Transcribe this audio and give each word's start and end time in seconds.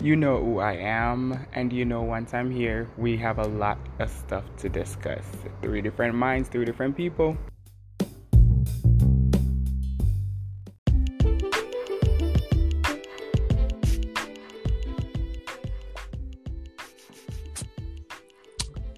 You 0.00 0.14
know 0.14 0.38
who 0.38 0.60
I 0.60 0.74
am, 0.74 1.46
and 1.54 1.72
you 1.72 1.84
know 1.84 2.02
once 2.02 2.34
I'm 2.34 2.50
here, 2.50 2.86
we 2.98 3.16
have 3.16 3.38
a 3.38 3.48
lot 3.48 3.78
of 3.98 4.10
stuff 4.10 4.44
to 4.58 4.68
discuss. 4.68 5.24
Three 5.62 5.80
different 5.80 6.14
minds, 6.14 6.48
three 6.48 6.64
different 6.64 6.96
people. 6.96 7.36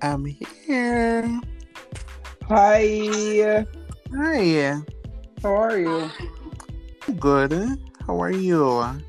I'm 0.02 0.24
here. 0.26 1.40
Hi. 2.48 3.66
Hi. 4.14 4.82
How 5.42 5.54
are 5.54 5.78
you? 5.78 6.10
Good. 7.18 7.78
How 8.06 8.20
are 8.20 8.32
you? 8.32 9.07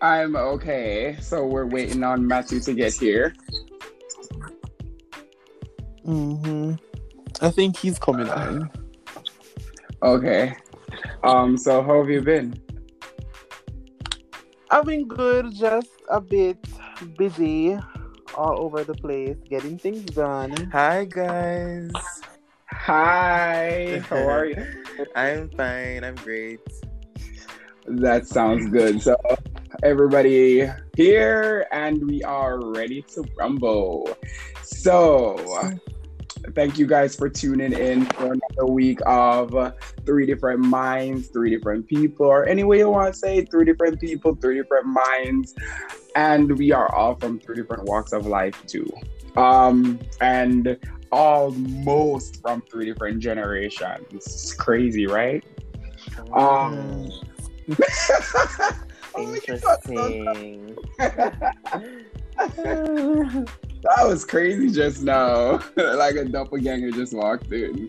I'm 0.00 0.34
okay. 0.34 1.16
So 1.20 1.44
we're 1.44 1.66
waiting 1.66 2.02
on 2.02 2.26
Matthew 2.26 2.60
to 2.60 2.72
get 2.72 2.94
here. 2.94 3.34
Mm-hmm. 6.06 6.74
I 7.42 7.50
think 7.50 7.76
he's 7.76 7.98
coming 7.98 8.28
on. 8.28 8.70
Okay. 10.02 10.56
Um. 11.22 11.58
So 11.58 11.82
how 11.82 12.00
have 12.00 12.10
you 12.10 12.22
been? 12.22 12.54
I've 14.70 14.86
been 14.86 15.06
good, 15.06 15.54
just 15.54 15.90
a 16.08 16.20
bit 16.20 16.56
busy 17.18 17.76
all 18.34 18.60
over 18.60 18.84
the 18.84 18.94
place, 18.94 19.36
getting 19.48 19.78
things 19.78 20.04
done. 20.04 20.70
Hi 20.72 21.04
guys. 21.04 21.90
Hi. 22.66 24.02
How 24.08 24.28
are 24.28 24.46
you? 24.46 24.66
I'm 25.14 25.50
fine. 25.50 26.04
I'm 26.04 26.14
great. 26.14 26.60
That 27.86 28.26
sounds 28.26 28.70
good. 28.70 29.02
So 29.02 29.16
everybody 29.82 30.68
here, 30.96 31.66
and 31.72 32.06
we 32.06 32.22
are 32.22 32.60
ready 32.60 33.02
to 33.02 33.24
rumble. 33.36 34.16
So 34.62 35.72
thank 36.54 36.78
you 36.78 36.86
guys 36.86 37.16
for 37.16 37.28
tuning 37.28 37.72
in 37.72 38.04
for 38.06 38.32
another 38.32 38.66
week 38.66 38.98
of 39.06 39.72
three 40.04 40.26
different 40.26 40.60
minds, 40.60 41.28
three 41.28 41.50
different 41.50 41.86
people, 41.86 42.26
or 42.26 42.46
any 42.46 42.64
way 42.64 42.78
you 42.78 42.90
want 42.90 43.12
to 43.12 43.18
say 43.18 43.44
three 43.44 43.64
different 43.64 44.00
people, 44.00 44.34
three 44.34 44.56
different 44.56 44.86
minds. 44.86 45.54
And 46.14 46.58
we 46.58 46.72
are 46.72 46.94
all 46.94 47.14
from 47.14 47.38
three 47.40 47.56
different 47.56 47.84
walks 47.84 48.12
of 48.12 48.26
life 48.26 48.62
too. 48.66 48.86
Um, 49.36 49.98
and 50.20 50.78
almost 51.12 52.42
from 52.42 52.62
three 52.62 52.84
different 52.84 53.20
generations. 53.20 54.06
It's 54.12 54.52
crazy, 54.52 55.06
right? 55.06 55.44
Um 56.34 57.10
Oh, 59.20 59.32
we 59.32 59.40
can 59.40 59.60
talk 59.60 59.86
Interesting. 59.88 60.76
That 63.82 64.06
was 64.06 64.26
crazy 64.26 64.70
just 64.70 65.02
now. 65.02 65.62
like 65.76 66.16
a 66.16 66.24
doppelganger 66.26 66.90
just 66.90 67.14
walked 67.14 67.50
in. 67.50 67.88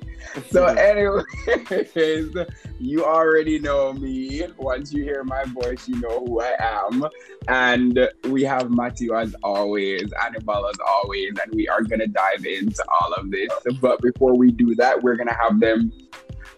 So, 0.50 0.66
anyways, 0.66 2.34
you 2.80 3.04
already 3.04 3.60
know 3.60 3.92
me. 3.92 4.44
Once 4.58 4.94
you 4.94 5.04
hear 5.04 5.24
my 5.26 5.44
voice, 5.46 5.90
you 5.90 6.00
know 6.00 6.26
who 6.26 6.42
I 6.42 6.56
am. 6.60 7.06
And 7.50 8.10
we 8.24 8.44
have 8.44 8.72
Matthew 8.72 9.18
as 9.18 9.36
always, 9.44 10.10
Annabelle 10.24 10.68
as 10.68 10.78
always, 10.88 11.34
and 11.44 11.54
we 11.54 11.68
are 11.68 11.82
gonna 11.82 12.08
dive 12.08 12.46
into 12.46 12.84
all 13.02 13.14
of 13.14 13.30
this. 13.30 13.50
But 13.82 14.02
before 14.02 14.38
we 14.38 14.52
do 14.52 14.74
that, 14.76 15.04
we're 15.04 15.16
gonna 15.16 15.38
have 15.42 15.60
them 15.60 15.92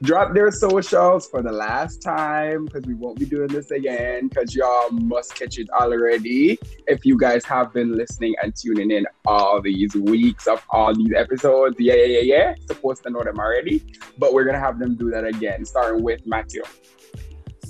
drop 0.04 0.34
their 0.34 0.52
socials 0.52 1.30
for 1.30 1.42
the 1.42 1.52
last 1.52 2.02
time 2.02 2.66
because 2.66 2.86
we 2.86 2.94
won't 2.94 3.18
be 3.18 3.26
doing 3.26 3.48
this 3.48 3.72
again 3.72 4.28
because 4.28 4.54
y'all 4.54 4.90
must 4.92 5.34
catch 5.34 5.58
it 5.58 5.70
already 5.70 6.60
if 6.88 7.06
you 7.06 7.18
guys 7.18 7.46
have 7.46 7.72
been 7.72 7.96
listening 7.96 8.36
and 8.44 8.54
tuning 8.54 8.92
in 8.92 9.06
all 9.26 9.62
these 9.62 9.96
weeks 9.96 10.46
of 10.46 10.62
all 10.72 10.94
these 10.94 11.14
episodes 11.16 11.78
yeah 11.80 11.94
yeah 11.94 12.20
yeah 12.20 12.36
yeah 12.36 12.56
supposed 12.68 13.02
to 13.02 13.10
know 13.10 13.24
them 13.24 13.40
already 13.40 13.82
but 14.18 14.34
we're 14.34 14.44
gonna 14.44 14.60
have 14.60 14.78
them 14.78 14.94
do 14.96 15.10
that 15.10 15.24
again 15.24 15.64
starting 15.64 16.04
with 16.04 16.20
matthew 16.28 16.64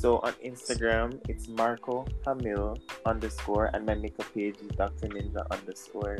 So 0.04 0.20
on 0.20 0.34
Instagram, 0.44 1.16
it's 1.32 1.48
Marco 1.48 2.04
Hamil 2.28 2.76
underscore, 3.06 3.72
and 3.74 3.86
my 3.86 3.96
makeup 3.96 4.28
page 4.36 4.58
is 4.60 4.68
Dr. 4.76 5.08
Ninja 5.08 5.48
underscore. 5.48 6.20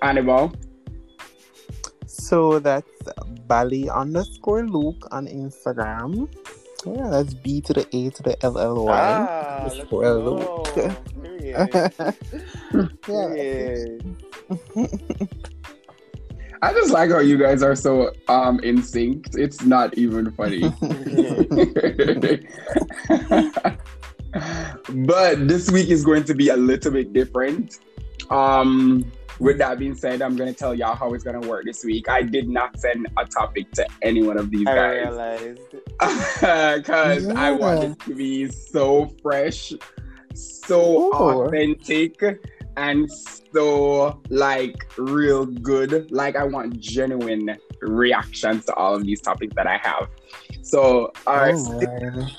annabelle 0.00 0.52
So 2.16 2.58
that's 2.58 2.88
Bally 3.46 3.90
underscore 3.90 4.66
Luke 4.66 5.06
on 5.10 5.26
Instagram. 5.26 6.28
Yeah, 6.86 7.08
that's 7.10 7.34
B 7.34 7.60
to 7.62 7.72
the 7.72 7.86
A 7.96 8.10
to 8.10 8.22
the 8.22 8.44
L 8.44 8.58
L 8.58 8.84
Y. 8.86 8.92
Ah, 8.92 9.64
underscore. 9.64 10.14
Luke. 10.14 10.68
Yeah. 11.46 11.66
I 16.62 16.72
just 16.72 16.90
like 16.90 17.10
how 17.10 17.20
you 17.20 17.38
guys 17.38 17.62
are 17.62 17.76
so 17.76 18.10
um 18.26 18.58
in 18.60 18.82
sync 18.82 19.28
it's 19.34 19.62
not 19.62 19.96
even 19.96 20.32
funny 20.32 20.72
but 24.88 25.48
this 25.48 25.70
week 25.70 25.88
is 25.88 26.04
going 26.04 26.24
to 26.24 26.34
be 26.34 26.48
a 26.48 26.56
little 26.56 26.92
bit 26.92 27.12
different. 27.12 27.78
Um, 28.30 29.10
with 29.38 29.58
that 29.58 29.78
being 29.78 29.94
said, 29.94 30.22
I'm 30.22 30.36
going 30.36 30.52
to 30.52 30.58
tell 30.58 30.74
y'all 30.74 30.94
how 30.94 31.12
it's 31.14 31.24
going 31.24 31.40
to 31.40 31.48
work 31.48 31.64
this 31.64 31.84
week. 31.84 32.08
I 32.08 32.22
did 32.22 32.48
not 32.48 32.78
send 32.78 33.06
a 33.16 33.24
topic 33.26 33.70
to 33.72 33.86
any 34.02 34.22
one 34.22 34.38
of 34.38 34.50
these 34.50 34.64
guys. 34.64 34.76
I 34.76 35.04
guys 35.04 35.08
realized. 35.08 35.70
because 36.80 37.28
I 37.28 37.52
want 37.52 37.82
Yeah. 37.82 37.88
it 37.90 38.00
to 38.00 38.14
be 38.14 38.48
so 38.48 39.06
fresh, 39.22 39.72
so 40.34 41.08
Ooh. 41.08 41.12
authentic, 41.12 42.22
and 42.76 43.10
so 43.10 44.20
like 44.28 44.86
real 44.96 45.46
good. 45.46 46.10
Like 46.10 46.36
I 46.36 46.44
want 46.44 46.78
genuine 46.78 47.56
reactions 47.80 48.64
to 48.66 48.74
all 48.74 48.94
of 48.94 49.04
these 49.04 49.20
topics 49.20 49.54
that 49.56 49.66
I 49.66 49.78
have. 49.78 50.08
So, 50.62 51.12
all 51.26 51.36
right. 51.36 51.54
Oh, 51.56 51.80
Alright. 51.80 52.32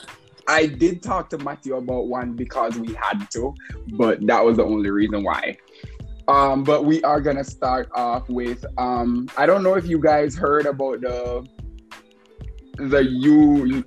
I 0.49 0.65
did 0.65 1.03
talk 1.03 1.29
to 1.31 1.37
Matthew 1.37 1.75
about 1.75 2.07
one 2.07 2.33
because 2.33 2.77
we 2.77 2.93
had 2.93 3.29
to, 3.31 3.53
but 3.87 4.25
that 4.27 4.43
was 4.45 4.57
the 4.57 4.63
only 4.63 4.89
reason 4.89 5.23
why. 5.23 5.57
Um, 6.27 6.63
but 6.63 6.83
we 6.85 7.01
are 7.03 7.21
gonna 7.21 7.43
start 7.43 7.89
off 7.95 8.27
with 8.29 8.65
um, 8.77 9.27
I 9.37 9.45
don't 9.45 9.63
know 9.63 9.75
if 9.75 9.87
you 9.87 9.99
guys 9.99 10.35
heard 10.35 10.65
about 10.65 11.01
the 11.01 11.47
the 12.77 13.03
U 13.03 13.83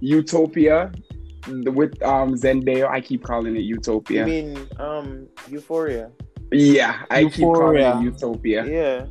Utopia 0.00 0.90
with 1.48 2.00
um 2.02 2.34
Zendaya. 2.34 2.88
I 2.88 3.00
keep 3.00 3.22
calling 3.22 3.54
it 3.56 3.60
You 3.60 3.76
Utopia. 3.76 4.24
mean 4.26 4.66
um 4.78 5.28
Euphoria? 5.48 6.10
yeah, 6.52 7.04
I 7.10 7.24
keep 7.24 7.44
calling 7.44 7.76
Euphoria. 7.78 7.98
it 7.98 8.02
Utopia. 8.02 8.66
Yeah. 8.66 9.06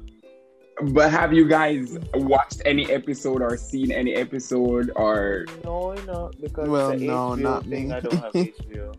But 0.92 1.12
have 1.12 1.32
you 1.34 1.48
guys 1.48 2.00
watched 2.16 2.64
any 2.66 2.92
episode 2.92 3.44
or 3.44 3.56
seen 3.58 3.92
any 3.92 4.16
episode 4.16 4.92
or 4.96 5.46
No, 5.64 5.94
no, 6.08 6.32
because 6.42 6.68
Well, 6.68 6.90
the 6.98 7.06
no, 7.06 7.14
HBO 7.36 7.40
not 7.40 7.64
thing, 7.66 7.90
me. 7.90 7.94
I 7.94 8.00
don't 8.00 8.14
have 8.16 8.34
HBO. 8.34 8.96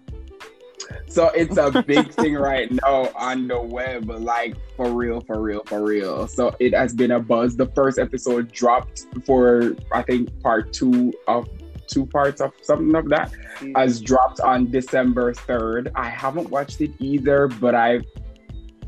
So 1.06 1.28
it's 1.28 1.56
a 1.56 1.82
big 1.86 2.10
thing 2.12 2.34
right 2.34 2.70
now 2.70 3.10
on 3.14 3.46
the 3.48 3.60
web, 3.60 4.08
like 4.08 4.56
for 4.76 4.90
real, 4.90 5.20
for 5.20 5.40
real, 5.40 5.62
for 5.66 5.82
real. 5.82 6.26
So 6.26 6.54
it 6.58 6.74
has 6.74 6.92
been 6.94 7.12
a 7.12 7.20
buzz. 7.20 7.56
The 7.56 7.66
first 7.66 7.98
episode 7.98 8.50
dropped 8.50 9.06
for 9.24 9.76
I 9.92 10.02
think 10.02 10.28
part 10.42 10.72
two 10.72 11.12
of 11.28 11.48
two 11.86 12.06
parts 12.06 12.40
of 12.40 12.52
something 12.62 12.94
of 12.94 13.08
that 13.10 13.30
mm. 13.58 13.76
has 13.76 14.00
dropped 14.00 14.40
on 14.40 14.70
December 14.70 15.34
third. 15.34 15.92
I 15.94 16.08
haven't 16.08 16.50
watched 16.50 16.80
it 16.80 16.92
either, 16.98 17.48
but 17.48 17.74
I 17.74 18.00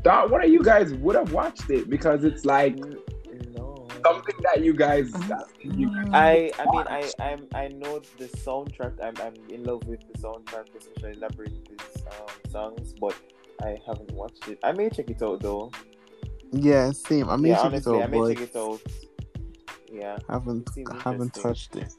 thought 0.03 0.29
one 0.29 0.43
of 0.43 0.49
you 0.49 0.63
guys 0.63 0.93
would 0.95 1.15
have 1.15 1.31
watched 1.31 1.69
it 1.69 1.89
because 1.89 2.23
it's 2.23 2.45
like 2.45 2.75
no. 2.75 2.96
Something 4.13 4.35
that 4.43 4.63
you 4.63 4.73
guys 4.73 5.13
you 5.63 5.89
guys 5.89 6.09
I 6.13 6.51
I 6.59 6.65
mean 6.71 6.85
I 6.87 7.11
I'm 7.19 7.47
I 7.53 7.67
know 7.67 8.01
the 8.17 8.25
soundtrack. 8.25 8.93
I'm 9.03 9.13
I'm 9.21 9.35
in 9.49 9.63
love 9.63 9.85
with 9.85 10.01
the 10.11 10.19
soundtrack, 10.19 10.67
especially 10.77 11.15
Labrinth's 11.15 12.03
um, 12.05 12.51
songs, 12.51 12.93
but 12.99 13.15
I 13.61 13.77
haven't 13.85 14.11
watched 14.11 14.47
it. 14.47 14.59
I 14.63 14.71
may 14.71 14.89
check 14.89 15.09
it 15.09 15.21
out 15.21 15.41
though. 15.41 15.71
Yeah, 16.51 16.91
same. 16.91 17.29
I 17.29 17.35
mean, 17.35 17.47
yeah, 17.47 17.57
check 17.57 17.65
honestly, 17.65 17.99
it 17.99 18.03
I 18.03 18.07
may 18.07 18.35
check 18.35 18.43
it 18.43 18.55
out. 18.55 18.81
Yeah. 19.91 20.17
haven't 20.29 20.69
Seems 20.73 20.89
haven't 21.01 21.33
touched 21.33 21.75
it. 21.75 21.93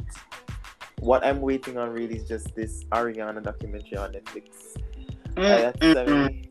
What 1.01 1.25
I'm 1.25 1.41
waiting 1.41 1.79
on 1.79 1.91
really 1.91 2.17
is 2.17 2.29
just 2.29 2.55
this 2.55 2.85
Ariana 2.93 3.43
documentary 3.43 3.99
on 3.99 4.13
Netflix. 4.13 4.77
Uh, 5.37 5.73
Mm, 5.81 5.95
that's 5.95 6.11
mm, 6.11 6.49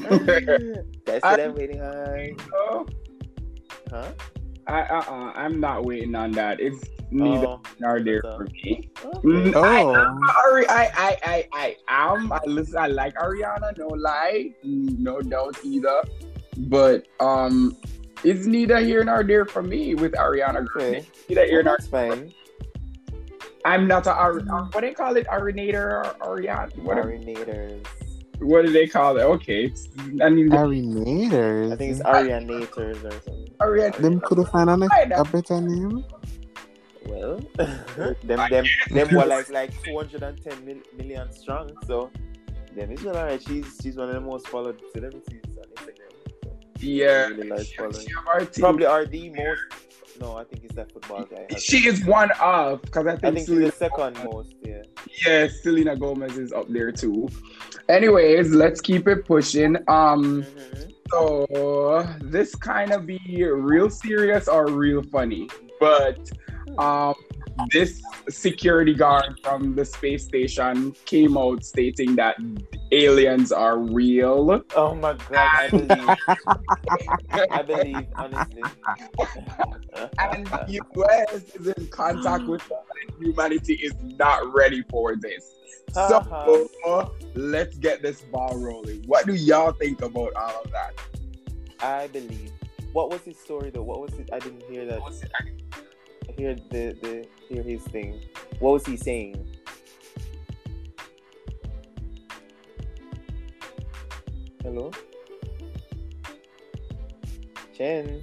mm. 0.00 0.84
That's 1.04 1.22
what 1.22 1.40
I'm 1.40 1.54
waiting 1.54 1.80
on. 1.82 2.36
Huh? 3.90 4.12
I 4.66 4.80
uh-uh, 4.82 5.32
I'm 5.34 5.60
not 5.60 5.84
waiting 5.84 6.14
on 6.14 6.32
that. 6.32 6.60
It's 6.60 6.82
neither 7.10 7.46
Oh, 7.46 7.60
nor 7.80 8.00
there 8.00 8.22
so- 8.22 8.36
for 8.38 8.44
me. 8.44 8.90
okay. 9.04 9.18
Mm, 9.28 9.54
I, 9.56 9.82
Oh, 9.82 10.50
Ari, 10.50 10.68
I, 10.68 10.84
I, 10.94 11.18
I, 11.22 11.48
I 11.52 11.76
am. 11.88 12.32
I 12.32 12.40
listen. 12.46 12.78
I 12.78 12.86
like 12.86 13.14
Ariana. 13.16 13.76
No 13.78 13.88
lie, 13.88 14.54
Mm, 14.64 14.98
no 14.98 15.20
doubt 15.20 15.56
either. 15.64 16.02
But 16.56 17.06
um, 17.20 17.76
it's 18.22 18.46
neither 18.46 18.78
here 18.80 19.04
nor 19.04 19.22
there 19.24 19.44
for 19.44 19.62
me 19.62 19.94
with 19.94 20.12
Ariana. 20.12 20.64
Grande. 20.64 20.96
Okay. 20.96 21.06
Neither 21.28 21.44
here 21.46 21.56
Well, 21.58 21.64
nor 21.64 21.76
that's 21.78 21.88
fine. 21.88 22.32
I'm 23.66 23.86
not 23.88 24.06
a 24.06 24.12
ar- 24.12 24.42
ar- 24.50 24.64
what 24.72 24.80
do 24.80 24.80
they 24.82 24.92
call 24.94 25.16
it? 25.16 25.26
Arinator 25.26 26.16
or 26.20 26.36
Arian? 26.36 26.70
What, 26.84 26.98
Marinators. 26.98 27.84
What 28.40 28.64
do 28.66 28.72
they 28.72 28.86
call 28.86 29.16
it? 29.16 29.22
Okay. 29.22 29.72
I 30.22 30.28
mean, 30.28 30.50
Arinators. 30.50 31.72
I 31.72 31.76
think 31.76 31.92
it's 31.92 32.02
Arianators 32.02 33.04
or 33.04 33.10
something. 33.10 33.48
Arian. 33.60 33.92
Them 34.00 34.20
could 34.20 34.38
have 34.38 34.48
found 34.50 34.70
a, 34.70 34.88
a 35.20 35.24
better 35.24 35.60
name. 35.60 36.04
Well, 37.06 37.38
them 38.24 38.40
them 38.50 38.64
them 38.90 39.14
were 39.14 39.26
like 39.26 39.50
like 39.50 39.72
210 39.84 40.64
mil- 40.64 40.76
million 40.96 41.30
strong. 41.32 41.70
So 41.86 42.10
them 42.74 42.90
is 42.92 43.04
alright. 43.06 43.42
She's 43.42 43.78
she's 43.82 43.96
one 43.96 44.08
of 44.08 44.14
the 44.14 44.20
most 44.20 44.48
followed 44.48 44.80
celebrities 44.92 45.42
on 45.58 45.64
Instagram. 45.76 46.10
So 46.42 46.50
Yeah. 46.80 47.26
really 47.28 47.48
like 47.48 47.66
following. 47.76 47.94
she 48.06 48.12
of 48.18 48.26
our 48.28 48.40
team. 48.46 48.62
Probably 48.62 48.86
are 48.86 49.04
the 49.06 49.28
most. 49.30 49.60
No, 50.20 50.36
I 50.36 50.44
think 50.44 50.64
it's 50.64 50.74
that 50.74 50.92
football 50.92 51.24
guy. 51.24 51.46
She 51.58 51.86
is 51.88 52.04
one 52.04 52.30
of 52.40 52.82
because 52.82 53.06
I 53.06 53.12
think, 53.16 53.24
I 53.24 53.26
think 53.30 53.38
she's 53.38 53.46
Selena, 53.46 53.66
the 53.66 53.72
second 53.72 54.24
most. 54.24 54.54
Yeah. 54.62 54.82
yeah, 55.26 55.48
Selena 55.62 55.96
Gomez 55.96 56.36
is 56.38 56.52
up 56.52 56.68
there 56.68 56.92
too. 56.92 57.28
Anyways, 57.88 58.52
let's 58.52 58.80
keep 58.80 59.08
it 59.08 59.24
pushing. 59.26 59.76
Um, 59.88 60.42
Mhm. 60.44 60.92
so 61.10 62.16
this 62.22 62.54
kind 62.54 62.92
of 62.92 63.06
be 63.06 63.18
real 63.44 63.90
serious 63.90 64.48
or 64.48 64.68
real 64.68 65.02
funny, 65.02 65.48
but 65.80 66.18
um, 66.78 67.14
this 67.72 68.02
security 68.28 68.94
guard 68.94 69.38
from 69.42 69.74
the 69.74 69.84
space 69.84 70.24
station 70.24 70.94
came 71.04 71.36
out 71.36 71.64
stating 71.64 72.16
that 72.16 72.36
aliens 72.92 73.52
are 73.52 73.78
real. 73.78 74.62
Oh 74.74 74.94
my 74.94 75.14
god! 75.14 75.48
I 75.54 75.68
believe. 75.68 76.16
I 77.52 77.62
believe 77.62 78.06
honestly. 78.16 78.64
and 80.18 80.46
the 80.46 80.82
US 80.96 81.32
is 81.54 81.66
in 81.68 81.86
contact 81.88 82.44
with 82.44 82.62
us, 82.62 82.78
and 83.08 83.24
humanity 83.26 83.74
is 83.74 83.94
not 84.02 84.52
ready 84.52 84.82
for 84.90 85.16
this. 85.16 85.54
So 85.92 86.68
Uh-huh. 86.84 87.08
let's 87.34 87.76
get 87.78 88.02
this 88.02 88.22
ball 88.22 88.56
rolling. 88.58 89.02
What 89.06 89.26
do 89.26 89.34
y'all 89.34 89.72
think 89.72 90.02
about 90.02 90.32
all 90.34 90.62
of 90.64 90.70
that? 90.72 90.92
I 91.80 92.08
believe. 92.08 92.52
What 92.92 93.10
was 93.10 93.20
his 93.22 93.38
story 93.38 93.70
though? 93.70 93.82
What 93.82 94.00
was 94.00 94.12
it? 94.14 94.28
I 94.32 94.38
didn't 94.38 94.62
hear 94.64 94.86
that. 94.86 95.00
Hear 96.36 96.54
the 96.70 96.96
the 97.02 97.26
hear 97.48 97.62
his 97.62 97.82
thing. 97.84 98.20
What 98.58 98.72
was 98.72 98.86
he 98.86 98.96
saying? 98.96 99.46
Hello. 104.62 104.90
Chen. 107.76 108.22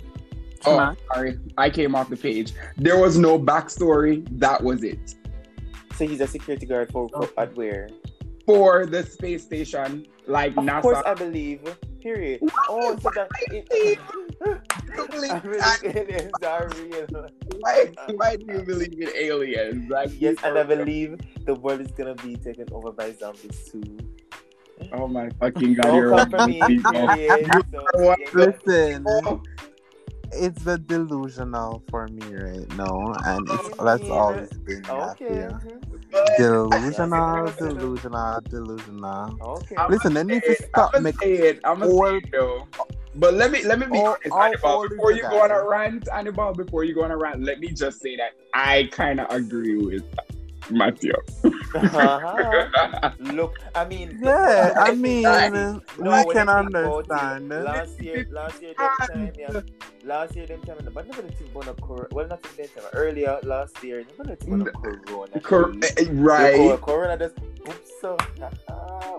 Oh, 0.65 0.77
Huh? 0.77 0.95
sorry, 1.13 1.39
I 1.57 1.69
came 1.69 1.95
off 1.95 2.09
the 2.09 2.17
page. 2.17 2.53
There 2.77 2.97
was 2.99 3.17
no 3.17 3.39
backstory. 3.39 4.25
That 4.39 4.63
was 4.63 4.83
it 4.83 5.15
So 5.95 6.07
he's 6.07 6.21
a 6.21 6.27
security 6.27 6.65
guard 6.65 6.91
for, 6.91 7.09
for 7.09 7.29
at 7.37 7.55
where? 7.55 7.89
for 8.45 8.85
the 8.87 9.03
space 9.03 9.43
station, 9.43 10.05
like 10.27 10.57
Of 10.57 10.63
NASA. 10.65 10.81
course, 10.81 11.03
I 11.05 11.13
believe. 11.13 11.61
Period. 12.01 12.41
Oh, 12.67 12.97
so 12.99 13.11
that 13.15 13.29
it, 13.51 13.67
You 14.43 14.59
believe- 14.95 15.31
I 15.31 15.39
believe 15.39 15.95
aliens 15.95 16.43
are 16.43 16.69
real. 16.69 17.29
why, 17.59 17.91
why 18.15 18.35
do 18.35 18.45
you 18.47 18.61
believe 18.63 18.99
in 18.99 19.09
aliens? 19.15 19.89
Like 19.89 20.11
Yes, 20.19 20.37
and 20.43 20.57
I 20.57 20.63
believe 20.63 21.19
the 21.45 21.55
world 21.55 21.81
is 21.81 21.91
gonna 21.91 22.15
be 22.15 22.35
taken 22.35 22.67
over 22.71 22.91
by 22.91 23.11
zombies 23.13 23.69
too. 23.71 23.97
Oh 24.93 25.07
my 25.07 25.29
fucking 25.39 25.75
god! 25.75 25.83
Don't 25.83 25.95
you're 25.97 26.09
come 26.09 26.29
for 26.31 26.47
me, 26.47 26.59
period. 26.81 27.65
So, 27.71 28.15
Listen, 28.33 29.05
Oh, 29.07 29.41
it's 30.33 30.63
the 30.63 30.77
delusional 30.79 31.83
for 31.89 32.07
me 32.07 32.25
right 32.33 32.67
now, 32.75 33.13
and 33.25 33.47
it's 33.49 33.69
that's 33.77 34.03
yeah. 34.03 34.13
always 34.13 34.49
been 34.65 34.81
that 34.83 35.11
Okay. 35.21 35.27
here. 35.35 35.59
mhm. 35.63 36.37
Delusional, 36.37 37.51
delusional, 37.59 38.41
delusional. 38.41 39.37
Okay. 39.41 39.75
I'm 39.77 39.91
Listen, 39.91 40.13
they 40.13 40.23
need 40.23 40.43
to 40.43 40.55
stop 40.55 40.91
I'm 40.95 41.03
making 41.03 41.35
it. 41.35 41.59
I'm 41.63 41.79
gonna 41.79 41.91
say 41.91 42.17
it 42.17 42.31
though. 42.31 42.67
But 43.15 43.33
let 43.33 43.51
me 43.51 43.63
let 43.63 43.79
me 43.79 43.87
be 43.87 43.97
all- 43.97 44.17
honest, 44.31 44.63
all 44.63 44.83
is 44.83 44.89
Before 44.91 45.11
you 45.11 45.21
go 45.21 45.41
on 45.41 45.51
a 45.51 45.67
rant, 45.67 46.07
Annabelle, 46.13 46.53
before 46.53 46.83
you 46.83 46.93
go 46.93 47.03
on 47.03 47.11
a 47.11 47.17
rant, 47.17 47.43
let 47.43 47.59
me 47.59 47.67
just 47.69 47.99
say 48.01 48.15
that 48.15 48.31
I 48.53 48.89
kind 48.91 49.19
of 49.19 49.29
agree 49.29 49.77
with 49.77 50.03
Matthew. 50.69 51.13
Uh-huh. 51.73 53.11
Look, 53.19 53.59
I 53.75 53.85
mean, 53.85 54.19
Yeah, 54.21 54.73
I 54.77 54.93
mean, 54.95 55.23
No, 55.23 55.31
we 56.27 56.33
can 56.33 56.47
you 56.47 56.53
think 56.53 56.69
about 56.69 56.75
it, 56.75 57.11
understand. 57.11 57.49
Last 57.49 58.01
year, 58.01 58.27
last 58.31 58.61
year, 58.61 58.73
them 58.77 58.89
time, 59.07 59.31
yeah. 59.37 59.61
Last 60.03 60.35
year, 60.35 60.45
them 60.47 60.61
time, 60.61 60.77
but 60.93 61.07
never 61.07 61.21
the 61.21 61.31
thing 61.31 61.47
about 61.55 61.75
the 61.75 61.81
corona. 61.81 62.07
Well, 62.11 62.27
not 62.27 62.45
in 62.45 62.63
that 62.63 62.75
time. 62.75 62.83
Earlier, 62.93 63.39
last 63.43 63.83
year, 63.83 64.03
never 64.17 64.29
the 64.29 64.35
thing 64.35 64.61
about 64.61 64.83
the 64.83 64.97
corona. 65.05 65.39
Cor- 65.41 65.69
please. 65.69 65.93
eh, 65.97 66.03
The 66.05 66.11
right. 66.13 66.81
corona 66.81 67.17
just 67.17 67.35
oops 67.67 67.91
so. 68.01 68.17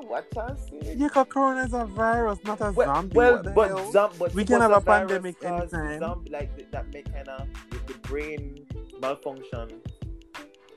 Watch 0.09 0.37
out, 0.37 0.59
see. 0.61 0.81
Yeah, 0.97 1.09
'cause 1.09 1.27
corona 1.31 1.65
is 1.65 1.73
a 1.73 1.87
virus, 1.87 2.39
not 2.45 2.61
a 2.61 2.71
Well, 2.73 2.87
zombie. 2.95 3.17
well 3.17 3.43
but 3.43 3.69
hell? 3.69 3.93
zom- 3.93 4.11
but 4.19 4.35
We 4.35 4.45
can 4.45 4.61
have 4.61 4.73
a 4.73 4.81
virus 4.81 5.09
pandemic 5.13 5.41
cause 5.41 5.73
anytime. 5.73 6.01
Zombie, 6.01 6.31
like 6.31 6.55
th- 6.57 6.69
that 6.73 6.93
make 6.93 7.11
kind 7.13 7.29
of 7.29 7.47
with 7.71 7.87
the 7.87 7.95
brain 8.09 8.67
malfunction, 9.01 9.69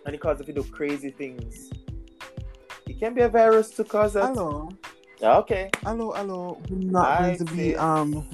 and 0.05 0.13
it 0.15 0.21
causes 0.21 0.47
you 0.47 0.53
to 0.53 0.61
do 0.61 0.69
crazy 0.69 1.11
things. 1.11 1.71
It 2.87 2.99
can 2.99 3.13
be 3.13 3.21
a 3.21 3.29
virus 3.29 3.71
to 3.71 3.83
cause 3.83 4.13
that. 4.13 4.35
hello, 4.35 4.69
Okay. 5.21 5.69
hello, 5.83 6.11
hello. 6.11 6.61
We're 6.69 6.77
not 6.91 7.07
I 7.07 7.21
going 7.35 7.37
to 7.39 7.45
be 7.55 7.75
um 7.75 8.27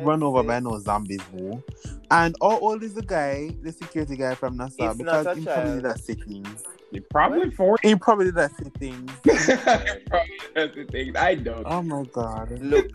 run 0.00 0.22
over 0.22 0.42
by 0.42 0.60
no 0.60 0.78
zombies, 0.80 1.22
who? 1.32 1.62
And 2.10 2.34
how 2.40 2.58
old 2.58 2.82
is 2.82 2.94
the 2.94 3.02
guy, 3.02 3.50
the 3.62 3.72
security 3.72 4.16
guy 4.16 4.34
from 4.34 4.58
NASA? 4.58 4.74
It's 4.90 4.98
because 4.98 5.24
not 5.26 5.36
a 5.36 5.40
he 5.40 5.44
probably 5.46 5.62
child. 5.62 5.82
did 5.82 5.84
that 5.84 6.00
sick 6.00 6.24
things. 6.24 6.64
Probably 7.10 7.50
four. 7.50 7.76
He 7.82 7.96
probably 7.96 8.26
did 8.26 8.34
that 8.36 8.56
sick 8.56 8.72
things. 8.78 9.10
Probably 9.24 10.30
that's 10.54 10.74
the 10.76 10.84
thing. 10.90 11.16
I 11.16 11.34
don't. 11.34 11.64
Oh 11.66 11.82
my 11.82 12.04
god. 12.12 12.50
Look, 12.60 12.86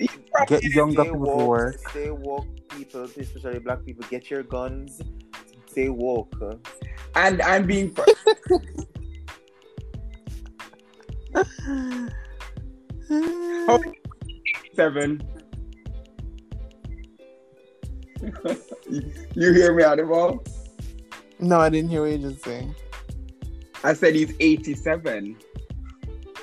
Get 0.48 0.63
younger 0.63 1.04
stay 1.04 1.12
people 1.12 1.25
to 1.39 1.45
work. 1.45 1.89
stay 1.89 2.10
woke, 2.10 2.48
people, 2.69 3.04
especially 3.04 3.60
black 3.60 3.83
people. 3.86 4.06
Get 4.10 4.30
your 4.31 4.44
guns. 4.44 5.01
Stay 5.80 5.88
woke. 5.88 6.36
huh? 6.42 6.56
And 7.16 7.42
I'm 7.42 7.66
being. 7.66 7.94
fr- 7.94 8.04
seven. 14.76 15.22
you 19.36 19.54
hear 19.54 19.74
me, 19.74 19.84
Annabelle? 19.84 20.44
no, 21.40 21.62
I 21.62 21.70
didn't 21.70 21.90
hear 21.90 22.02
what 22.02 22.12
you 22.12 22.18
just 22.18 22.44
saying. 22.44 22.76
I 23.86 23.94
said 23.94 24.16
he's 24.16 24.33
87. 24.42 25.38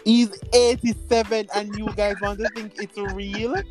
He's 0.06 0.30
87 0.54 1.48
and 1.54 1.76
you 1.76 1.92
guys 1.94 2.18
want 2.20 2.38
to 2.38 2.48
think 2.48 2.72
it's 2.78 2.96
real? 2.96 3.62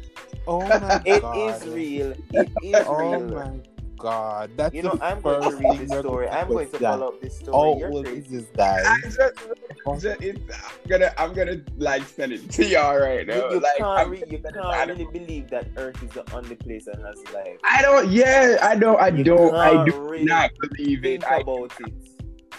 Oh 0.46 0.68
my 0.80 1.02
It 1.06 1.22
god. 1.22 1.56
is 1.56 1.68
real. 1.68 2.14
It 2.34 2.52
is 2.62 2.86
Oh 2.86 3.20
real. 3.20 3.22
my 3.22 3.60
god. 3.98 4.52
That's 4.58 4.74
You 4.74 4.84
know, 4.84 4.96
the 4.96 5.04
I'm 5.04 5.22
going 5.22 5.42
to 5.42 5.50
first 5.50 5.60
read 5.60 5.80
this 5.80 6.00
story. 6.00 6.28
I'm 6.30 6.48
going 6.48 6.70
to 6.70 6.80
follow 6.80 7.08
up 7.10 7.22
this 7.22 7.40
How 7.40 7.44
story. 7.44 7.58
Oh, 7.58 7.78
you're 7.78 7.92
old 7.92 8.08
is 8.08 8.28
crazy. 8.28 8.38
this 8.38 8.46
guy? 8.56 8.82
I 8.86 8.98
just, 9.02 9.18
just 9.18 9.40
I'm 9.88 10.90
gonna, 10.90 11.14
I'm 11.18 11.34
gonna 11.34 11.62
like 11.78 12.04
send 12.08 12.34
it 12.34 12.50
to 12.52 12.66
y'all 12.66 12.98
right 13.00 13.26
now. 13.28 13.36
You, 13.50 13.52
you 13.56 13.60
like, 13.60 13.78
can't, 13.78 13.90
I'm 14.00 14.10
re- 14.12 14.24
you 14.28 14.40
can't 14.40 14.56
send 14.56 14.92
it. 14.92 14.98
really 14.98 15.06
believe 15.20 15.50
that 15.50 15.68
Earth 15.78 16.02
is 16.04 16.12
the 16.12 16.24
only 16.36 16.56
place 16.56 16.86
that 16.86 17.00
has 17.02 17.18
life. 17.34 17.58
I 17.64 17.82
don't. 17.82 18.10
Yeah, 18.10 18.58
I 18.62 18.76
don't. 18.76 19.00
I 19.00 19.10
You 19.10 19.24
don't. 19.24 19.56
I 19.56 19.72
can't 19.72 19.86
do 19.92 20.00
really 20.02 20.26
not 20.26 20.52
believe 20.62 21.02
Think 21.02 21.24
it. 21.24 21.30
I, 21.30 21.40
about 21.40 21.72
it. 21.80 21.94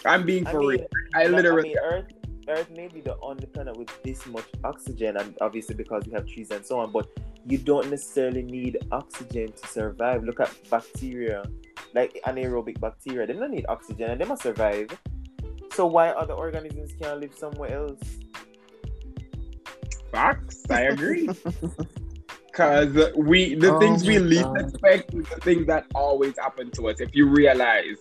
I'm 0.04 0.24
being 0.24 0.46
I 0.46 0.52
for 0.52 0.60
mean, 0.60 0.68
real. 0.68 0.86
I 1.14 1.24
like, 1.24 1.32
literally. 1.32 1.68
mean, 1.70 1.78
Earth, 1.82 2.06
Earth 2.48 2.70
may 2.70 2.88
be 2.88 3.00
the 3.00 3.16
only 3.20 3.46
planet 3.46 3.76
with 3.76 3.90
this 4.02 4.24
much 4.26 4.46
oxygen, 4.64 5.16
and 5.16 5.36
obviously 5.40 5.74
because 5.74 6.04
we 6.06 6.12
have 6.12 6.26
trees 6.26 6.50
and 6.50 6.64
so 6.64 6.78
on. 6.80 6.92
But 6.92 7.08
you 7.46 7.58
don't 7.58 7.90
necessarily 7.90 8.42
need 8.42 8.78
oxygen 8.92 9.52
to 9.52 9.66
survive. 9.68 10.24
Look 10.24 10.40
at 10.40 10.52
bacteria, 10.70 11.44
like 11.94 12.20
anaerobic 12.26 12.80
bacteria. 12.80 13.26
They 13.26 13.32
don't 13.32 13.50
need 13.50 13.66
oxygen, 13.68 14.10
and 14.10 14.20
they 14.20 14.24
must 14.24 14.42
survive. 14.42 14.88
So 15.72 15.86
why 15.86 16.10
other 16.10 16.34
organisms 16.34 16.92
can't 17.00 17.20
live 17.20 17.34
somewhere 17.34 17.74
else? 17.74 18.00
Facts. 20.10 20.62
I 20.70 20.82
agree. 20.82 21.28
Because 22.56 23.12
we, 23.14 23.54
the 23.54 23.74
Oh 23.74 23.78
things 23.78 24.06
we 24.06 24.18
least 24.18 24.44
God. 24.44 24.60
expect 24.62 25.12
is 25.12 25.28
the 25.28 25.36
things 25.40 25.66
that 25.66 25.84
always 25.94 26.38
happen 26.38 26.70
to 26.70 26.88
us. 26.88 27.00
If 27.00 27.14
you 27.14 27.28
realize, 27.28 27.98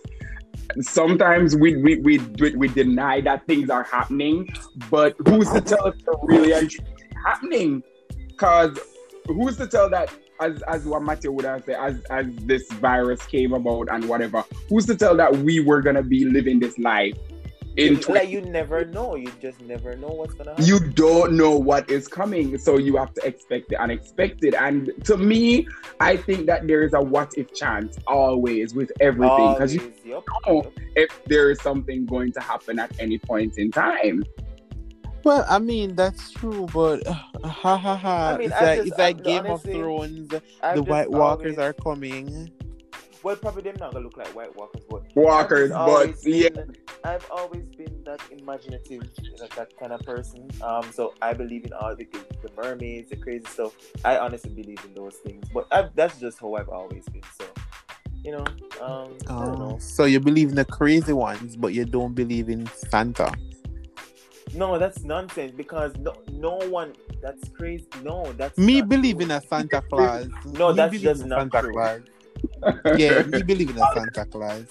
sometimes 0.80 1.56
we 1.56 1.76
we, 1.76 1.96
we 1.96 2.18
we 2.56 2.68
deny 2.68 3.20
that 3.22 3.46
things 3.46 3.70
are 3.70 3.84
happening, 3.84 4.48
but 4.90 5.14
who's 5.26 5.50
to 5.52 5.60
tell 5.60 5.86
if 5.86 6.04
they're 6.04 6.14
really 6.22 6.70
happening? 7.24 7.82
Because 8.28 8.78
who's 9.26 9.56
to 9.58 9.66
tell 9.66 9.90
that? 9.90 10.12
As, 10.38 10.60
as 10.68 10.84
what 10.84 11.02
Matthew 11.02 11.32
would 11.32 11.46
have 11.46 11.64
said, 11.64 11.76
as 11.80 12.02
as 12.10 12.26
this 12.42 12.70
virus 12.72 13.24
came 13.24 13.54
about 13.54 13.88
and 13.90 14.06
whatever, 14.06 14.44
who's 14.68 14.84
to 14.84 14.94
tell 14.94 15.16
that 15.16 15.34
we 15.34 15.60
were 15.60 15.80
gonna 15.80 16.02
be 16.02 16.26
living 16.26 16.60
this 16.60 16.78
life 16.78 17.16
in 17.76 17.94
You- 17.94 18.00
20 18.00 18.20
like 18.20 18.28
you 18.30 18.40
never 18.40 18.84
know. 18.86 19.16
You 19.16 19.30
just 19.40 19.60
never 19.60 19.96
know 19.96 20.08
what's 20.08 20.34
gonna 20.34 20.50
happen. 20.50 20.64
you 20.64 20.80
don't 20.80 21.32
know 21.36 21.56
what 21.56 21.88
is 21.90 22.08
coming 22.08 22.56
so 22.58 22.78
you 22.78 22.96
have 22.96 23.12
to 23.14 23.26
expect 23.26 23.68
the 23.68 23.76
unexpected 23.76 24.54
and 24.54 24.90
to 25.04 25.16
me 25.16 25.66
i 26.00 26.16
think 26.16 26.46
that 26.46 26.66
there 26.66 26.82
is 26.82 26.94
a 26.94 27.00
what 27.00 27.32
if 27.36 27.52
chance 27.54 27.98
always 28.06 28.74
with 28.74 28.90
everything 29.00 29.52
because 29.52 29.74
you 29.74 29.80
Always, 29.80 30.04
yup, 30.04 30.24
know 30.46 30.62
yup. 30.64 30.72
if 30.96 31.24
there 31.26 31.50
is 31.50 31.60
something 31.60 32.06
going 32.06 32.32
to 32.32 32.40
happen 32.40 32.78
at 32.78 32.90
any 32.98 33.18
point 33.18 33.58
in 33.58 33.70
time 33.70 34.24
Well, 35.24 35.44
I 35.48 35.58
mean 35.58 35.96
that's 35.96 36.30
true, 36.32 36.66
but 36.72 37.04
uh, 37.06 37.12
ha 37.44 37.76
ha 37.76 37.96
ha. 37.96 38.34
I 38.34 38.38
mean, 38.38 38.46
it's 38.52 38.54
I 38.60 38.64
like 38.64 38.76
just- 38.78 38.88
it's 38.88 38.98
like 38.98 39.24
Game 39.24 39.44
honestly, 39.46 39.72
of 39.72 39.78
Thrones. 39.80 40.34
I've 40.62 40.76
the 40.76 40.82
just 40.82 40.88
White 40.88 41.10
Walkers 41.10 41.58
always- 41.58 41.70
are 41.70 41.72
coming. 41.72 42.50
Well, 43.26 43.34
probably 43.34 43.62
them 43.62 43.74
not 43.80 43.92
gonna 43.92 44.04
look 44.04 44.16
like 44.16 44.28
White 44.36 44.54
Walkers, 44.54 44.82
but 44.88 45.02
walkers 45.16 45.70
but 45.70 45.76
always 45.76 46.24
yeah 46.24 46.48
been- 46.50 46.76
I've 47.02 47.28
always 47.28 47.64
been 47.76 48.04
that 48.04 48.20
imaginative, 48.30 49.02
that, 49.38 49.50
that 49.56 49.76
kind 49.76 49.92
of 49.92 50.00
person. 50.02 50.48
Um, 50.62 50.84
so 50.92 51.12
I 51.20 51.32
believe 51.32 51.64
in 51.64 51.72
all 51.72 51.96
the, 51.96 52.06
the 52.42 52.50
mermaids, 52.56 53.10
the 53.10 53.16
crazy 53.16 53.44
stuff. 53.46 53.76
I 54.04 54.18
honestly 54.18 54.50
believe 54.50 54.78
in 54.84 54.94
those 54.94 55.16
things, 55.16 55.44
but 55.52 55.66
i 55.72 55.88
that's 55.96 56.20
just 56.20 56.38
how 56.38 56.54
I've 56.54 56.68
always 56.68 57.04
been. 57.08 57.22
So, 57.36 57.46
you 58.22 58.30
know, 58.30 58.44
um, 58.80 59.16
I 59.26 59.44
don't 59.44 59.58
Oh, 59.58 59.70
know. 59.70 59.78
so 59.80 60.04
you 60.04 60.20
believe 60.20 60.50
in 60.50 60.54
the 60.54 60.64
crazy 60.64 61.12
ones, 61.12 61.56
but 61.56 61.74
you 61.74 61.84
don't 61.84 62.14
believe 62.14 62.48
in 62.48 62.64
Santa. 62.68 63.34
No, 64.54 64.78
that's 64.78 65.02
nonsense 65.02 65.50
because 65.50 65.96
no, 65.96 66.14
no 66.30 66.58
one. 66.68 66.92
That's 67.20 67.48
crazy. 67.48 67.88
No, 68.04 68.32
that's 68.34 68.56
Me 68.56 68.78
not 68.78 68.88
believe 68.88 69.16
true. 69.16 69.24
in 69.24 69.30
a 69.32 69.40
Santa 69.42 69.82
Claus. 69.90 70.28
No, 70.44 70.70
Me 70.70 70.76
that's 70.76 70.90
believe 70.92 71.02
just 71.02 71.26
not 71.26 71.50
Santa 71.50 71.62
true. 71.62 71.72
Claus. 71.72 72.00
Yeah, 72.96 73.22
we 73.32 73.42
believe 73.42 73.70
in 73.70 73.78
a 73.78 73.86
Santa 73.94 74.24
Claus. 74.26 74.66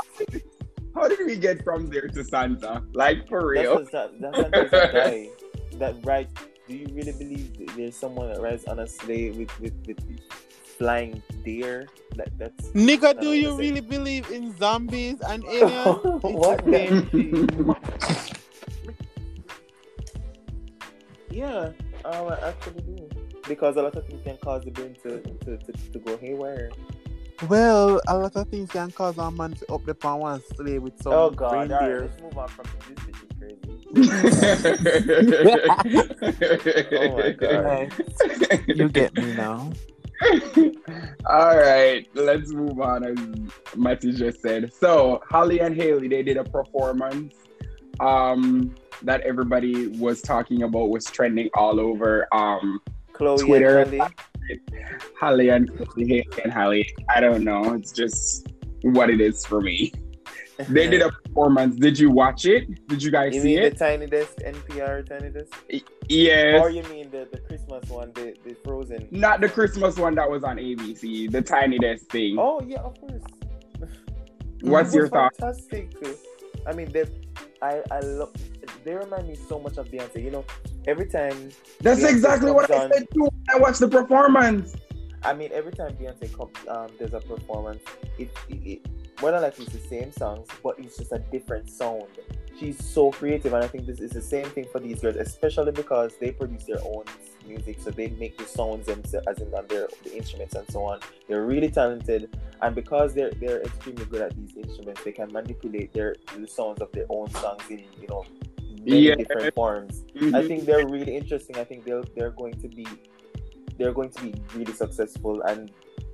how 0.96 1.08
did 1.08 1.20
we 1.26 1.36
get 1.38 1.64
from 1.64 1.88
there 1.90 2.08
to 2.08 2.24
santa 2.24 2.82
like 2.94 3.28
for 3.28 3.48
real 3.48 3.76
what 3.76 3.92
that, 3.92 4.16
that 4.22 4.34
Santa's 4.36 4.72
a 4.72 4.92
guy 5.00 5.30
that 5.78 5.96
right. 6.06 6.30
Do 6.68 6.76
you 6.76 6.88
really 6.94 7.12
believe 7.12 7.76
there's 7.76 7.96
someone 7.96 8.32
that 8.32 8.42
rides 8.42 8.66
on 8.66 8.80
a 8.80 8.88
sleigh 8.88 9.30
with 9.32 9.52
with, 9.60 9.76
with 9.86 10.00
flying 10.80 11.22
deer? 11.44 11.88
Like 12.16 12.32
that's 12.38 12.70
Nigga, 12.72 13.20
do 13.20 13.34
you 13.34 13.50
listen. 13.52 13.58
really 13.60 13.82
believe 13.82 14.32
in 14.32 14.56
zombies 14.58 15.20
and 15.28 15.44
aliens? 15.50 16.24
what? 16.24 16.64
It's 16.66 17.12
the. 17.12 17.86
Yeah, 21.30 21.72
um, 22.06 22.28
I 22.32 22.50
actually 22.50 22.82
do 22.82 23.10
because 23.48 23.76
a 23.76 23.82
lot 23.82 23.96
of 23.96 24.08
things 24.08 24.24
can 24.24 24.38
cause 24.38 24.64
the 24.64 24.72
brain 24.72 24.96
to 25.04 25.20
to, 25.22 25.58
to, 25.58 25.72
to 25.92 26.00
go 26.00 26.18
haywire. 26.18 26.72
Well, 27.44 28.02
a 28.08 28.18
lot 28.18 28.36
of 28.36 28.50
things 28.50 28.72
can 28.72 28.92
cause 28.92 29.18
a 29.18 29.30
man 29.30 29.52
to 29.54 29.74
up 29.74 29.86
the 29.86 29.94
pan 29.94 30.20
one 30.20 30.42
sleigh 30.56 30.80
with 30.80 30.98
some 31.02 31.12
oh 31.14 31.30
God! 31.30 31.54
All 31.54 31.58
right, 31.58 31.70
reindeer. 31.70 32.02
let's 32.02 32.22
move 32.22 32.38
on 32.38 32.48
from 32.48 32.66
this. 32.88 32.98
This 33.06 33.16
is 33.22 33.30
crazy. 33.40 33.76
oh 36.96 37.18
my 37.18 37.32
God. 37.32 37.92
You 38.68 38.90
get 38.90 39.16
me 39.16 39.34
now. 39.36 39.72
All 41.30 41.58
right, 41.58 42.08
let's 42.14 42.52
move 42.52 42.80
on. 42.80 43.04
As 43.04 43.18
Matty 43.76 44.14
just 44.14 44.42
said, 44.42 44.74
so 44.74 45.22
Holly 45.30 45.60
and 45.60 45.76
Haley 45.76 46.08
they 46.08 46.24
did 46.24 46.38
a 46.38 46.44
performance 46.44 47.36
um, 48.00 48.74
that 49.02 49.22
everybody 49.22 49.88
was 49.88 50.22
talking 50.22 50.64
about, 50.64 50.90
was 50.90 51.06
trending 51.06 51.50
all 51.56 51.80
over 51.80 52.28
um, 52.34 52.82
Chloe 53.14 53.44
Twitter. 53.44 53.86
Holly 55.20 55.50
and 55.50 55.70
Haley 55.96 56.28
and 56.44 56.52
Holly. 56.54 56.90
I 57.14 57.20
don't 57.20 57.44
know. 57.44 57.74
It's 57.74 57.92
just 57.92 58.48
what 58.82 59.10
it 59.10 59.22
is 59.22 59.46
for 59.46 59.62
me. 59.62 59.92
They 60.70 60.88
did 60.88 61.02
a 61.02 61.12
performance. 61.12 61.76
Did 61.76 62.00
you 62.00 62.10
watch 62.10 62.46
it? 62.46 62.88
Did 62.88 63.04
you 63.04 63.12
guys 63.12 63.36
You 63.36 63.42
see 63.42 63.48
mean 63.56 63.62
the 63.62 63.68
it? 63.68 63.78
Tiny 63.78 64.06
Desk 64.08 64.38
NPR 64.38 65.06
Tiny 65.06 65.30
Desk? 65.30 65.54
Yes. 66.08 66.62
Or 66.62 66.70
you 66.70 66.84
mean 66.84 67.10
the, 67.12 67.28
the 67.30 67.40
Christmas 67.40 67.90
one, 67.90 68.14
the, 68.14 68.36
the 68.46 68.56
Frozen? 68.64 69.10
Not 69.12 69.42
the 69.42 69.50
Christmas 69.50 69.98
one 69.98 70.16
that 70.16 70.30
was 70.30 70.44
on 70.46 70.56
ABC, 70.58 71.30
the 71.30 71.42
Tiny 71.42 71.78
Desk 71.78 72.08
thing. 72.10 72.38
Oh 72.40 72.62
yeah, 72.66 72.80
of 72.80 73.00
course. 73.02 73.22
What's 74.62 74.96
your 74.96 75.10
thought? 75.10 75.36
Fantastic. 75.36 75.94
Eh? 76.04 76.14
I 76.66 76.74
mean, 76.74 76.90
they, 76.92 77.04
I, 77.62 77.82
I 77.92 78.00
love. 78.00 78.34
They 78.84 78.94
remind 78.94 79.28
me 79.28 79.36
so 79.36 79.60
much 79.60 79.78
of 79.78 79.88
Beyonce. 79.88 80.24
You 80.24 80.32
know, 80.32 80.46
every 80.88 81.08
time. 81.08 81.52
That's 81.82 82.02
Beyonce 82.02 82.10
exactly 82.10 82.52
what 82.52 82.70
I 82.72 82.84
on- 82.86 82.94
said 82.94 83.08
too 83.14 83.22
when 83.24 83.32
I 83.54 83.58
watched 83.60 83.80
the 83.80 83.88
performance. 83.88 84.76
I 85.24 85.34
mean, 85.34 85.50
every 85.54 85.72
time 85.72 85.94
Beyonce 85.94 86.32
comes, 86.38 86.52
um, 86.68 86.88
there's 87.00 87.14
a 87.14 87.20
performance. 87.20 87.84
It, 88.20 88.30
it, 88.50 88.56
it 88.56 88.88
more 89.22 89.32
than 89.32 89.42
likely 89.42 89.66
it's 89.66 89.74
the 89.74 89.80
same 89.88 90.12
songs, 90.12 90.48
but 90.64 90.78
it's 90.78 90.98
just 90.98 91.12
a 91.12 91.20
different 91.32 91.70
sound. 91.70 92.08
She's 92.60 92.84
so 92.84 93.12
creative, 93.12 93.54
and 93.54 93.64
I 93.64 93.68
think 93.68 93.86
this 93.86 94.00
is 94.00 94.12
the 94.12 94.22
same 94.22 94.46
thing 94.46 94.66
for 94.72 94.80
these 94.80 95.02
girls, 95.02 95.18
especially 95.18 95.72
because 95.74 96.16
they 96.18 96.32
produce 96.32 96.64
their 96.64 96.80
own 96.86 97.04
music, 97.46 97.78
so 97.82 97.92
they 97.92 98.08
make 98.12 98.38
the 98.38 98.46
sounds 98.46 98.86
themselves, 98.88 99.28
as 99.28 99.40
in 99.40 99.54
on 99.54 99.68
their 99.68 99.88
the 100.04 100.16
instruments 100.16 100.56
and 100.56 100.66
so 100.72 100.84
on. 100.86 101.00
They're 101.28 101.46
really 101.46 101.70
talented, 101.70 102.38
and 102.62 102.74
because 102.74 103.14
they're 103.14 103.32
they're 103.32 103.62
extremely 103.62 104.06
good 104.06 104.22
at 104.22 104.36
these 104.38 104.56
instruments, 104.56 105.04
they 105.04 105.12
can 105.12 105.32
manipulate 105.34 105.92
their 105.94 106.16
the 106.38 106.48
sounds 106.48 106.80
of 106.82 106.92
their 106.94 107.06
own 107.10 107.30
songs 107.32 107.64
in 107.70 107.80
you 108.02 108.08
know 108.10 108.24
many 108.86 109.02
Yeah. 109.02 109.16
different 109.16 109.54
forms. 109.54 110.06
I 110.34 110.48
think 110.48 110.64
they're 110.66 110.88
really 110.88 111.16
interesting. 111.18 111.58
I 111.58 111.66
think 111.66 111.84
they're 111.84 112.04
they're 112.16 112.32
going 112.32 112.54
to 112.62 112.68
be 112.70 112.88
they're 113.78 113.92
going 113.94 114.12
to 114.12 114.22
be 114.24 114.34
really 114.56 114.72
successful 114.74 115.42
and 115.42 115.72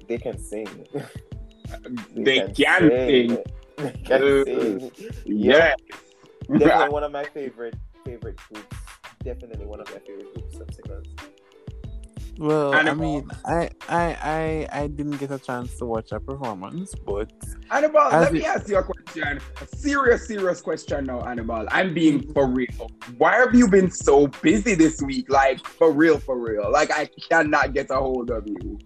they 0.07 0.17
can 0.17 0.39
sing. 0.39 0.67
they 2.15 2.39
can 2.49 2.89
sing. 2.89 3.37
They 3.77 3.91
can 4.03 4.23
Uh, 4.23 4.43
sing. 4.45 4.91
Yeah. 5.25 5.75
Definitely 6.59 6.89
one 6.93 7.03
of 7.03 7.11
my 7.11 7.23
favorite 7.25 7.75
favorite 8.05 8.39
groups. 8.51 8.77
Definitely 9.23 9.65
one 9.65 9.79
of 9.79 9.89
my 9.91 9.99
favorite 9.99 10.33
groups 10.33 10.59
of 10.59 10.73
singers. 10.73 11.07
Well, 12.37 12.73
I 12.73 12.93
mean, 12.95 13.29
I, 13.45 13.69
I, 13.87 14.17
I, 14.23 14.67
I 14.81 14.87
didn't 14.87 15.17
get 15.17 15.29
a 15.29 15.37
chance 15.37 15.77
to 15.77 15.85
watch 15.85 16.11
a 16.11 16.19
performance, 16.19 16.95
but 17.05 17.31
Annabelle, 17.69 18.07
As 18.11 18.23
let 18.23 18.33
me 18.33 18.43
ask 18.45 18.67
you 18.67 18.77
a 18.77 18.83
question. 18.83 19.39
A 19.61 19.75
serious, 19.75 20.27
serious 20.27 20.59
question 20.59 21.05
now, 21.05 21.21
Annabelle. 21.21 21.67
I'm 21.71 21.93
being 21.93 22.33
for 22.33 22.47
real. 22.47 22.89
Why 23.17 23.35
have 23.35 23.53
you 23.53 23.67
been 23.67 23.91
so 23.91 24.25
busy 24.27 24.73
this 24.73 25.01
week? 25.03 25.29
Like, 25.29 25.63
for 25.67 25.91
real, 25.91 26.17
for 26.19 26.39
real. 26.39 26.71
Like, 26.71 26.89
I 26.91 27.09
cannot 27.29 27.73
get 27.73 27.91
a 27.91 27.95
hold 27.97 28.31
of 28.31 28.47
you. 28.47 28.79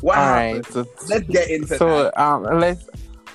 What 0.00 0.16
all 0.16 0.24
happened? 0.24 0.54
right. 0.54 0.66
So, 0.66 0.84
Let's 1.08 1.26
get 1.28 1.50
into 1.50 1.74
it. 1.74 1.78
so 1.78 2.04
that. 2.04 2.20
um, 2.20 2.44
let's 2.60 2.88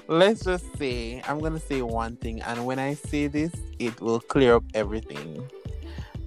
let's 0.10 0.44
just 0.44 0.66
say 0.78 1.22
I'm 1.28 1.39
gonna 1.39 1.60
say 1.62 1.82
one 1.82 2.18
thing, 2.18 2.42
and 2.42 2.66
when 2.66 2.80
I 2.80 2.96
say 2.96 3.28
this, 3.28 3.54
it 3.80 4.01
will 4.01 4.20
clear 4.20 4.56
up 4.56 4.63
everything. 4.74 5.48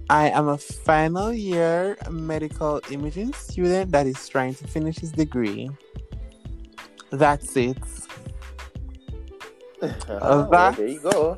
I 0.09 0.31
am 0.31 0.49
a 0.49 0.59
final 0.59 1.33
year 1.33 1.97
medical 2.11 2.81
imaging 2.91 3.33
student 3.35 3.91
that 3.93 4.07
is 4.07 4.29
trying 4.29 4.55
to 4.57 4.67
finish 4.67 4.99
his 4.99 5.13
degree. 5.13 5.69
That's 7.11 7.57
it. 7.57 7.77
Oh, 9.83 10.47
well, 10.47 10.51
that- 10.51 10.77
there 10.77 10.87
you 10.87 11.01
go. 11.01 11.37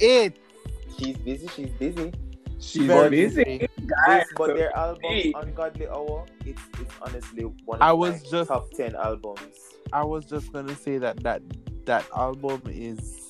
It. 0.00 0.36
She's 0.98 1.16
busy. 1.16 1.46
She's 1.54 1.70
busy. 1.78 2.12
She's 2.58 2.86
Very 2.86 3.08
busy. 3.10 3.44
busy. 3.44 3.68
Guys, 4.06 4.24
but 4.36 4.56
their 4.56 4.76
album, 4.76 5.00
hey. 5.04 5.32
Ungodly 5.36 5.86
Hour, 5.86 6.24
it's, 6.44 6.60
it's 6.80 6.92
honestly 7.02 7.44
one 7.66 7.78
of 7.78 7.82
I 7.82 7.86
my 7.86 7.92
was 7.92 8.22
just- 8.24 8.48
top 8.48 8.70
ten 8.72 8.96
albums. 8.96 9.38
I 9.92 10.04
was 10.04 10.24
just 10.24 10.52
gonna 10.52 10.74
say 10.74 10.98
that 10.98 11.22
that 11.22 11.42
that 11.86 12.06
album 12.16 12.62
is 12.66 13.28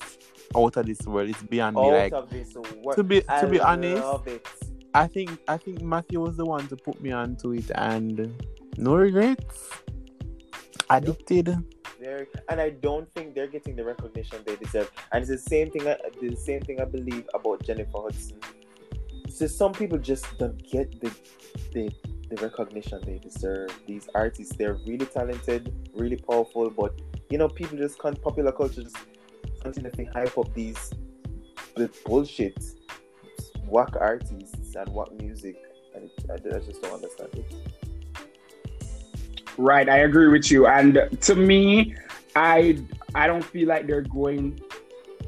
out 0.57 0.77
of 0.77 0.87
this 0.87 1.01
world. 1.07 1.31
It's 1.31 1.43
beyond 1.43 1.77
me. 1.77 1.91
Like 1.91 2.13
of 2.13 2.31
this 2.31 2.55
world. 2.55 2.97
to 2.97 3.03
be 3.03 3.21
to 3.23 3.33
I 3.33 3.45
be 3.45 3.61
honest, 3.61 4.27
it. 4.27 4.47
I 4.95 5.07
think 5.07 5.39
I 5.49 5.57
think 5.57 5.83
Matthew 5.83 6.21
was 6.21 6.37
the 6.37 6.45
one 6.45 6.69
to 6.69 6.77
put 6.77 7.01
me 7.01 7.11
onto 7.11 7.53
it, 7.53 7.71
and 7.75 8.33
no 8.79 8.95
regrets. 8.95 9.71
Addicted. 10.91 11.57
They're, 11.99 12.27
and 12.51 12.61
I 12.61 12.71
don't 12.71 13.11
think 13.15 13.35
they're 13.35 13.47
getting 13.47 13.77
the 13.77 13.85
recognition 13.85 14.39
they 14.45 14.57
deserve. 14.57 14.91
And 15.13 15.23
it's 15.23 15.31
the 15.31 15.39
same 15.39 15.71
thing. 15.71 15.87
Uh, 15.87 15.97
the 16.21 16.37
same 16.37 16.61
thing 16.61 16.81
I 16.81 16.85
believe 16.85 17.27
about 17.33 17.63
Jennifer 17.63 17.99
Hudson. 17.99 18.39
So 19.35 19.49
some 19.49 19.73
people 19.73 19.99
just 19.99 20.39
don't 20.39 20.57
get 20.71 21.01
the 21.01 21.11
the, 21.73 21.91
the 22.31 22.37
recognition 22.41 23.01
they 23.05 23.19
deserve. 23.19 23.77
These 23.85 24.09
artists, 24.15 24.55
they're 24.55 24.79
really 24.87 25.07
talented, 25.07 25.75
really 25.93 26.17
powerful, 26.17 26.71
but 26.71 26.95
you 27.31 27.39
know, 27.39 27.49
people 27.49 27.77
just 27.77 27.99
can't. 27.99 28.21
Popular 28.23 28.53
culture 28.53 28.85
just 28.85 28.97
continuously 29.61 30.05
hype 30.15 30.39
up 30.39 30.55
these 30.55 30.93
the 31.75 31.91
bullshit, 32.07 32.65
whack 33.67 33.97
artists 34.01 34.77
and 34.77 34.89
whack 34.95 35.11
music, 35.19 35.57
I, 35.97 36.33
I 36.33 36.39
just 36.61 36.81
don't 36.81 36.95
understand 36.95 37.31
it. 37.35 37.53
Right, 39.59 39.89
I 39.89 39.99
agree 39.99 40.29
with 40.29 40.49
you. 40.53 40.69
And 40.69 41.09
to 41.23 41.35
me, 41.35 41.97
I 42.37 42.79
I 43.17 43.27
don't 43.27 43.45
feel 43.45 43.67
like 43.67 43.89
they're 43.89 44.03
going 44.03 44.61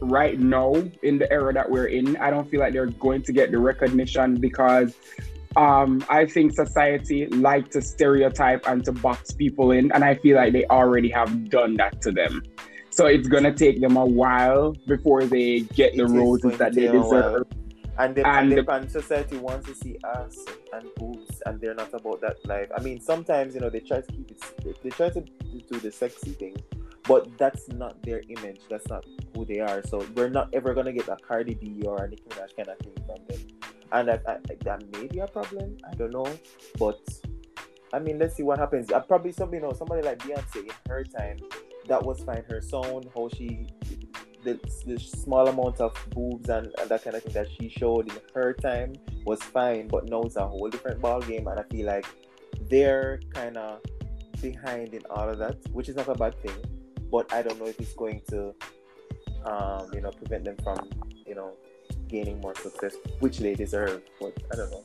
right 0.00 0.38
now 0.38 0.74
in 1.02 1.18
the 1.18 1.30
era 1.32 1.52
that 1.52 1.70
we're 1.70 1.86
in. 1.86 2.16
I 2.18 2.30
don't 2.30 2.48
feel 2.50 2.60
like 2.60 2.72
they're 2.72 2.86
going 2.86 3.22
to 3.22 3.32
get 3.32 3.50
the 3.50 3.58
recognition 3.58 4.36
because 4.36 4.94
um, 5.56 6.04
I 6.08 6.26
think 6.26 6.52
society 6.52 7.26
like 7.26 7.70
to 7.70 7.80
stereotype 7.82 8.66
and 8.68 8.84
to 8.84 8.92
box 8.92 9.32
people 9.32 9.72
in, 9.72 9.90
and 9.92 10.04
I 10.04 10.14
feel 10.14 10.36
like 10.36 10.52
they 10.52 10.66
already 10.66 11.08
have 11.10 11.48
done 11.48 11.74
that 11.76 12.02
to 12.02 12.12
them. 12.12 12.42
So 12.90 13.06
it's 13.06 13.28
gonna 13.28 13.52
take 13.52 13.80
them 13.80 13.96
a 13.96 14.06
while 14.06 14.74
before 14.86 15.24
they 15.24 15.60
get 15.60 15.94
It 15.94 15.98
the 15.98 16.06
roses 16.06 16.56
that 16.58 16.74
they 16.74 16.88
deserve. 16.88 17.46
And 17.98 18.14
the, 18.14 18.26
And 18.26 18.52
and, 18.52 18.66
the- 18.66 18.72
and 18.72 18.90
society 18.90 19.38
wants 19.38 19.66
to 19.68 19.74
see 19.74 19.96
ass 20.14 20.36
and 20.74 20.86
boobs, 20.96 21.42
and 21.46 21.58
they're 21.60 21.74
not 21.74 21.92
about 21.94 22.20
that 22.20 22.36
life. 22.46 22.68
I 22.76 22.82
mean, 22.82 23.00
sometimes 23.00 23.54
you 23.54 23.60
know 23.60 23.70
they 23.70 23.80
try 23.80 24.02
to 24.02 24.12
keep 24.12 24.30
it, 24.30 24.82
they 24.82 24.90
try 24.90 25.08
to 25.10 25.20
do 25.22 25.80
the 25.80 25.90
sexy 25.90 26.32
thing, 26.32 26.56
but 27.06 27.36
that's 27.38 27.68
not 27.68 28.02
their 28.02 28.22
image. 28.28 28.60
That's 28.68 28.88
not 28.88 29.04
who 29.34 29.44
they 29.44 29.60
are. 29.60 29.82
So 29.84 30.06
we're 30.14 30.28
not 30.28 30.48
ever 30.52 30.74
gonna 30.74 30.92
get 30.92 31.08
a 31.08 31.16
Cardi 31.16 31.54
B 31.54 31.82
or 31.84 32.04
a 32.04 32.08
Nicki 32.08 32.24
Minaj 32.28 32.56
kind 32.56 32.68
of 32.68 32.78
thing 32.78 32.94
from 33.06 33.24
them, 33.28 33.46
and 33.92 34.08
that, 34.08 34.22
I, 34.28 34.38
that 34.64 34.92
may 34.92 35.06
be 35.06 35.18
a 35.20 35.26
problem. 35.26 35.76
I 35.90 35.94
don't 35.94 36.12
know, 36.12 36.30
but 36.78 37.00
I 37.92 37.98
mean, 37.98 38.18
let's 38.18 38.36
see 38.36 38.42
what 38.42 38.58
happens. 38.58 38.90
Uh, 38.90 39.00
probably 39.00 39.32
somebody 39.32 39.58
you 39.58 39.62
know, 39.62 39.72
somebody 39.72 40.02
like 40.02 40.18
Beyonce 40.18 40.62
in 40.64 40.70
her 40.88 41.04
time, 41.04 41.38
that 41.88 42.02
was 42.02 42.22
fine. 42.24 42.44
Her 42.48 42.60
sound, 42.60 43.08
how 43.14 43.28
she 43.28 43.68
the, 44.46 44.58
the 44.86 44.98
small 44.98 45.48
amount 45.48 45.80
of 45.80 45.92
boobs 46.10 46.48
and, 46.48 46.72
and 46.78 46.88
that 46.88 47.02
kind 47.02 47.16
of 47.16 47.22
thing 47.22 47.32
that 47.32 47.48
she 47.58 47.68
showed 47.68 48.08
in 48.08 48.18
her 48.32 48.52
time 48.52 48.94
was 49.24 49.42
fine, 49.42 49.88
but 49.88 50.08
now 50.08 50.22
it's 50.22 50.36
a 50.36 50.46
whole 50.46 50.68
different 50.68 51.00
ball 51.00 51.20
game, 51.20 51.48
and 51.48 51.58
I 51.58 51.64
feel 51.64 51.86
like 51.86 52.06
they're 52.70 53.20
kind 53.34 53.56
of 53.56 53.80
behind 54.40 54.94
in 54.94 55.02
all 55.10 55.28
of 55.28 55.38
that, 55.38 55.56
which 55.72 55.88
is 55.88 55.96
not 55.96 56.08
a 56.08 56.14
bad 56.14 56.40
thing. 56.42 56.56
But 57.10 57.32
I 57.32 57.42
don't 57.42 57.58
know 57.58 57.66
if 57.66 57.78
it's 57.80 57.94
going 57.94 58.22
to, 58.28 58.54
um, 59.44 59.90
you 59.92 60.00
know, 60.00 60.10
prevent 60.10 60.44
them 60.44 60.56
from, 60.62 60.90
you 61.26 61.34
know, 61.34 61.52
gaining 62.08 62.40
more 62.40 62.54
success, 62.54 62.94
which 63.20 63.38
they 63.38 63.54
deserve. 63.54 64.02
But 64.20 64.36
I 64.52 64.56
don't 64.56 64.70
know. 64.70 64.84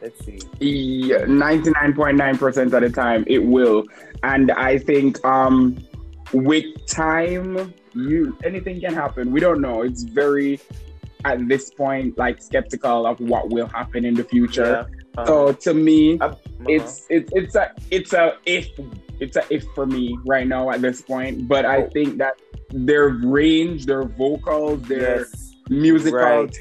Let's 0.00 0.24
see. 0.24 0.38
Yeah, 0.60 1.24
99.9% 1.24 2.72
of 2.72 2.82
the 2.82 2.90
time 2.90 3.24
it 3.26 3.40
will. 3.40 3.84
And 4.22 4.50
I 4.52 4.78
think 4.78 5.24
um 5.24 5.76
with 6.32 6.64
time 6.86 7.74
you 7.94 8.36
anything 8.44 8.80
can 8.80 8.94
happen. 8.94 9.32
We 9.32 9.40
don't 9.40 9.60
know. 9.60 9.82
It's 9.82 10.04
very 10.04 10.60
at 11.24 11.48
this 11.48 11.70
point 11.70 12.16
like 12.16 12.40
skeptical 12.40 13.06
of 13.06 13.18
what 13.18 13.50
will 13.50 13.66
happen 13.66 14.04
in 14.04 14.14
the 14.14 14.24
future. 14.24 14.86
Yeah. 14.88 14.97
So 15.26 15.52
to 15.52 15.74
me, 15.74 16.18
Uh, 16.20 16.26
uh-huh. 16.26 16.36
it's 16.68 17.06
it's 17.10 17.32
it's 17.34 17.54
a 17.54 17.72
it's 17.90 18.12
a 18.12 18.36
if 18.46 18.68
it's 19.20 19.36
a 19.36 19.42
if 19.50 19.64
for 19.74 19.86
me 19.86 20.16
right 20.26 20.46
now 20.46 20.70
at 20.70 20.80
this 20.80 21.02
point. 21.02 21.48
But 21.48 21.64
I 21.64 21.82
Oh. 21.84 21.90
think 21.92 22.18
that 22.18 22.34
their 22.70 23.08
range, 23.08 23.86
their 23.86 24.04
vocals, 24.04 24.82
their 24.82 25.20
yes. 25.20 25.54
musical 25.70 26.18
Right. 26.20 26.52
talent, 26.52 26.56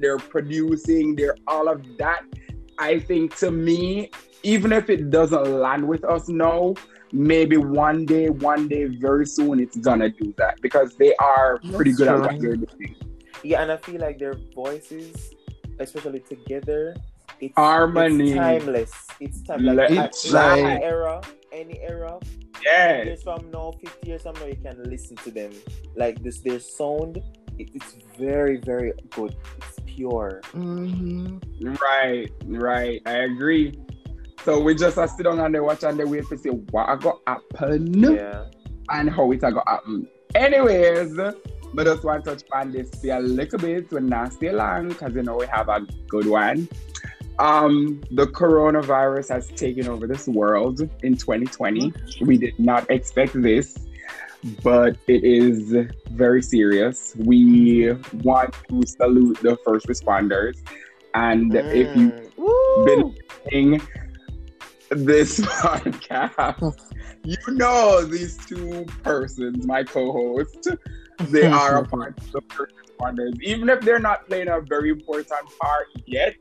they're 0.00 0.18
producing, 0.18 1.16
they're 1.16 1.36
all 1.48 1.68
of 1.68 1.80
that. 1.98 2.22
I 2.78 2.98
think 2.98 3.34
to 3.36 3.50
me, 3.50 4.10
even 4.42 4.70
if 4.72 4.90
it 4.90 5.10
doesn't 5.10 5.44
land 5.44 5.88
with 5.88 6.04
us 6.04 6.28
now, 6.28 6.74
maybe 7.12 7.56
one 7.56 8.04
day, 8.04 8.28
one 8.28 8.68
day, 8.68 8.84
very 8.84 9.26
soon, 9.26 9.60
it's 9.60 9.76
gonna 9.78 10.10
do 10.10 10.34
that 10.36 10.60
because 10.60 10.94
they 10.96 11.14
are 11.16 11.58
pretty 11.74 11.92
That's 11.92 11.98
good 11.98 12.08
at 12.08 12.20
what 12.20 12.40
they're 12.40 12.56
doing. 12.56 12.94
Yeah, 13.42 13.62
and 13.62 13.72
I 13.72 13.76
feel 13.78 14.00
like 14.00 14.18
their 14.18 14.34
voices, 14.54 15.32
especially 15.78 16.20
together, 16.20 16.94
it's 17.40 17.54
Harmony. 17.56 18.30
It's 18.30 18.36
timeless. 18.38 18.92
It's 19.20 19.42
timeless. 19.42 19.76
Like, 19.90 19.90
It's 19.90 20.34
at- 20.34 20.34
like 20.34 20.62
like- 20.62 20.64
any 20.76 20.84
era, 20.84 21.20
any 21.52 21.80
era. 21.80 22.18
Yeah, 22.64 23.02
Years 23.04 23.22
from 23.22 23.50
now, 23.50 23.72
fifty 23.80 24.08
years 24.08 24.22
from 24.22 24.34
now, 24.34 24.46
you 24.46 24.56
can 24.56 24.82
listen 24.84 25.16
to 25.18 25.30
them. 25.30 25.52
Like 25.94 26.22
this, 26.22 26.40
their 26.40 26.58
sound, 26.58 27.18
it, 27.58 27.70
it's 27.74 27.96
very, 28.18 28.56
very 28.58 28.92
good. 29.10 29.36
It's 29.58 29.78
pure. 29.86 30.40
Mhm. 30.52 31.40
right, 31.80 32.30
right. 32.46 33.02
I 33.06 33.12
agree. 33.24 33.78
So 34.44 34.60
we 34.60 34.74
just 34.74 34.96
uh, 34.96 35.06
sit 35.06 35.24
down 35.24 35.38
and 35.40 35.54
they 35.54 35.60
watch 35.60 35.82
and 35.84 35.98
they 35.98 36.04
wait 36.04 36.28
to 36.28 36.38
see 36.38 36.48
what 36.50 36.88
I 36.88 36.96
got 36.96 37.20
happen. 37.26 37.92
Yeah. 38.02 38.44
and 38.90 39.10
how 39.10 39.30
it 39.32 39.40
go 39.40 39.62
happen. 39.66 40.08
Anyways, 40.34 41.14
but 41.74 41.84
just 41.84 42.04
want 42.04 42.24
to 42.24 42.30
touch 42.36 42.44
on 42.52 42.70
this 42.72 42.88
for 43.00 43.08
a 43.16 43.20
little 43.20 43.58
bit. 43.58 43.90
We're 43.92 44.00
not 44.00 44.32
stay 44.32 44.50
long 44.52 44.88
because 44.88 45.14
you 45.14 45.22
know 45.22 45.36
we 45.36 45.46
have 45.48 45.68
a 45.68 45.80
good 46.08 46.26
one. 46.26 46.68
Um, 47.38 48.00
the 48.10 48.26
coronavirus 48.26 49.28
has 49.28 49.48
taken 49.48 49.88
over 49.88 50.06
this 50.06 50.26
world 50.26 50.80
in 51.02 51.16
2020. 51.16 51.92
We 52.22 52.38
did 52.38 52.58
not 52.58 52.90
expect 52.90 53.40
this, 53.40 53.76
but 54.62 54.96
it 55.06 55.22
is 55.24 55.74
very 56.10 56.42
serious. 56.42 57.14
We 57.18 57.92
want 58.22 58.54
to 58.70 58.82
salute 58.86 59.38
the 59.42 59.56
first 59.64 59.86
responders. 59.86 60.56
And 61.14 61.54
if 61.70 61.94
you've 61.94 62.12
Mm. 62.12 62.30
Woo! 62.36 62.84
been 62.84 63.14
listening 63.44 63.82
this 64.90 65.40
podcast, 65.60 66.78
you 67.24 67.36
know 67.48 68.04
these 68.04 68.36
two 68.46 68.84
persons, 69.02 69.66
my 69.66 69.82
co-host, 69.82 70.68
they 71.30 71.46
are 71.46 71.78
a 71.78 71.84
part 71.86 72.16
of 72.18 72.32
the 72.32 72.40
first 72.50 72.74
responders. 72.76 73.34
Even 73.42 73.68
if 73.68 73.80
they're 73.80 73.98
not 73.98 74.26
playing 74.28 74.48
a 74.48 74.60
very 74.60 74.90
important 74.90 75.28
part 75.60 75.86
yet, 76.06 76.36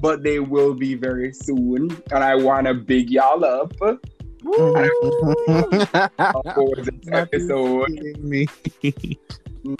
but 0.00 0.22
they 0.22 0.38
will 0.40 0.74
be 0.74 0.94
very 0.94 1.32
soon. 1.32 1.90
And 2.12 2.24
I 2.24 2.34
want 2.34 2.66
to 2.66 2.74
big 2.74 3.10
y'all 3.10 3.44
up 3.44 3.72
for 3.78 3.98
this 6.76 7.08
episode. 7.12 7.86
killing 7.86 8.28
me. 8.28 8.46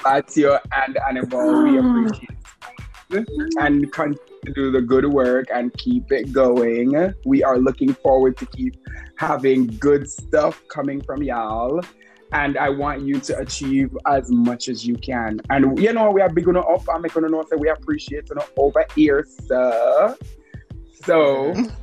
Matthew 0.04 0.50
and 0.52 0.98
Annabelle, 1.08 1.62
we 1.62 1.78
ah. 1.78 2.02
appreciate 2.02 2.38
and 3.10 3.90
continue 3.92 4.18
to 4.44 4.52
do 4.52 4.70
the 4.70 4.80
good 4.80 5.06
work 5.06 5.46
and 5.52 5.72
keep 5.74 6.10
it 6.12 6.32
going. 6.32 7.14
We 7.24 7.42
are 7.42 7.58
looking 7.58 7.94
forward 7.94 8.36
to 8.38 8.46
keep 8.46 8.76
having 9.16 9.66
good 9.78 10.10
stuff 10.10 10.62
coming 10.68 11.00
from 11.00 11.22
y'all. 11.22 11.80
And 12.32 12.58
I 12.58 12.68
want 12.68 13.02
you 13.02 13.20
to 13.20 13.38
achieve 13.38 13.96
as 14.06 14.30
much 14.30 14.68
as 14.68 14.86
you 14.86 14.96
can. 14.96 15.40
And 15.50 15.78
you 15.78 15.92
know, 15.92 16.10
we 16.10 16.20
are 16.20 16.28
big 16.28 16.48
on 16.48 16.56
up. 16.56 16.84
I'm 16.92 17.02
gonna 17.02 17.28
know 17.28 17.44
that 17.48 17.58
we 17.58 17.68
appreciate 17.68 18.28
you 18.28 18.36
over 18.56 18.84
here, 18.94 19.26
sir. 19.46 20.16
So 21.04 21.52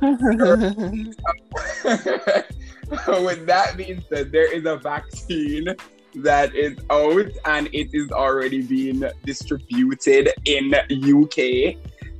with 3.08 3.46
that 3.46 3.74
being 3.76 4.04
said, 4.08 4.30
there 4.30 4.52
is 4.52 4.64
a 4.66 4.76
vaccine 4.76 5.74
that 6.16 6.54
is 6.54 6.78
out 6.90 7.28
and 7.44 7.68
it 7.72 7.90
is 7.92 8.10
already 8.10 8.62
being 8.62 9.02
distributed 9.24 10.30
in 10.44 10.74
UK. 10.74 11.76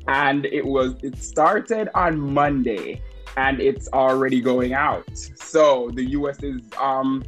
And 0.09 0.47
it 0.47 0.65
was 0.65 0.95
it 1.03 1.19
started 1.19 1.89
on 1.95 2.19
Monday 2.19 3.03
and 3.37 3.61
it's 3.61 3.89
already 3.93 4.41
going 4.41 4.73
out. 4.73 5.09
So 5.37 5.91
the 5.95 6.05
US 6.11 6.43
is 6.43 6.61
um 6.81 7.23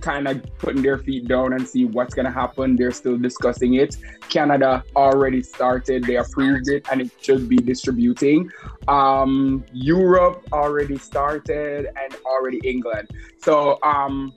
kind 0.00 0.28
of 0.28 0.42
putting 0.58 0.82
their 0.82 0.98
feet 0.98 1.28
down 1.28 1.52
and 1.52 1.66
see 1.66 1.84
what's 1.84 2.14
gonna 2.14 2.30
happen. 2.30 2.76
They're 2.76 2.92
still 2.92 3.18
discussing 3.18 3.74
it. 3.74 3.96
Canada 4.28 4.84
already 4.96 5.42
started, 5.42 6.04
they 6.04 6.16
approved 6.16 6.68
it 6.68 6.86
and 6.90 7.00
it 7.00 7.10
should 7.20 7.48
be 7.48 7.56
distributing. 7.56 8.50
Um 8.88 9.64
Europe 9.72 10.46
already 10.52 10.98
started 10.98 11.86
and 11.86 12.16
already 12.24 12.60
England. 12.64 13.10
So 13.38 13.78
um 13.82 14.32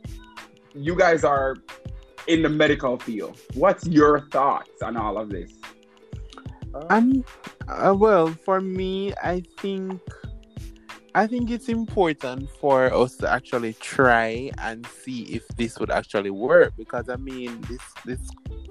you 0.73 0.95
guys 0.95 1.23
are 1.23 1.55
in 2.27 2.41
the 2.41 2.49
medical 2.49 2.97
field. 2.97 3.39
What's 3.53 3.85
your 3.87 4.21
thoughts 4.29 4.81
on 4.81 4.97
all 4.97 5.17
of 5.17 5.29
this? 5.29 5.51
Um, 6.89 7.23
uh, 7.67 7.93
well, 7.95 8.27
for 8.27 8.59
me, 8.59 9.13
I 9.21 9.43
think 9.59 10.01
I 11.15 11.27
think 11.27 11.51
it's 11.51 11.69
important 11.69 12.49
for 12.49 12.91
us 12.91 13.15
to 13.17 13.31
actually 13.31 13.73
try 13.73 14.49
and 14.57 14.85
see 14.87 15.23
if 15.23 15.47
this 15.49 15.77
would 15.77 15.91
actually 15.91 16.31
work 16.31 16.73
because 16.75 17.07
I 17.07 17.17
mean 17.17 17.61
this 17.69 17.81
this 18.03 18.19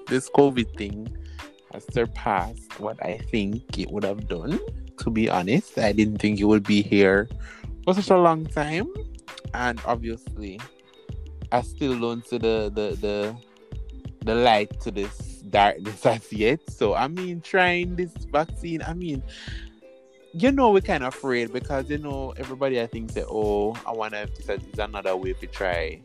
this 0.09 0.31
COVID 0.31 0.76
thing 0.76 1.16
has 1.72 1.87
surpassed 1.92 2.81
what 2.81 3.00
I 3.05 3.18
think 3.31 3.78
it 3.78 3.90
would 3.92 4.02
have 4.02 4.28
done. 4.28 4.59
To 4.98 5.11
be 5.11 5.31
honest, 5.31 5.78
I 5.78 5.92
didn't 5.92 6.18
think 6.18 6.40
it 6.40 6.44
would 6.44 6.64
be 6.64 6.83
here 6.83 7.28
for 7.85 7.94
such 7.94 8.11
a 8.11 8.18
long 8.18 8.46
time, 8.46 8.92
and 9.55 9.81
obviously, 9.87 10.61
I 11.52 11.62
still 11.62 11.98
don't 11.98 12.26
see 12.26 12.38
the 12.38 12.70
the 12.74 12.96
the 13.00 13.37
the 14.24 14.35
light 14.35 14.81
to 14.81 14.90
this 14.90 15.42
darkness 15.48 16.07
as 16.07 16.33
yet. 16.33 16.61
So 16.70 16.94
I 16.94 17.07
mean, 17.07 17.40
trying 17.40 17.94
this 17.94 18.12
vaccine, 18.33 18.83
I 18.83 18.94
mean, 18.94 19.22
you 20.35 20.51
know, 20.51 20.71
we're 20.71 20.81
kind 20.81 21.05
of 21.05 21.14
afraid 21.14 21.53
because 21.53 21.90
you 21.90 21.99
know 21.99 22.33
everybody 22.37 22.81
I 22.81 22.87
think 22.87 23.11
say, 23.11 23.25
oh, 23.29 23.75
I 23.87 23.92
if 24.16 24.47
this 24.47 24.49
is 24.49 24.79
another 24.79 25.16
way 25.16 25.35
to 25.35 25.47
try 25.47 26.01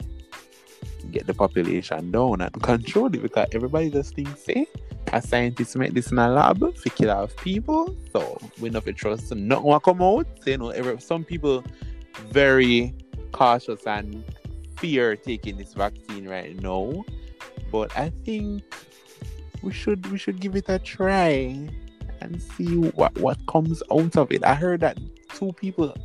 get 1.12 1.26
the 1.26 1.34
population 1.34 2.12
down 2.12 2.42
and 2.42 2.62
control 2.62 3.08
it 3.08 3.22
because 3.22 3.48
everybody 3.54 3.90
just 3.90 4.14
thinks 4.16 4.44
say 4.44 4.68
a 5.14 5.22
scientist 5.22 5.78
make 5.78 5.94
this 5.94 6.12
in 6.12 6.20
a 6.20 6.28
lab 6.28 6.60
to 6.60 6.90
kill 6.90 7.12
off 7.12 7.36
people. 7.38 7.96
So 8.12 8.38
we 8.60 8.70
not 8.70 8.86
trust 8.96 9.34
nothing 9.34 9.64
will 9.64 9.80
come 9.80 10.02
out. 10.02 10.28
So, 10.42 10.52
you 10.52 10.58
know, 10.58 10.70
every, 10.70 11.00
some 11.00 11.24
people 11.24 11.64
very 12.30 12.94
cautious 13.32 13.86
and 13.88 14.24
fear 14.78 15.16
taking 15.16 15.58
this 15.58 15.74
vaccine 15.74 16.28
right 16.28 16.62
now. 16.62 17.06
But 17.72 17.98
I 17.98 18.10
think 18.26 18.64
we 19.62 19.72
should 19.72 20.06
we 20.12 20.18
should 20.18 20.40
give 20.40 20.56
it 20.56 20.70
a 20.70 20.80
try 20.80 21.70
and 22.22 22.42
see 22.42 22.78
what 22.78 23.18
what 23.20 23.38
comes 23.48 23.82
out 23.92 24.16
of 24.18 24.32
it. 24.32 24.44
I 24.44 24.54
heard 24.56 24.82
that 24.82 24.98
two 25.34 25.54
people 25.54 25.96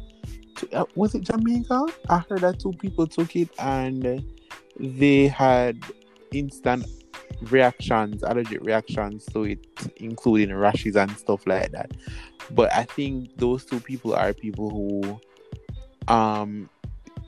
two, 0.56 0.68
uh, 0.72 0.84
was 0.94 1.14
it 1.14 1.22
Jamaica? 1.22 1.86
I 2.08 2.18
heard 2.28 2.40
that 2.40 2.60
two 2.60 2.72
people 2.72 3.06
took 3.06 3.34
it 3.36 3.48
and 3.58 4.24
they 4.78 5.26
had 5.28 5.78
instant 6.32 6.86
reactions, 7.42 8.22
allergic 8.22 8.62
reactions 8.62 9.26
to 9.26 9.44
it, 9.44 9.66
including 9.96 10.54
rashes 10.54 10.96
and 10.96 11.10
stuff 11.16 11.46
like 11.46 11.72
that. 11.72 11.92
But 12.50 12.72
I 12.74 12.84
think 12.84 13.36
those 13.36 13.64
two 13.64 13.80
people 13.80 14.14
are 14.14 14.32
people 14.32 14.70
who 14.70 15.20
um 16.12 16.68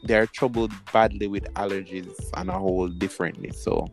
they're 0.04 0.26
troubled 0.26 0.72
badly 0.92 1.26
with 1.26 1.44
allergies 1.54 2.14
and 2.34 2.50
a 2.50 2.52
whole 2.52 2.88
differently. 2.88 3.50
So 3.50 3.88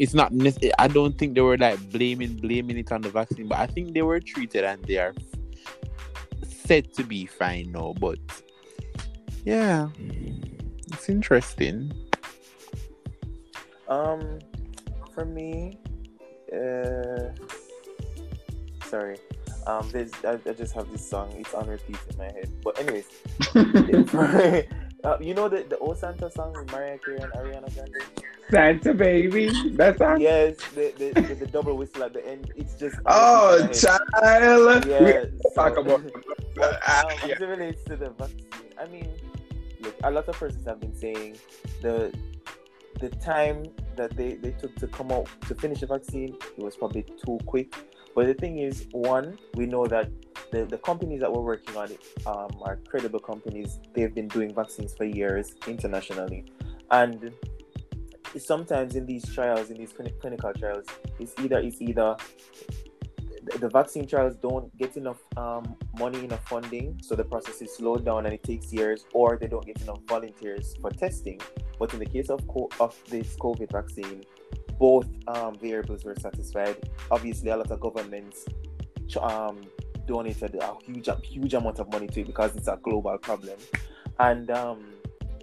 it's 0.00 0.14
not 0.14 0.32
I 0.78 0.88
don't 0.88 1.18
think 1.18 1.34
they 1.34 1.42
were 1.42 1.58
like 1.58 1.78
blaming 1.90 2.36
blaming 2.36 2.78
it 2.78 2.90
on 2.90 3.02
the 3.02 3.10
vaccine, 3.10 3.46
but 3.48 3.58
I 3.58 3.66
think 3.66 3.92
they 3.92 4.00
were 4.00 4.18
treated 4.18 4.64
and 4.64 4.82
they 4.86 4.96
are 4.96 5.12
said 6.48 6.94
to 6.94 7.04
be 7.04 7.26
fine 7.26 7.72
now. 7.72 7.92
But 8.00 8.18
yeah, 9.44 9.88
it's 9.98 11.10
interesting. 11.10 11.92
Um, 13.88 14.38
for 15.14 15.26
me, 15.26 15.78
uh, 16.50 17.36
sorry. 18.86 19.18
Um, 19.66 19.86
there's 19.92 20.12
I, 20.24 20.38
I 20.48 20.52
just 20.54 20.72
have 20.72 20.90
this 20.90 21.06
song. 21.06 21.30
It's 21.36 21.52
on 21.52 21.68
repeat 21.68 21.98
in 22.08 22.16
my 22.16 22.24
head. 22.24 22.50
But 22.64 22.80
anyways, 22.80 23.04
uh, 25.04 25.16
you 25.20 25.34
know 25.34 25.48
the 25.48 25.62
the 25.68 25.78
old 25.78 25.98
Santa 25.98 26.30
song 26.30 26.52
with 26.52 26.70
Mariah 26.72 26.98
Carey 26.98 27.18
and 27.18 27.32
Ariana 27.32 27.72
Grande. 27.74 27.94
Santa 28.50 28.94
baby. 28.94 29.50
That's 29.72 29.98
song. 29.98 30.20
Yes, 30.20 30.56
the 30.74 30.92
the, 30.98 31.20
the, 31.20 31.34
the 31.34 31.46
double 31.46 31.76
whistle 31.76 32.02
at 32.04 32.12
the 32.12 32.26
end. 32.26 32.52
It's 32.56 32.74
just 32.74 32.96
Oh, 33.06 33.58
it's 33.70 33.84
in 33.84 33.90
my 33.90 34.28
head. 34.28 34.40
child. 34.40 34.86
Yeah, 34.86 35.24
so- 35.42 35.50
talk 35.54 35.76
about. 35.76 36.02
But, 36.56 36.74
um, 36.74 37.04
yeah. 37.26 37.34
as 37.36 37.40
it 37.40 37.44
relates 37.46 37.84
to 37.84 37.96
the 37.96 38.10
vaccine, 38.10 38.46
I 38.78 38.84
mean, 38.86 39.08
look, 39.80 39.94
a 40.02 40.10
lot 40.10 40.28
of 40.28 40.34
persons 40.36 40.66
have 40.66 40.80
been 40.80 40.94
saying 40.94 41.38
the 41.80 42.12
the 43.00 43.08
time 43.08 43.62
that 43.96 44.14
they, 44.16 44.34
they 44.34 44.50
took 44.50 44.74
to 44.76 44.86
come 44.88 45.10
out 45.12 45.26
to 45.48 45.54
finish 45.54 45.80
the 45.80 45.86
vaccine, 45.86 46.36
it 46.58 46.62
was 46.62 46.76
probably 46.76 47.04
too 47.24 47.38
quick. 47.46 47.72
But 48.14 48.26
the 48.26 48.34
thing 48.34 48.58
is, 48.58 48.86
one, 48.90 49.38
we 49.54 49.66
know 49.66 49.86
that 49.86 50.10
the, 50.50 50.64
the 50.64 50.78
companies 50.78 51.20
that 51.20 51.32
we're 51.32 51.42
working 51.42 51.76
on 51.76 51.88
um, 52.26 52.50
are 52.62 52.76
credible 52.88 53.20
companies. 53.20 53.78
They've 53.94 54.14
been 54.14 54.28
doing 54.28 54.54
vaccines 54.54 54.94
for 54.94 55.04
years 55.04 55.54
internationally. 55.66 56.46
And 56.90 57.32
sometimes 58.36 58.96
in 58.96 59.06
these 59.06 59.24
trials, 59.32 59.70
in 59.70 59.76
these 59.76 59.92
clini- 59.92 60.18
clinical 60.20 60.52
trials, 60.52 60.86
it's 61.18 61.34
either 61.40 61.58
it's 61.58 61.80
either 61.80 62.16
the- 63.44 63.58
the 63.58 63.68
vaccine 63.68 64.06
trials 64.06 64.36
don't 64.36 64.76
get 64.76 64.96
enough 64.96 65.20
um, 65.36 65.76
money, 65.98 66.24
enough 66.24 66.46
funding, 66.48 66.98
so 67.02 67.14
the 67.14 67.24
process 67.24 67.62
is 67.62 67.76
slowed 67.76 68.04
down 68.04 68.26
and 68.26 68.34
it 68.34 68.42
takes 68.42 68.72
years, 68.72 69.06
or 69.14 69.36
they 69.36 69.46
don't 69.46 69.64
get 69.64 69.80
enough 69.82 70.00
volunteers 70.08 70.76
for 70.80 70.90
testing. 70.90 71.40
But 71.78 71.92
in 71.94 72.00
the 72.00 72.06
case 72.06 72.28
of 72.28 72.46
co- 72.48 72.70
of 72.78 72.94
this 73.08 73.36
COVID 73.36 73.70
vaccine, 73.72 74.24
both 74.80 75.06
um, 75.28 75.56
variables 75.58 76.04
were 76.04 76.16
satisfied. 76.16 76.76
Obviously, 77.10 77.50
a 77.50 77.56
lot 77.56 77.70
of 77.70 77.78
governments 77.78 78.46
um, 79.20 79.60
donated 80.06 80.56
a 80.56 80.74
huge 80.82 81.08
huge 81.22 81.54
amount 81.54 81.78
of 81.78 81.92
money 81.92 82.08
to 82.08 82.20
it 82.22 82.26
because 82.26 82.56
it's 82.56 82.66
a 82.66 82.78
global 82.82 83.16
problem, 83.18 83.58
and 84.18 84.50
um, 84.50 84.78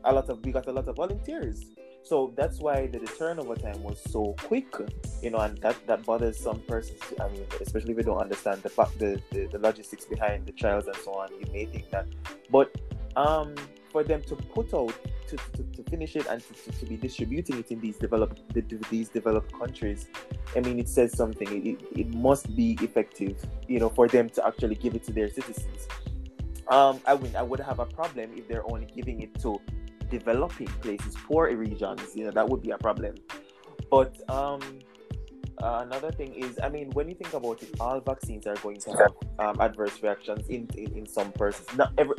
a 0.03 0.11
lot 0.11 0.27
of 0.29 0.43
we 0.43 0.51
got 0.51 0.67
a 0.67 0.71
lot 0.71 0.87
of 0.87 0.95
volunteers. 0.95 1.63
So 2.03 2.33
that's 2.37 2.59
why 2.59 2.87
the, 2.87 2.99
the 2.99 3.07
turnover 3.07 3.55
time 3.55 3.83
was 3.83 4.01
so 4.09 4.33
quick, 4.39 4.73
you 5.21 5.29
know, 5.29 5.39
and 5.39 5.57
that, 5.57 5.75
that 5.87 6.05
bothers 6.05 6.39
some 6.39 6.61
persons. 6.61 7.01
I 7.19 7.27
mean, 7.27 7.45
especially 7.59 7.91
if 7.91 7.97
you 7.97 8.03
don't 8.03 8.21
understand 8.21 8.63
the 8.63 8.69
fact 8.69 8.97
the, 8.97 9.21
the, 9.31 9.47
the 9.47 9.59
logistics 9.59 10.05
behind 10.05 10.45
the 10.45 10.53
trials 10.53 10.87
and 10.87 10.95
so 11.03 11.11
on, 11.15 11.27
you 11.37 11.51
may 11.51 11.65
think 11.65 11.89
that. 11.89 12.07
But 12.49 12.73
um, 13.17 13.55
for 13.91 14.05
them 14.05 14.21
to 14.29 14.37
put 14.37 14.73
out 14.73 14.93
to, 15.27 15.35
to, 15.35 15.63
to 15.63 15.83
finish 15.89 16.15
it 16.15 16.25
and 16.27 16.41
to, 16.41 16.71
to, 16.71 16.85
be 16.85 16.97
distributing 16.97 17.59
it 17.59 17.71
in 17.71 17.79
these 17.79 17.97
developed 17.97 18.41
the, 18.53 18.61
these 18.89 19.09
developed 19.09 19.51
countries, 19.57 20.07
I 20.55 20.61
mean, 20.61 20.79
it 20.79 20.89
says 20.89 21.15
something. 21.15 21.47
It, 21.65 21.81
it, 21.97 22.13
must 22.13 22.55
be 22.55 22.77
effective, 22.81 23.37
you 23.67 23.79
know, 23.79 23.89
for 23.89 24.07
them 24.07 24.29
to 24.31 24.45
actually 24.45 24.75
give 24.75 24.95
it 24.95 25.03
to 25.05 25.11
their 25.11 25.29
citizens. 25.29 25.87
Um, 26.67 26.99
I 27.05 27.15
mean, 27.15 27.35
I 27.35 27.43
would 27.43 27.59
have 27.59 27.79
a 27.79 27.85
problem 27.85 28.31
if 28.35 28.47
they're 28.47 28.69
only 28.69 28.87
giving 28.87 29.21
it 29.21 29.39
to 29.41 29.61
developing 30.09 30.67
places, 30.81 31.15
poor 31.27 31.55
regions. 31.55 32.15
You 32.15 32.25
know, 32.25 32.31
that 32.31 32.47
would 32.47 32.61
be 32.61 32.71
a 32.71 32.77
problem. 32.77 33.15
But 33.89 34.17
um, 34.29 34.61
uh, 35.59 35.83
another 35.85 36.11
thing 36.11 36.33
is, 36.33 36.59
I 36.61 36.69
mean, 36.69 36.91
when 36.91 37.09
you 37.09 37.15
think 37.15 37.33
about 37.33 37.63
it, 37.63 37.69
all 37.79 37.99
vaccines 37.99 38.45
are 38.47 38.55
going 38.55 38.79
to 38.81 38.91
have 38.91 39.13
um, 39.39 39.59
adverse 39.59 40.01
reactions 40.03 40.47
in, 40.49 40.67
in, 40.75 40.97
in 40.97 41.05
some 41.07 41.31
persons. 41.31 41.67
Not 41.75 41.93
every, 41.97 42.15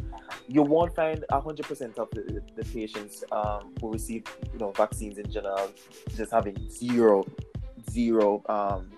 you 0.48 0.62
won't 0.62 0.94
find 0.94 1.24
hundred 1.30 1.66
percent 1.66 1.98
of 1.98 2.10
the, 2.10 2.42
the 2.56 2.64
patients 2.64 3.24
um, 3.32 3.74
who 3.80 3.92
receive, 3.92 4.24
you 4.52 4.58
know, 4.58 4.72
vaccines 4.72 5.18
in 5.18 5.30
general 5.30 5.70
just 6.16 6.32
having 6.32 6.56
zero, 6.68 7.24
zero 7.90 8.42
um, 8.48 8.90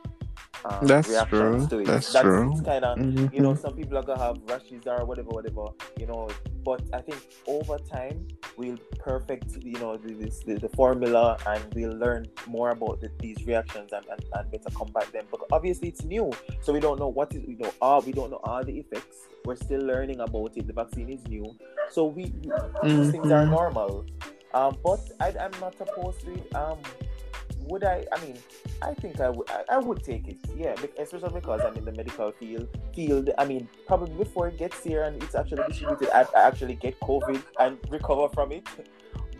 um, 0.65 0.87
That's 0.87 1.09
reactions 1.09 1.69
true. 1.69 1.79
to 1.79 1.83
it. 1.83 1.87
That's 1.87 2.13
That's 2.13 2.23
true. 2.25 2.53
It's 2.53 2.61
kind 2.61 2.85
of 2.85 2.99
Mhm. 2.99 3.33
you 3.33 3.41
know, 3.41 3.55
some 3.55 3.75
people 3.75 3.97
are 3.99 4.03
gonna 4.03 4.21
have 4.23 4.39
rashes 4.49 4.87
or 4.87 5.05
whatever, 5.05 5.31
whatever, 5.31 5.67
you 5.99 6.07
know. 6.07 6.29
But 6.65 6.83
I 6.93 7.01
think 7.01 7.19
over 7.47 7.79
time 7.79 8.29
we'll 8.59 8.77
perfect, 8.99 9.57
you 9.63 9.79
know, 9.79 9.97
the, 9.97 10.13
the, 10.47 10.55
the 10.59 10.69
formula 10.71 11.39
and 11.47 11.63
we'll 11.75 11.97
learn 11.97 12.27
more 12.47 12.71
about 12.71 13.01
the, 13.01 13.11
these 13.19 13.47
reactions 13.47 13.93
and, 13.93 14.05
and, 14.11 14.23
and 14.35 14.51
better 14.51 14.69
combat 14.75 15.11
them. 15.13 15.25
But 15.31 15.41
obviously 15.53 15.89
it's 15.89 16.05
new, 16.05 16.31
so 16.61 16.73
we 16.73 16.81
don't 16.81 16.99
know 16.99 17.09
what 17.09 17.35
is, 17.35 17.43
you 17.49 17.57
know, 17.57 17.73
all 17.81 18.03
we 18.03 18.13
don't 18.13 18.31
know 18.31 18.41
all 18.45 18.63
the 18.63 18.79
effects. 18.79 19.17
We're 19.47 19.57
still 19.57 19.81
learning 19.81 20.21
about 20.21 20.57
it. 20.57 20.67
The 20.67 20.75
vaccine 20.75 21.09
is 21.09 21.27
new, 21.29 21.57
so 21.91 22.05
we 22.05 22.25
these 22.83 23.11
things 23.11 23.31
are 23.31 23.47
normal. 23.47 24.05
Um, 24.53 24.77
but 24.85 25.01
I, 25.21 25.29
I'm 25.29 25.53
not 25.61 25.75
opposed 25.81 26.21
to 26.23 26.33
it. 26.35 26.55
Um, 26.55 26.79
would 27.71 27.85
I? 27.85 28.05
I 28.13 28.21
mean, 28.25 28.37
I 28.83 28.93
think 28.95 29.21
I 29.21 29.31
would. 29.31 29.49
I, 29.51 29.63
I 29.77 29.79
would 29.79 30.03
take 30.05 30.29
it. 30.29 30.39
Yeah, 30.57 30.75
especially 30.99 31.31
because 31.41 31.61
I'm 31.63 31.77
in 31.77 31.85
the 31.85 31.93
medical 31.93 32.31
field. 32.33 32.69
Field. 32.95 33.31
I 33.39 33.45
mean, 33.47 33.69
probably 33.87 34.15
before 34.17 34.49
it 34.49 34.59
gets 34.59 34.83
here 34.83 35.05
and 35.05 35.23
it's 35.23 35.35
actually 35.35 35.63
distributed, 35.69 36.11
I, 36.15 36.23
I 36.37 36.47
actually 36.49 36.75
get 36.75 36.99
COVID 37.01 37.43
and 37.59 37.79
recover 37.89 38.29
from 38.35 38.53
it. 38.53 38.67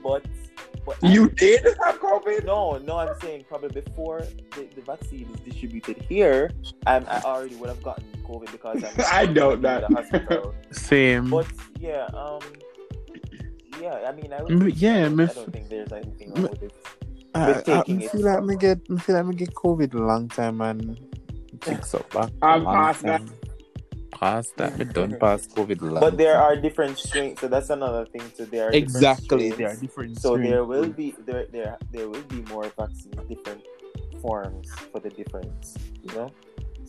But, 0.03 0.25
but 0.87 0.97
You 1.03 1.29
did 1.29 1.63
have 1.85 2.01
COVID? 2.01 2.47
no, 2.47 2.79
no, 2.79 2.97
I'm 2.97 3.15
saying 3.21 3.45
probably 3.49 3.83
before 3.83 4.23
the, 4.55 4.67
the 4.75 4.81
vaccine 4.81 5.29
is 5.35 5.41
distributed 5.41 5.99
here, 6.09 6.51
I'm, 6.87 7.05
I 7.07 7.21
already 7.21 7.55
would 7.57 7.69
have 7.69 7.83
gotten 7.83 8.07
COVID 8.25 8.51
because 8.51 8.83
I'm 8.83 8.95
I 9.13 9.27
doubt 9.27 9.55
in 9.55 9.63
that. 9.63 9.89
the 9.89 9.95
hospital. 9.95 10.55
Same. 10.71 11.29
But 11.29 11.49
yeah, 11.79 12.07
um, 12.15 12.41
yeah, 13.79 14.07
I 14.09 14.13
mean, 14.13 14.33
I 14.33 14.43
would. 14.43 14.59
Take 14.61 14.69
it. 14.75 14.77
yeah, 14.77 14.97
I 14.97 15.03
don't, 15.03 15.17
me 15.17 15.25
I 15.25 15.27
f- 15.27 15.35
don't 15.35 15.53
think 15.53 15.69
there's 15.69 15.93
anything 15.93 16.33
wrong 16.33 16.43
with 16.45 16.63
it. 16.63 16.73
I, 17.35 17.47
We're 17.47 17.59
I, 17.59 17.63
taking 17.63 18.03
I 18.03 18.05
it. 18.05 18.11
feel 18.11 18.21
like 18.23 18.43
me 18.45 18.57
get, 18.57 18.81
I 18.91 18.97
feel 19.01 19.17
like 19.17 19.27
me 19.27 19.35
get 19.35 19.55
COVID 19.55 19.95
a 19.95 19.99
long 19.99 20.29
time 20.29 20.61
and 20.61 20.99
fix 21.63 21.95
up 21.95 22.11
back. 22.11 22.31
I'm 22.43 22.65
long 22.65 22.75
past 22.75 23.03
that. 23.03 23.23
Past 24.13 24.57
that, 24.59 24.79
me 24.79 24.85
done 24.85 25.17
past 25.19 25.55
COVID 25.55 25.81
long. 25.81 26.01
But 26.01 26.19
there 26.19 26.35
time. 26.35 26.43
are 26.43 26.57
different 26.57 26.99
strains, 26.99 27.41
so 27.41 27.49
that's 27.49 27.71
another 27.71 28.05
thing. 28.07 28.23
So 28.37 28.45
there 28.45 28.69
are 28.69 28.71
different 28.71 28.95
exactly 28.95 29.51
there 29.53 29.71
are 29.71 29.77
different. 29.77 30.21
So 30.21 30.37
there 30.37 30.65
will 30.65 30.89
be 30.89 31.15
there 31.25 31.47
there 31.47 31.79
there 31.93 32.09
will 32.09 32.23
be 32.23 32.43
more 32.43 32.71
vaccines, 32.79 33.17
different 33.29 33.63
forms 34.21 34.71
for 34.93 35.01
the 35.01 35.09
different, 35.11 35.79
you 36.03 36.15
know. 36.15 36.31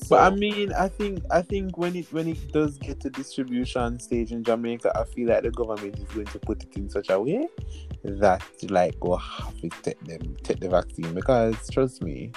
So, 0.03 0.15
But 0.15 0.33
I 0.33 0.35
mean, 0.35 0.73
I 0.73 0.87
think 0.87 1.23
I 1.29 1.41
think 1.41 1.77
when 1.77 1.95
it 1.95 2.11
when 2.11 2.27
it 2.27 2.51
does 2.51 2.77
get 2.77 2.99
to 3.01 3.09
distribution 3.09 3.99
stage 3.99 4.31
in 4.31 4.43
Jamaica, 4.43 4.91
I 4.97 5.03
feel 5.05 5.29
like 5.29 5.43
the 5.43 5.51
government 5.51 5.97
is 5.99 6.05
going 6.05 6.25
to 6.27 6.39
put 6.39 6.63
it 6.63 6.75
in 6.75 6.89
such 6.89 7.09
a 7.09 7.19
way 7.19 7.47
that 8.03 8.41
like 8.69 8.99
go 8.99 9.15
have 9.15 9.55
to 9.61 9.69
take 9.83 9.99
them 10.05 10.35
take 10.43 10.59
the 10.59 10.69
vaccine 10.69 11.13
because 11.13 11.55
trust 11.69 12.01
me, 12.01 12.31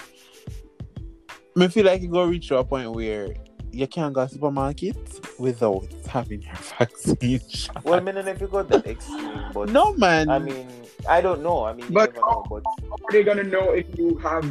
I 1.58 1.68
feel 1.68 1.86
like 1.86 2.02
you 2.02 2.08
go 2.08 2.24
reach 2.24 2.48
to 2.48 2.58
a 2.58 2.64
point 2.64 2.92
where 2.92 3.28
you 3.72 3.86
can't 3.88 4.12
go 4.14 4.26
to 4.26 4.32
supermarket 4.32 4.96
without 5.38 5.86
having 6.06 6.42
your 6.42 6.54
vaccine 6.78 7.40
shot. 7.48 7.82
well, 7.82 7.94
I 7.94 8.00
mean, 8.00 8.16
if 8.18 8.40
you 8.40 8.46
go 8.46 8.62
that 8.62 8.86
extreme, 8.86 9.42
but 9.54 9.70
no 9.70 9.94
man. 9.94 10.28
I 10.28 10.38
mean, 10.38 10.68
I 11.08 11.20
don't 11.22 11.42
know. 11.42 11.64
I 11.64 11.72
mean, 11.72 11.86
you 11.86 11.92
But- 11.94 12.14
never 12.14 12.26
know. 12.26 12.44
But 12.50 12.62
How 12.82 12.92
are 12.92 13.12
they 13.12 13.22
gonna 13.24 13.42
know 13.42 13.70
if 13.70 13.86
you 13.98 14.16
have 14.18 14.44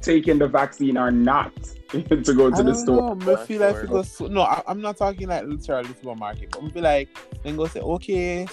taken 0.00 0.38
the 0.38 0.48
vaccine 0.48 0.96
or 0.96 1.10
not 1.10 1.54
to 1.90 2.04
go 2.06 2.50
to 2.50 2.56
I 2.56 2.62
the 2.62 2.62
don't 2.62 2.74
store? 2.74 3.16
know. 3.16 3.36
I 3.36 3.46
feel 3.46 3.60
like 3.60 3.74
sure. 3.74 3.84
if 3.84 4.20
you 4.20 4.28
go 4.28 4.32
no, 4.32 4.42
I, 4.42 4.62
I'm 4.66 4.80
not 4.80 4.96
talking 4.96 5.28
like 5.28 5.44
literally 5.44 5.88
supermarket, 5.88 6.50
but 6.50 6.64
I 6.64 6.68
feel 6.68 6.82
like 6.82 7.08
then 7.42 7.56
go 7.56 7.66
say, 7.66 7.80
okay, 7.80 8.46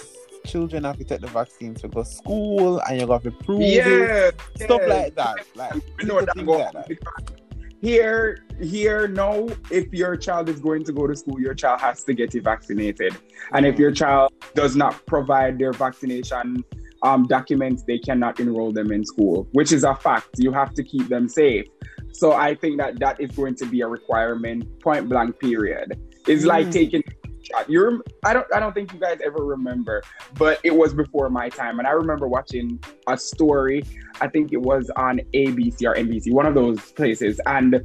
children 0.46 0.84
have 0.84 0.96
to 0.98 1.04
take 1.04 1.20
the 1.20 1.26
vaccine 1.26 1.74
to 1.74 1.88
go 1.88 2.02
school 2.02 2.78
and 2.80 2.98
you're 2.98 3.06
going 3.06 3.22
to 3.22 3.30
prove 3.30 3.60
it. 3.60 3.84
Yeah, 3.84 4.30
Stuff 4.64 4.82
like 4.86 5.14
that. 5.16 5.46
Like 5.54 5.74
I 6.00 6.04
know 6.04 6.14
little 6.14 6.26
that 6.26 6.34
things 6.34 6.46
go 6.46 6.58
like 6.58 6.72
that. 6.72 7.42
Here, 7.82 8.44
here, 8.60 9.06
no. 9.06 9.48
If 9.70 9.92
your 9.92 10.16
child 10.16 10.48
is 10.48 10.60
going 10.60 10.84
to 10.84 10.92
go 10.92 11.06
to 11.06 11.14
school, 11.14 11.38
your 11.38 11.54
child 11.54 11.80
has 11.82 12.04
to 12.04 12.14
get 12.14 12.34
it 12.34 12.42
vaccinated. 12.42 13.16
And 13.52 13.66
if 13.66 13.78
your 13.78 13.92
child 13.92 14.32
does 14.54 14.74
not 14.74 15.04
provide 15.06 15.58
their 15.58 15.72
vaccination 15.72 16.64
um, 17.06 17.22
documents, 17.26 17.84
they 17.84 17.98
cannot 17.98 18.40
enroll 18.40 18.72
them 18.72 18.90
in 18.90 19.04
school, 19.04 19.46
which 19.52 19.70
is 19.72 19.84
a 19.84 19.94
fact. 19.94 20.30
You 20.38 20.50
have 20.52 20.74
to 20.74 20.82
keep 20.82 21.08
them 21.08 21.28
safe. 21.28 21.66
So 22.12 22.32
I 22.32 22.54
think 22.54 22.78
that 22.78 22.98
that 22.98 23.20
is 23.20 23.30
going 23.30 23.54
to 23.56 23.66
be 23.66 23.80
a 23.82 23.86
requirement, 23.86 24.58
point 24.80 25.08
blank. 25.08 25.38
Period. 25.38 25.88
It's 26.26 26.44
like 26.44 26.66
Mm. 26.66 26.72
taking 26.72 27.02
shot. 27.42 27.70
You, 27.70 28.02
I 28.24 28.32
don't, 28.34 28.46
I 28.52 28.58
don't 28.58 28.74
think 28.74 28.92
you 28.92 28.98
guys 28.98 29.18
ever 29.24 29.44
remember, 29.44 30.02
but 30.36 30.58
it 30.64 30.74
was 30.74 30.92
before 30.92 31.28
my 31.30 31.48
time, 31.48 31.78
and 31.78 31.86
I 31.86 31.92
remember 31.92 32.26
watching 32.26 32.66
a 33.06 33.16
story. 33.16 33.84
I 34.20 34.26
think 34.26 34.52
it 34.52 34.62
was 34.72 34.90
on 34.96 35.20
ABC 35.32 35.78
or 35.88 35.94
NBC, 35.94 36.32
one 36.32 36.46
of 36.46 36.54
those 36.54 36.80
places, 36.92 37.40
and 37.46 37.80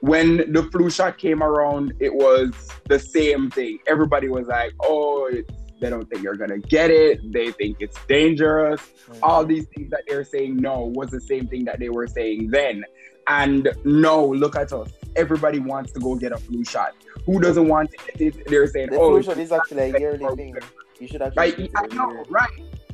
when 0.00 0.52
the 0.52 0.62
flu 0.70 0.90
shot 0.90 1.18
came 1.18 1.42
around, 1.42 1.94
it 1.98 2.14
was 2.14 2.50
the 2.88 2.98
same 2.98 3.50
thing. 3.50 3.78
Everybody 3.86 4.28
was 4.28 4.46
like, 4.46 4.72
"Oh, 4.82 5.26
it's, 5.32 5.50
they 5.84 5.90
don't 5.90 6.08
think 6.08 6.22
you're 6.22 6.36
gonna 6.36 6.58
get 6.58 6.90
it. 6.90 7.20
They 7.32 7.50
think 7.52 7.76
it's 7.80 7.98
dangerous." 8.06 8.80
Mm-hmm. 8.80 9.22
All 9.22 9.44
these 9.44 9.66
things 9.66 9.90
that 9.90 10.02
they're 10.08 10.24
saying 10.24 10.56
no 10.56 10.92
was 10.98 11.10
the 11.10 11.20
same 11.20 11.46
thing 11.46 11.64
that 11.66 11.78
they 11.78 11.90
were 11.90 12.06
saying 12.06 12.50
then. 12.50 12.84
And 13.26 13.68
no, 13.84 14.26
look 14.26 14.56
at 14.56 14.72
us. 14.72 14.90
Everybody 15.16 15.58
wants 15.58 15.92
to 15.92 16.00
go 16.00 16.14
get 16.16 16.32
a 16.32 16.38
flu 16.38 16.64
shot. 16.64 16.92
Who 17.26 17.40
doesn't 17.40 17.68
want 17.68 17.90
to 17.92 17.96
get 18.06 18.20
it? 18.20 18.46
They're 18.46 18.66
saying, 18.66 18.90
The 18.90 18.98
"Oh, 18.98 19.10
flu 19.10 19.22
shot 19.22 19.38
is 19.38 19.52
actually 19.52 19.90
a 19.90 19.98
yearly 19.98 20.36
thing. 20.36 20.56
You 21.00 21.08
should 21.08 21.22
actually. 21.22 21.40
Right, 21.40 21.56
get 21.56 21.70
I 21.76 21.86
know, 21.94 22.10
year. 22.10 22.24
right? 22.28 22.50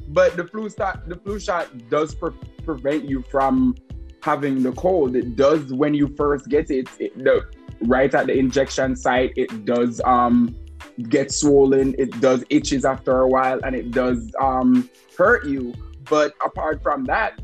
But 0.09 0.37
the 0.37 0.44
flu 0.44 0.68
shot, 0.70 1.09
the 1.09 1.16
flu 1.16 1.38
shot 1.38 1.66
does 1.88 2.14
pre- 2.14 2.33
prevent 2.64 3.09
you 3.09 3.22
from 3.31 3.74
having 4.22 4.62
the 4.62 4.72
cold. 4.72 5.16
It 5.16 5.37
does 5.37 5.72
when 5.72 5.94
you 5.94 6.09
first 6.16 6.48
get 6.48 6.70
it. 6.70 6.88
it 6.98 7.16
the, 7.16 7.44
right 7.83 8.12
at 8.14 8.26
the 8.26 8.35
injection 8.37 8.94
site, 8.96 9.33
it 9.37 9.64
does 9.64 10.00
um 10.05 10.55
get 11.09 11.33
swollen. 11.33 11.95
It 11.99 12.21
does 12.21 12.45
itches 12.51 12.85
after 12.85 13.21
a 13.21 13.29
while, 13.29 13.61
and 13.64 13.75
it 13.75 13.90
does 13.90 14.33
um 14.40 14.88
hurt 15.16 15.47
you. 15.47 15.75
But 16.09 16.35
apart 16.45 16.83
from 16.83 17.05
that, 17.05 17.40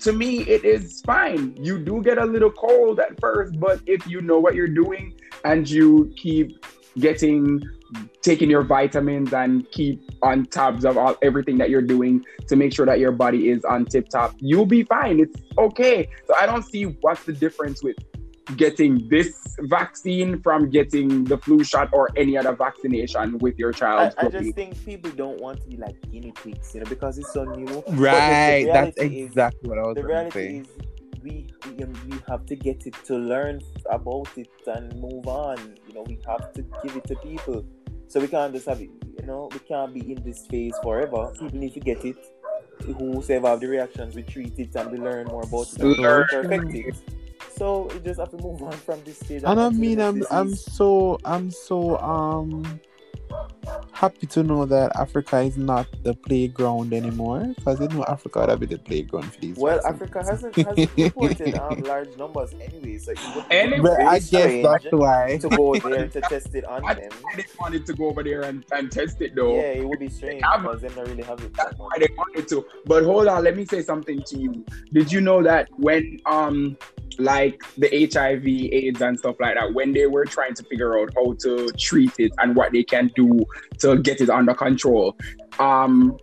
to 0.00 0.12
me, 0.12 0.40
it 0.42 0.64
is 0.64 1.00
fine. 1.02 1.56
You 1.56 1.78
do 1.78 2.02
get 2.02 2.18
a 2.18 2.24
little 2.24 2.50
cold 2.50 3.00
at 3.00 3.18
first, 3.20 3.58
but 3.58 3.80
if 3.86 4.06
you 4.06 4.20
know 4.20 4.38
what 4.38 4.54
you're 4.54 4.68
doing 4.68 5.14
and 5.44 5.68
you 5.68 6.12
keep 6.16 6.64
getting 6.98 7.62
taking 8.22 8.50
your 8.50 8.64
vitamins 8.64 9.32
and 9.32 9.70
keep 9.70 10.00
on 10.22 10.44
tabs 10.46 10.84
of 10.84 10.98
all 10.98 11.16
everything 11.22 11.56
that 11.58 11.70
you're 11.70 11.82
doing 11.82 12.24
to 12.48 12.56
make 12.56 12.72
sure 12.74 12.84
that 12.84 12.98
your 12.98 13.12
body 13.12 13.50
is 13.50 13.64
on 13.64 13.84
tip 13.84 14.08
top, 14.08 14.34
you'll 14.38 14.66
be 14.66 14.82
fine. 14.82 15.20
It's 15.20 15.40
okay. 15.56 16.08
So 16.26 16.34
I 16.34 16.46
don't 16.46 16.64
see 16.64 16.84
what's 16.84 17.24
the 17.24 17.32
difference 17.32 17.82
with 17.82 17.96
getting 18.56 19.08
this 19.08 19.56
vaccine 19.60 20.40
from 20.42 20.70
getting 20.70 21.24
the 21.24 21.36
flu 21.38 21.64
shot 21.64 21.88
or 21.92 22.10
any 22.16 22.36
other 22.38 22.52
vaccination 22.54 23.38
with 23.38 23.58
your 23.58 23.72
child. 23.72 24.14
I 24.18 24.28
just 24.28 24.54
think 24.54 24.82
people 24.84 25.10
don't 25.10 25.40
want 25.40 25.60
to 25.62 25.66
be 25.66 25.76
like 25.76 25.96
guinea 26.10 26.32
pigs, 26.32 26.72
you 26.74 26.80
know, 26.80 26.86
because 26.88 27.18
it's 27.18 27.32
so 27.32 27.44
new. 27.44 27.66
But 27.66 27.86
the- 27.86 27.92
the 27.92 28.02
Right, 28.02 28.66
that's 28.72 28.96
reality 28.98 29.20
is- 29.20 29.26
exactly 29.26 29.68
what 29.68 29.78
I 29.78 29.82
was 29.82 29.94
the 29.96 30.04
reality 30.04 30.30
say. 30.30 30.56
is 30.58 30.66
we, 31.22 31.48
we 31.66 31.84
we 32.08 32.18
have 32.28 32.46
to 32.46 32.54
get 32.54 32.86
it 32.86 32.94
to 33.06 33.16
learn 33.16 33.60
about 33.90 34.28
it 34.36 34.48
and 34.68 34.94
move 35.00 35.26
on 35.26 35.56
you 35.88 35.92
know 35.94 36.04
we 36.06 36.20
have 36.24 36.52
to 36.52 36.62
give 36.84 36.96
it 36.96 37.04
to 37.04 37.16
people 37.16 37.64
so 38.06 38.20
we 38.20 38.28
can't 38.28 38.52
just 38.52 38.66
have 38.66 38.80
it 38.80 38.90
you 39.18 39.26
know 39.26 39.48
we 39.52 39.58
can't 39.58 39.92
be 39.92 40.12
in 40.12 40.22
this 40.22 40.46
phase 40.46 40.74
forever 40.84 41.32
even 41.42 41.64
if 41.64 41.74
to 41.74 41.80
get 41.80 42.04
it 42.04 42.16
whosoever 42.96 43.48
have 43.48 43.60
the 43.60 43.66
reactions 43.66 44.14
we 44.14 44.22
treat 44.22 44.56
it 44.58 44.72
and 44.76 44.92
we 44.92 44.98
learn 44.98 45.26
more 45.26 45.42
about 45.42 45.66
it 45.72 45.78
and 45.80 45.98
Learn. 45.98 46.26
perfect 46.30 46.74
it 46.74 46.94
so 47.56 47.88
we 47.92 48.00
just 48.00 48.20
have 48.20 48.30
to 48.30 48.36
move 48.38 48.62
on 48.62 48.72
from 48.72 49.02
this 49.04 49.18
stage 49.18 49.42
And 49.44 49.58
I 49.60 49.64
on 49.64 49.72
to 49.72 49.78
mean, 49.78 50.00
I'm 50.00 50.22
I'm 50.30 50.54
so 50.54 51.18
I'm 51.24 51.50
so 51.50 51.98
um 51.98 52.80
happy 53.92 54.26
to 54.26 54.42
know 54.42 54.64
that 54.66 54.94
Africa 54.94 55.40
is 55.40 55.56
not 55.56 55.86
the 56.04 56.14
playground 56.14 56.92
anymore 56.92 57.52
because 57.56 57.80
you 57.80 57.88
know 57.88 58.04
Africa 58.04 58.40
would 58.40 58.48
have 58.50 58.60
been 58.60 58.68
the 58.68 58.78
playground 58.78 59.32
for 59.32 59.40
these. 59.40 59.56
well 59.56 59.76
vaccines. 59.82 59.94
africa 59.94 60.18
hasn't 60.24 60.54
hasn't 60.56 60.90
reported 60.96 61.54
um, 61.58 61.80
large 61.92 62.16
numbers 62.16 62.54
anyway 62.60 62.98
so 62.98 63.12
it 63.12 63.18
Anyway, 63.50 63.80
But 63.82 64.00
I 64.00 64.18
guess 64.18 64.26
strange 64.28 64.62
that's 64.64 64.86
why. 64.92 65.38
to 65.38 65.48
go 65.48 65.74
there 65.80 66.08
to 66.08 66.20
test 66.20 66.54
it 66.54 66.64
on 66.66 66.84
I, 66.84 66.94
them 66.94 67.10
I 67.32 67.36
didn't 67.36 67.58
want 67.58 67.74
it 67.74 67.86
to 67.86 67.94
go 67.94 68.06
over 68.06 68.22
there 68.22 68.42
and, 68.42 68.64
and 68.70 68.92
test 68.92 69.20
it 69.20 69.34
though. 69.34 69.56
Yeah, 69.56 69.62
it 69.80 69.88
would 69.88 69.98
be 69.98 70.08
strange 70.08 70.42
have- 70.44 70.62
because 70.62 70.82
they 70.82 70.88
don't 70.90 71.08
really 71.08 71.22
have 71.24 71.40
it. 71.40 71.52
That's 71.54 71.76
why 71.78 71.90
they 71.98 72.08
wanted 72.16 72.46
to. 72.48 72.64
But 72.84 73.04
hold 73.04 73.26
on, 73.26 73.42
let 73.42 73.56
me 73.56 73.64
say 73.64 73.82
something 73.82 74.22
to 74.22 74.38
you. 74.38 74.64
Did 74.92 75.10
you 75.10 75.20
know 75.20 75.42
that 75.42 75.68
when 75.78 76.20
um 76.26 76.76
like 77.18 77.62
the 77.76 78.08
HIV, 78.12 78.46
AIDS 78.46 79.00
and 79.00 79.18
stuff 79.18 79.36
like 79.40 79.54
that, 79.54 79.72
when 79.74 79.92
they 79.92 80.06
were 80.06 80.24
trying 80.24 80.54
to 80.54 80.62
figure 80.64 80.98
out 80.98 81.10
how 81.14 81.34
to 81.40 81.70
treat 81.78 82.12
it 82.18 82.32
and 82.38 82.54
what 82.56 82.72
they 82.72 82.82
can 82.82 83.10
do 83.14 83.44
to 83.78 83.98
get 83.98 84.20
it 84.20 84.30
under 84.30 84.54
control, 84.54 85.16
um 85.58 86.16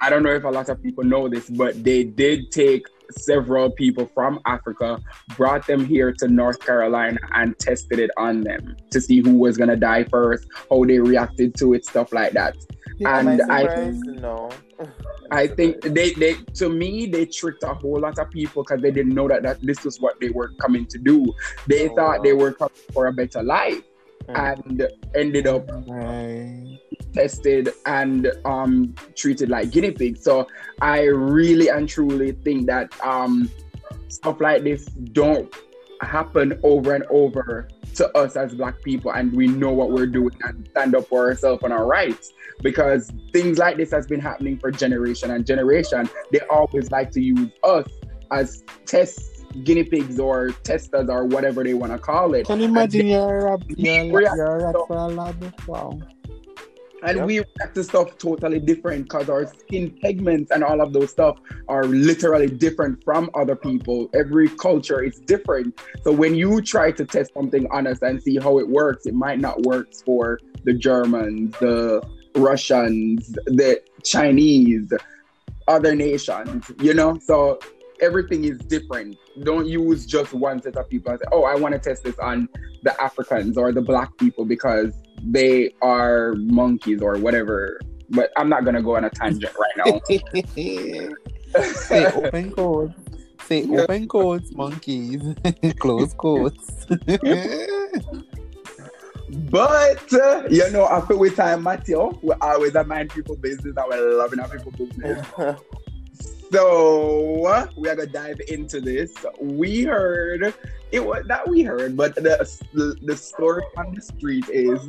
I 0.00 0.10
don't 0.10 0.22
know 0.22 0.34
if 0.34 0.44
a 0.44 0.48
lot 0.48 0.68
of 0.68 0.82
people 0.82 1.04
know 1.04 1.26
this, 1.28 1.48
but 1.48 1.82
they 1.82 2.04
did 2.04 2.50
take 2.50 2.86
several 3.10 3.70
people 3.70 4.10
from 4.14 4.40
Africa, 4.44 5.00
brought 5.36 5.66
them 5.66 5.86
here 5.86 6.12
to 6.18 6.28
North 6.28 6.60
Carolina 6.60 7.18
and 7.34 7.58
tested 7.58 7.98
it 7.98 8.10
on 8.18 8.42
them 8.42 8.76
to 8.90 9.00
see 9.00 9.20
who 9.20 9.38
was 9.38 9.56
gonna 9.56 9.76
die 9.76 10.04
first, 10.04 10.46
how 10.68 10.84
they 10.84 10.98
reacted 10.98 11.54
to 11.56 11.72
it, 11.74 11.86
stuff 11.86 12.12
like 12.12 12.32
that. 12.32 12.54
Am 13.04 13.28
And 13.28 13.40
I 13.40 13.62
I 13.62 13.62
surprised? 13.62 14.06
no. 14.06 14.50
I 15.30 15.46
think 15.48 15.80
they, 15.82 16.12
they 16.14 16.34
to 16.54 16.68
me 16.68 17.06
they 17.06 17.26
tricked 17.26 17.62
a 17.64 17.74
whole 17.74 18.00
lot 18.00 18.18
of 18.18 18.30
people 18.30 18.62
because 18.62 18.80
they 18.80 18.90
didn't 18.90 19.14
know 19.14 19.28
that, 19.28 19.42
that 19.42 19.60
this 19.60 19.84
was 19.84 20.00
what 20.00 20.20
they 20.20 20.30
were 20.30 20.52
coming 20.60 20.86
to 20.86 20.98
do. 20.98 21.32
They 21.66 21.88
Oh, 21.88 21.94
thought 21.96 22.18
wow. 22.18 22.22
they 22.22 22.32
were 22.32 22.52
coming 22.52 22.70
for 22.92 23.06
a 23.06 23.12
better 23.12 23.42
life 23.42 23.82
Mm. 24.28 24.58
and 24.58 24.88
ended 25.14 25.46
up 25.46 25.68
Right. 25.86 26.78
tested 27.12 27.70
and 27.86 28.30
um 28.44 28.94
treated 29.14 29.48
like 29.48 29.70
guinea 29.70 29.92
pigs. 29.92 30.22
So 30.22 30.46
I 30.80 31.02
really 31.04 31.68
and 31.68 31.88
truly 31.88 32.32
think 32.32 32.66
that 32.66 32.92
um 33.04 33.48
stuff 34.08 34.40
like 34.40 34.64
this 34.64 34.86
don't 34.86 35.52
happen 36.00 36.58
over 36.62 36.94
and 36.94 37.04
over 37.10 37.68
to 37.94 38.16
us 38.16 38.36
as 38.36 38.54
black 38.54 38.80
people 38.82 39.12
and 39.12 39.32
we 39.32 39.46
know 39.46 39.72
what 39.72 39.90
we're 39.90 40.06
doing 40.06 40.34
and 40.42 40.68
stand 40.70 40.94
up 40.94 41.06
for 41.08 41.28
ourselves 41.28 41.62
and 41.62 41.72
our 41.72 41.86
rights 41.86 42.32
because 42.62 43.10
things 43.32 43.58
like 43.58 43.76
this 43.76 43.90
has 43.90 44.06
been 44.06 44.20
happening 44.20 44.58
for 44.58 44.70
generation 44.70 45.30
and 45.30 45.46
generation 45.46 46.08
they 46.32 46.40
always 46.50 46.90
like 46.90 47.10
to 47.10 47.20
use 47.22 47.48
us 47.62 47.86
as 48.30 48.64
test 48.84 49.36
guinea 49.64 49.84
pigs 49.84 50.20
or 50.20 50.50
testers 50.62 51.08
or 51.08 51.24
whatever 51.24 51.64
they 51.64 51.74
want 51.74 51.92
to 51.92 51.98
call 51.98 52.34
it 52.34 52.46
Can 52.46 52.60
you 52.60 52.66
imagine 52.66 53.06
you're 53.06 53.54
a, 53.54 53.58
you're, 53.68 54.22
you're 54.22 54.86
for 54.86 54.96
a 54.96 55.06
lab? 55.06 55.54
Wow. 55.66 55.98
And 57.02 57.18
Yep. 57.18 57.26
we 57.26 57.38
react 57.38 57.74
to 57.74 57.84
stuff 57.84 58.16
totally 58.18 58.58
different 58.58 59.04
because 59.04 59.28
our 59.28 59.46
skin 59.46 59.90
pigments 60.02 60.50
and 60.50 60.64
all 60.64 60.80
of 60.80 60.92
those 60.92 61.10
stuff 61.10 61.38
are 61.68 61.84
literally 61.84 62.46
different 62.48 63.02
from 63.04 63.30
other 63.34 63.54
people. 63.56 64.08
Every 64.14 64.48
culture 64.48 65.02
is 65.02 65.18
different. 65.20 65.78
So 66.04 66.12
when 66.12 66.34
you 66.34 66.60
try 66.62 66.92
to 66.92 67.04
test 67.04 67.32
something 67.34 67.66
on 67.70 67.86
us 67.86 67.98
and 68.02 68.22
see 68.22 68.38
how 68.38 68.58
it 68.58 68.68
works, 68.68 69.06
it 69.06 69.14
might 69.14 69.40
not 69.40 69.62
work 69.62 69.88
for 70.04 70.40
the 70.64 70.72
Germans, 70.72 71.54
the 71.60 72.02
Russians, 72.34 73.30
the 73.46 73.80
Chinese, 74.04 74.92
other 75.68 75.94
nations, 75.94 76.70
you 76.80 76.94
know? 76.94 77.18
So 77.22 77.58
everything 78.00 78.44
is 78.44 78.58
different. 78.58 79.16
Don't 79.42 79.66
use 79.66 80.06
just 80.06 80.32
one 80.32 80.62
set 80.62 80.76
of 80.76 80.88
people 80.88 81.12
and 81.12 81.20
say, 81.20 81.26
oh, 81.32 81.44
I 81.44 81.54
want 81.56 81.74
to 81.74 81.78
test 81.78 82.04
this 82.04 82.18
on 82.18 82.48
the 82.82 83.00
Africans 83.02 83.56
or 83.58 83.72
the 83.72 83.82
black 83.82 84.16
people 84.18 84.44
because 84.44 84.92
they 85.22 85.74
are 85.82 86.34
monkeys 86.34 87.02
or 87.02 87.18
whatever. 87.18 87.80
But 88.10 88.30
I'm 88.36 88.48
not 88.48 88.64
gonna 88.64 88.82
go 88.82 88.96
on 88.96 89.04
a 89.04 89.10
tangent 89.10 89.54
right 89.58 89.76
now. 89.76 90.00
Say 91.72 92.06
open 92.06 92.50
quotes. 92.52 92.94
Say 93.46 93.66
open 93.68 94.08
quotes, 94.08 94.52
monkeys. 94.52 95.22
Close 95.78 96.12
quotes. 96.14 96.86
but 99.50 100.12
uh, 100.12 100.42
you 100.50 100.70
know, 100.70 100.88
after 100.88 101.16
we 101.16 101.30
time, 101.30 101.62
Matthew, 101.62 102.12
we 102.22 102.34
always 102.40 102.74
a 102.74 102.84
mind 102.84 103.10
people 103.10 103.36
business 103.36 103.74
and 103.76 103.86
we're 103.88 104.18
loving 104.18 104.40
our 104.40 104.48
people 104.48 104.72
business. 104.72 105.26
So 106.52 107.68
we 107.76 107.88
are 107.88 107.96
gonna 107.96 108.06
dive 108.06 108.40
into 108.48 108.80
this. 108.80 109.12
We 109.40 109.82
heard 109.82 110.54
it 110.92 111.04
was 111.04 111.24
that 111.26 111.46
we 111.48 111.62
heard, 111.62 111.96
but 111.96 112.14
the 112.14 112.46
the 113.02 113.16
story 113.16 113.64
on 113.76 113.94
the 113.94 114.00
street 114.00 114.48
is, 114.48 114.80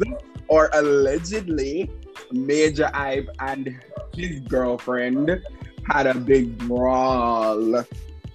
or 0.48 0.70
allegedly, 0.74 1.89
Majah 2.32 2.91
Hype 2.93 3.30
and 3.39 3.76
his 4.13 4.39
girlfriend 4.41 5.41
had 5.89 6.06
a 6.06 6.13
big 6.13 6.58
brawl 6.60 7.84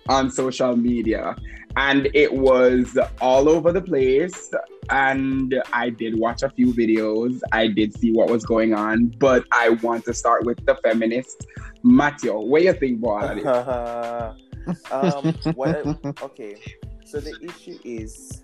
on 0.09 0.31
social 0.31 0.77
media, 0.77 1.37
and 1.77 2.09
it 2.15 2.33
was 2.33 2.99
all 3.21 3.49
over 3.49 3.73
the 3.73 3.83
place. 3.83 4.51
And 4.91 5.63
I 5.73 5.91
did 5.91 6.19
watch 6.19 6.43
a 6.43 6.51
few 6.51 6.73
videos. 6.75 7.41
I 7.53 7.69
did 7.69 7.97
see 7.99 8.13
what 8.13 8.29
was 8.29 8.45
going 8.45 8.75
on, 8.75 9.15
but 9.19 9.45
I 9.53 9.71
want 9.83 10.05
to 10.07 10.15
start 10.15 10.45
with 10.45 10.65
the 10.67 10.75
feminist 10.83 11.47
Matthew, 11.83 12.33
what 12.33 12.63
you 12.63 12.73
think 12.73 12.99
about 13.01 13.39
it? 14.67 14.93
um, 14.93 15.35
what 15.55 16.23
okay, 16.23 16.57
so 17.05 17.19
the 17.19 17.37
issue 17.43 17.79
is, 17.85 18.43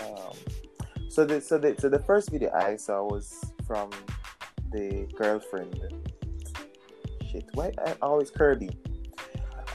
um, 0.00 0.32
so 1.08 1.24
the 1.26 1.40
so 1.40 1.58
the 1.58 1.74
so 1.78 1.88
the 1.88 1.98
first 1.98 2.30
video 2.30 2.50
I 2.54 2.76
saw 2.76 3.02
was 3.04 3.52
from 3.66 3.90
the 4.72 5.06
girlfriend. 5.16 5.78
Shit, 7.30 7.44
why 7.52 7.72
I 7.84 7.94
always 8.00 8.30
Kirby. 8.30 8.70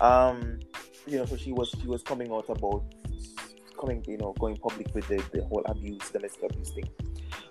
Um, 0.01 0.59
you 1.05 1.19
know, 1.19 1.25
so 1.25 1.37
she 1.37 1.51
was 1.51 1.75
she 1.79 1.87
was 1.87 2.01
coming 2.01 2.31
out 2.31 2.49
about 2.49 2.83
coming, 3.83 4.03
you 4.07 4.17
know, 4.17 4.33
going 4.39 4.55
public 4.57 4.93
with 4.95 5.07
the, 5.07 5.21
the 5.33 5.43
whole 5.45 5.61
abuse, 5.65 6.09
domestic 6.09 6.43
abuse 6.43 6.71
thing. 6.71 6.89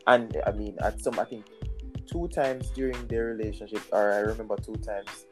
And 0.06 0.40
I 0.46 0.52
mean, 0.52 0.76
at 0.82 1.00
some, 1.00 1.18
I 1.18 1.24
think 1.24 1.44
two 2.06 2.28
times 2.28 2.70
during 2.70 3.06
their 3.06 3.26
relationship, 3.26 3.82
or 3.92 4.12
I 4.12 4.18
remember 4.18 4.56
two 4.56 4.76
times, 4.76 5.26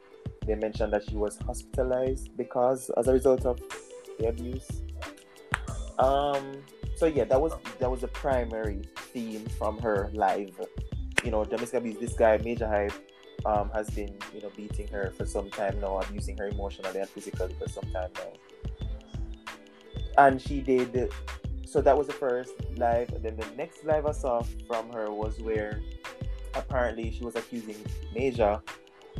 they 0.45 0.55
mentioned 0.55 0.93
that 0.93 1.09
she 1.09 1.15
was 1.15 1.37
hospitalized 1.45 2.35
because 2.37 2.89
as 2.97 3.07
a 3.07 3.13
result 3.13 3.45
of 3.45 3.59
the 4.19 4.27
abuse. 4.27 4.67
Um. 5.99 6.63
So 6.95 7.07
yeah, 7.07 7.23
that 7.25 7.41
was 7.41 7.53
that 7.79 7.89
was 7.89 8.01
the 8.01 8.07
primary 8.07 8.81
theme 9.13 9.45
from 9.57 9.79
her 9.79 10.09
live. 10.13 10.53
You 11.23 11.31
know, 11.31 11.43
domestic 11.45 11.79
abuse. 11.79 11.97
This 11.99 12.13
guy, 12.13 12.37
Majah 12.37 12.67
Hype, 12.67 12.93
um, 13.45 13.69
has 13.73 13.89
been 13.89 14.15
you 14.33 14.41
know 14.41 14.51
beating 14.55 14.87
her 14.89 15.13
for 15.17 15.25
some 15.25 15.49
time 15.49 15.79
now, 15.79 15.99
abusing 15.99 16.37
her 16.37 16.47
emotionally 16.47 16.99
and 16.99 17.09
physically 17.09 17.55
for 17.59 17.67
some 17.69 17.89
time 17.91 18.11
now. 18.15 18.50
And 20.17 20.41
she 20.41 20.61
did. 20.61 21.11
So 21.65 21.81
that 21.81 21.97
was 21.97 22.07
the 22.07 22.13
first 22.13 22.53
live. 22.75 23.09
And 23.13 23.23
then 23.23 23.37
the 23.37 23.47
next 23.55 23.85
live 23.85 24.05
I 24.05 24.11
saw 24.11 24.43
from 24.67 24.91
her 24.91 25.11
was 25.11 25.39
where 25.39 25.81
apparently 26.53 27.11
she 27.11 27.23
was 27.23 27.35
accusing 27.35 27.77
Majah 28.13 28.61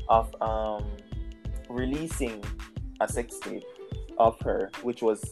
of 0.09 0.33
um, 0.41 0.85
releasing 1.69 2.43
a 2.99 3.07
sex 3.07 3.39
tape 3.39 3.63
of 4.17 4.39
her, 4.41 4.69
which 4.81 5.01
was 5.01 5.23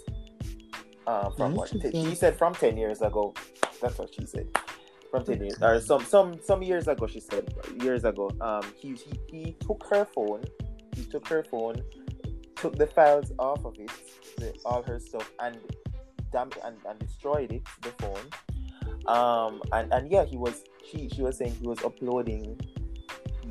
uh, 1.07 1.29
from 1.31 1.55
what 1.55 1.69
t- 1.69 1.91
she 1.91 2.15
said 2.15 2.37
from 2.37 2.53
ten 2.53 2.77
years 2.77 3.01
ago. 3.01 3.33
That's 3.81 3.97
what 3.97 4.13
she 4.13 4.25
said 4.25 4.47
from 5.11 5.25
ten 5.25 5.41
years 5.41 5.61
or 5.61 5.79
some 5.81 6.03
some 6.03 6.39
some 6.41 6.61
years 6.61 6.87
ago. 6.87 7.07
She 7.07 7.19
said 7.19 7.53
years 7.81 8.05
ago. 8.05 8.31
Um, 8.41 8.63
he 8.75 8.93
he, 8.93 9.19
he 9.27 9.51
took 9.59 9.83
her 9.89 10.05
phone. 10.05 10.43
He 10.95 11.05
took 11.05 11.27
her 11.27 11.43
phone, 11.43 11.81
took 12.55 12.75
the 12.75 12.87
files 12.87 13.31
off 13.39 13.63
of 13.65 13.75
it, 13.79 13.91
all 14.65 14.83
her 14.83 14.99
stuff, 14.99 15.31
and 15.39 15.57
damn 16.31 16.49
and, 16.63 16.77
and 16.87 16.99
destroyed 16.99 17.51
it. 17.51 17.63
The 17.81 17.89
phone. 17.99 18.27
Um, 19.07 19.61
and 19.71 19.91
and 19.93 20.11
yeah, 20.11 20.25
he 20.25 20.37
was 20.37 20.63
she 20.89 21.09
she 21.09 21.21
was 21.21 21.37
saying 21.37 21.55
he 21.59 21.67
was 21.67 21.83
uploading 21.83 22.59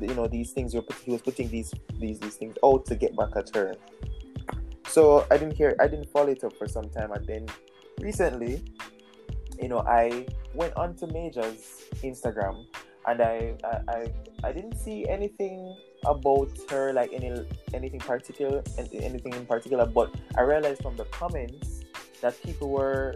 you 0.01 0.13
know 0.13 0.27
these 0.27 0.51
things 0.51 0.73
he 0.73 1.11
was 1.11 1.21
putting 1.21 1.49
these 1.49 1.73
these 1.99 2.19
these 2.19 2.35
things 2.35 2.55
out 2.63 2.85
to 2.85 2.95
get 2.95 3.15
back 3.15 3.29
at 3.35 3.53
her 3.53 3.75
so 4.87 5.25
i 5.31 5.37
didn't 5.37 5.55
hear 5.55 5.75
i 5.79 5.87
didn't 5.87 6.09
follow 6.09 6.29
it 6.29 6.43
up 6.43 6.55
for 6.57 6.67
some 6.67 6.89
time 6.89 7.11
and 7.11 7.25
then 7.27 7.45
recently 7.99 8.63
you 9.61 9.67
know 9.67 9.79
i 9.79 10.25
went 10.53 10.73
on 10.75 10.95
to 10.95 11.07
Majah's 11.07 11.83
instagram 12.03 12.65
and 13.09 13.21
I, 13.21 13.55
I 13.63 13.81
i 13.87 14.13
i 14.43 14.51
didn't 14.51 14.77
see 14.77 15.07
anything 15.07 15.75
about 16.05 16.49
her 16.69 16.93
like 16.93 17.11
any 17.11 17.45
anything 17.73 17.99
particular 17.99 18.63
anything 18.77 19.33
in 19.33 19.45
particular 19.45 19.85
but 19.85 20.13
i 20.37 20.41
realized 20.41 20.81
from 20.81 20.95
the 20.95 21.05
comments 21.05 21.81
that 22.21 22.41
people 22.43 22.69
were 22.69 23.15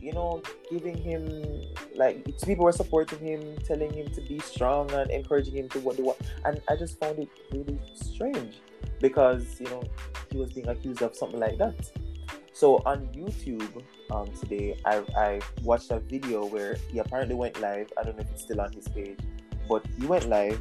you 0.00 0.12
know, 0.12 0.42
giving 0.70 0.96
him 0.96 1.62
like 1.94 2.24
people 2.44 2.64
were 2.64 2.72
supporting 2.72 3.18
him, 3.18 3.56
telling 3.64 3.92
him 3.92 4.08
to 4.12 4.20
be 4.22 4.38
strong 4.38 4.90
and 4.92 5.10
encouraging 5.10 5.56
him 5.56 5.68
to 5.70 5.80
what 5.80 5.96
do 5.96 6.04
what. 6.04 6.18
And 6.44 6.60
I 6.68 6.76
just 6.76 6.98
found 7.00 7.18
it 7.18 7.28
really 7.52 7.78
strange 7.94 8.60
because 9.00 9.60
you 9.60 9.66
know 9.66 9.82
he 10.30 10.38
was 10.38 10.52
being 10.52 10.68
accused 10.68 11.02
of 11.02 11.16
something 11.16 11.40
like 11.40 11.58
that. 11.58 11.90
So 12.58 12.82
on 12.86 13.06
YouTube 13.14 13.84
um, 14.10 14.32
today, 14.32 14.76
I, 14.84 15.04
I 15.16 15.40
watched 15.62 15.92
a 15.92 16.00
video 16.00 16.44
where 16.44 16.76
he 16.90 16.98
apparently 16.98 17.36
went 17.36 17.60
live. 17.60 17.86
I 17.96 18.02
don't 18.02 18.16
know 18.16 18.24
if 18.24 18.32
it's 18.32 18.42
still 18.42 18.60
on 18.60 18.72
his 18.72 18.88
page, 18.88 19.16
but 19.68 19.86
he 19.96 20.06
went 20.06 20.28
live, 20.28 20.60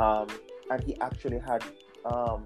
um, 0.00 0.26
and 0.68 0.82
he 0.82 1.00
actually 1.00 1.38
had 1.38 1.62
um, 2.04 2.42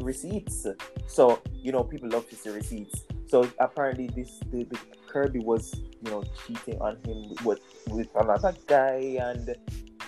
receipts. 0.00 0.66
So 1.06 1.40
you 1.52 1.70
know 1.70 1.84
people 1.84 2.08
love 2.08 2.28
to 2.30 2.34
see 2.34 2.50
receipts. 2.50 3.04
So 3.28 3.48
apparently 3.60 4.08
this 4.08 4.40
the, 4.50 4.64
the 4.64 4.78
Kerby 5.08 5.44
was, 5.44 5.72
you 6.04 6.10
know, 6.10 6.24
cheating 6.44 6.80
on 6.80 6.98
him 7.06 7.32
with 7.44 7.60
with 7.90 8.08
another 8.16 8.56
guy, 8.66 9.18
and 9.20 9.54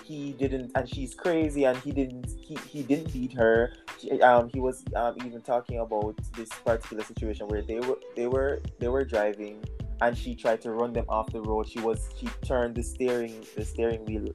he 0.07 0.31
didn't, 0.31 0.71
and 0.75 0.87
she's 0.87 1.13
crazy, 1.13 1.65
and 1.65 1.77
he 1.79 1.91
didn't, 1.91 2.29
he, 2.39 2.55
he 2.69 2.81
didn't 2.83 3.11
beat 3.11 3.33
her. 3.33 3.73
She, 3.99 4.21
um, 4.21 4.49
he 4.53 4.59
was 4.59 4.83
um, 4.95 5.15
even 5.25 5.41
talking 5.41 5.79
about 5.79 6.15
this 6.35 6.49
particular 6.65 7.03
situation 7.03 7.47
where 7.47 7.61
they 7.61 7.79
were 7.79 7.99
they 8.15 8.27
were 8.27 8.61
they 8.79 8.87
were 8.87 9.03
driving, 9.03 9.63
and 10.01 10.17
she 10.17 10.33
tried 10.35 10.61
to 10.61 10.71
run 10.71 10.93
them 10.93 11.05
off 11.09 11.31
the 11.33 11.41
road. 11.41 11.67
She 11.67 11.79
was 11.79 12.09
she 12.17 12.27
turned 12.45 12.75
the 12.75 12.83
steering 12.83 13.45
the 13.55 13.65
steering 13.65 14.05
wheel 14.05 14.27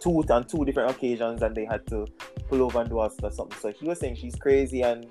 two 0.00 0.22
on 0.30 0.44
two 0.44 0.64
different 0.66 0.90
occasions, 0.90 1.40
and 1.42 1.56
they 1.56 1.64
had 1.64 1.86
to 1.86 2.06
pull 2.48 2.62
over 2.62 2.80
and 2.80 2.90
do 2.90 2.98
us 2.98 3.16
or 3.22 3.30
something. 3.30 3.58
So 3.58 3.72
he 3.72 3.86
was 3.86 3.98
saying 3.98 4.16
she's 4.16 4.36
crazy 4.36 4.82
and 4.82 5.06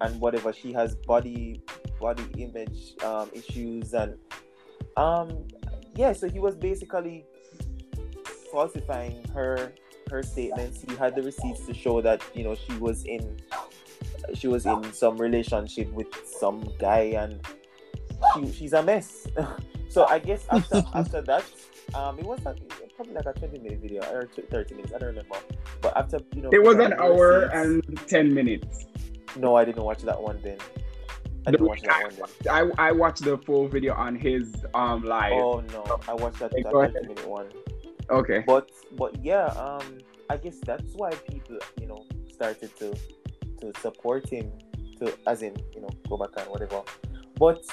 and 0.00 0.20
whatever. 0.20 0.52
She 0.52 0.72
has 0.72 0.96
body 0.96 1.62
body 2.00 2.24
image 2.36 2.94
um, 3.04 3.30
issues 3.32 3.94
and 3.94 4.18
um 4.96 5.46
yeah. 5.94 6.12
So 6.12 6.28
he 6.28 6.40
was 6.40 6.56
basically 6.56 7.24
falsifying 8.46 9.24
her 9.34 9.72
her 10.10 10.22
statements. 10.22 10.82
He 10.82 10.94
had 10.96 11.14
the 11.14 11.22
receipts 11.22 11.66
to 11.66 11.74
show 11.74 12.00
that 12.00 12.22
you 12.34 12.44
know 12.44 12.54
she 12.54 12.74
was 12.78 13.04
in 13.04 13.38
she 14.34 14.48
was 14.48 14.66
in 14.66 14.92
some 14.92 15.16
relationship 15.18 15.90
with 15.92 16.08
some 16.24 16.68
guy 16.78 17.14
and 17.16 17.40
she, 18.34 18.52
she's 18.52 18.72
a 18.72 18.82
mess. 18.82 19.26
so 19.88 20.06
I 20.06 20.18
guess 20.18 20.46
after 20.50 20.82
after 20.94 21.22
that, 21.22 21.44
um, 21.94 22.18
it 22.18 22.24
was 22.24 22.44
like 22.44 22.56
probably 22.94 23.14
like 23.14 23.26
a 23.26 23.32
twenty 23.32 23.58
minute 23.58 23.80
video 23.80 24.02
or 24.12 24.28
thirty 24.50 24.74
minutes. 24.74 24.92
I 24.94 24.98
don't 24.98 25.08
remember. 25.08 25.36
But 25.80 25.96
after 25.96 26.18
you 26.34 26.42
know, 26.42 26.50
it 26.52 26.62
was 26.62 26.76
an 26.76 26.94
hour 26.94 27.50
receipts, 27.52 27.88
and 27.88 28.08
ten 28.08 28.34
minutes. 28.34 28.86
No, 29.36 29.54
I 29.54 29.64
didn't 29.64 29.84
watch 29.84 30.02
that 30.02 30.20
one 30.20 30.40
then. 30.42 30.58
I 31.46 31.52
didn't 31.52 31.66
watch 31.66 31.82
that 31.82 32.02
one 32.02 32.14
then. 32.16 32.70
I, 32.78 32.88
I 32.88 32.92
watched 32.92 33.22
the 33.22 33.38
full 33.38 33.68
video 33.68 33.94
on 33.94 34.16
his 34.16 34.64
um 34.74 35.02
live. 35.02 35.32
Oh 35.32 35.62
no, 35.72 36.00
I 36.08 36.14
watched 36.14 36.38
that, 36.40 36.50
that 36.52 36.72
30 36.72 37.06
minute 37.06 37.28
one. 37.28 37.46
Okay. 38.10 38.44
But 38.46 38.70
but 38.96 39.24
yeah, 39.24 39.46
um 39.46 39.98
I 40.28 40.36
guess 40.36 40.58
that's 40.64 40.94
why 40.94 41.10
people, 41.10 41.58
you 41.80 41.86
know, 41.86 42.04
started 42.32 42.76
to 42.78 42.94
to 43.60 43.72
support 43.80 44.28
him 44.28 44.52
to 44.98 45.12
as 45.26 45.42
in, 45.42 45.56
you 45.74 45.80
know, 45.80 45.90
go 46.08 46.16
back 46.16 46.30
and 46.36 46.48
whatever. 46.50 46.82
But 47.38 47.64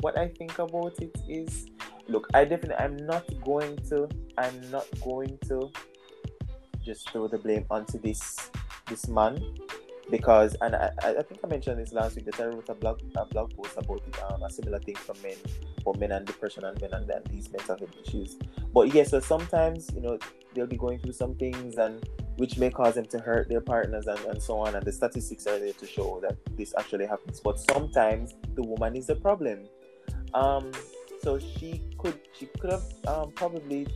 what 0.00 0.18
I 0.18 0.28
think 0.28 0.58
about 0.58 0.98
it 1.00 1.16
is 1.28 1.66
look, 2.08 2.28
I 2.34 2.44
definitely 2.44 2.76
I'm 2.76 2.96
not 2.96 3.24
going 3.44 3.76
to 3.88 4.08
I'm 4.38 4.70
not 4.70 4.86
going 5.02 5.38
to 5.48 5.70
just 6.84 7.10
throw 7.10 7.28
the 7.28 7.38
blame 7.38 7.64
onto 7.70 7.98
this 7.98 8.50
this 8.88 9.08
man 9.08 9.42
because 10.10 10.54
and 10.60 10.76
I, 10.76 10.90
I 11.02 11.22
think 11.22 11.40
I 11.42 11.46
mentioned 11.46 11.80
this 11.80 11.92
last 11.92 12.16
week 12.16 12.26
that 12.26 12.38
I 12.38 12.44
wrote 12.46 12.68
a 12.68 12.74
blog 12.74 13.00
a 13.16 13.24
blog 13.24 13.56
post 13.56 13.76
about 13.78 14.02
um, 14.30 14.42
a 14.42 14.50
similar 14.50 14.78
thing 14.78 14.96
for 14.96 15.14
men 15.22 15.36
for 15.84 15.94
men 15.94 16.12
and 16.12 16.26
depression 16.26 16.64
and 16.64 16.80
men 16.80 16.92
and, 16.94 17.08
and 17.08 17.24
these 17.26 17.52
mental 17.52 17.76
health 17.78 17.94
issues. 18.04 18.36
But 18.72 18.92
yeah, 18.92 19.04
so 19.04 19.20
sometimes 19.20 19.90
you 19.94 20.00
know 20.00 20.18
they'll 20.54 20.66
be 20.66 20.76
going 20.76 20.98
through 20.98 21.12
some 21.12 21.34
things 21.36 21.76
and 21.76 22.08
which 22.36 22.58
may 22.58 22.70
cause 22.70 22.94
them 22.94 23.06
to 23.06 23.18
hurt 23.18 23.48
their 23.48 23.60
partners 23.60 24.08
and, 24.08 24.18
and 24.24 24.42
so 24.42 24.58
on 24.58 24.74
and 24.74 24.84
the 24.84 24.90
statistics 24.90 25.46
are 25.46 25.58
there 25.58 25.72
to 25.72 25.86
show 25.86 26.20
that 26.22 26.36
this 26.56 26.74
actually 26.76 27.06
happens. 27.06 27.38
But 27.38 27.60
sometimes 27.60 28.34
the 28.54 28.62
woman 28.62 28.96
is 28.96 29.06
the 29.06 29.16
problem. 29.16 29.68
Um 30.32 30.72
so 31.22 31.38
she 31.38 31.80
could 31.98 32.20
she 32.38 32.46
could 32.60 32.70
have 32.70 32.84
um, 33.06 33.32
probably 33.32 33.86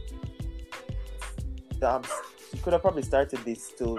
um, 1.83 2.03
could 2.69 2.75
have 2.75 2.83
probably 2.83 3.03
started 3.03 3.39
this 3.47 3.73
to, 3.79 3.97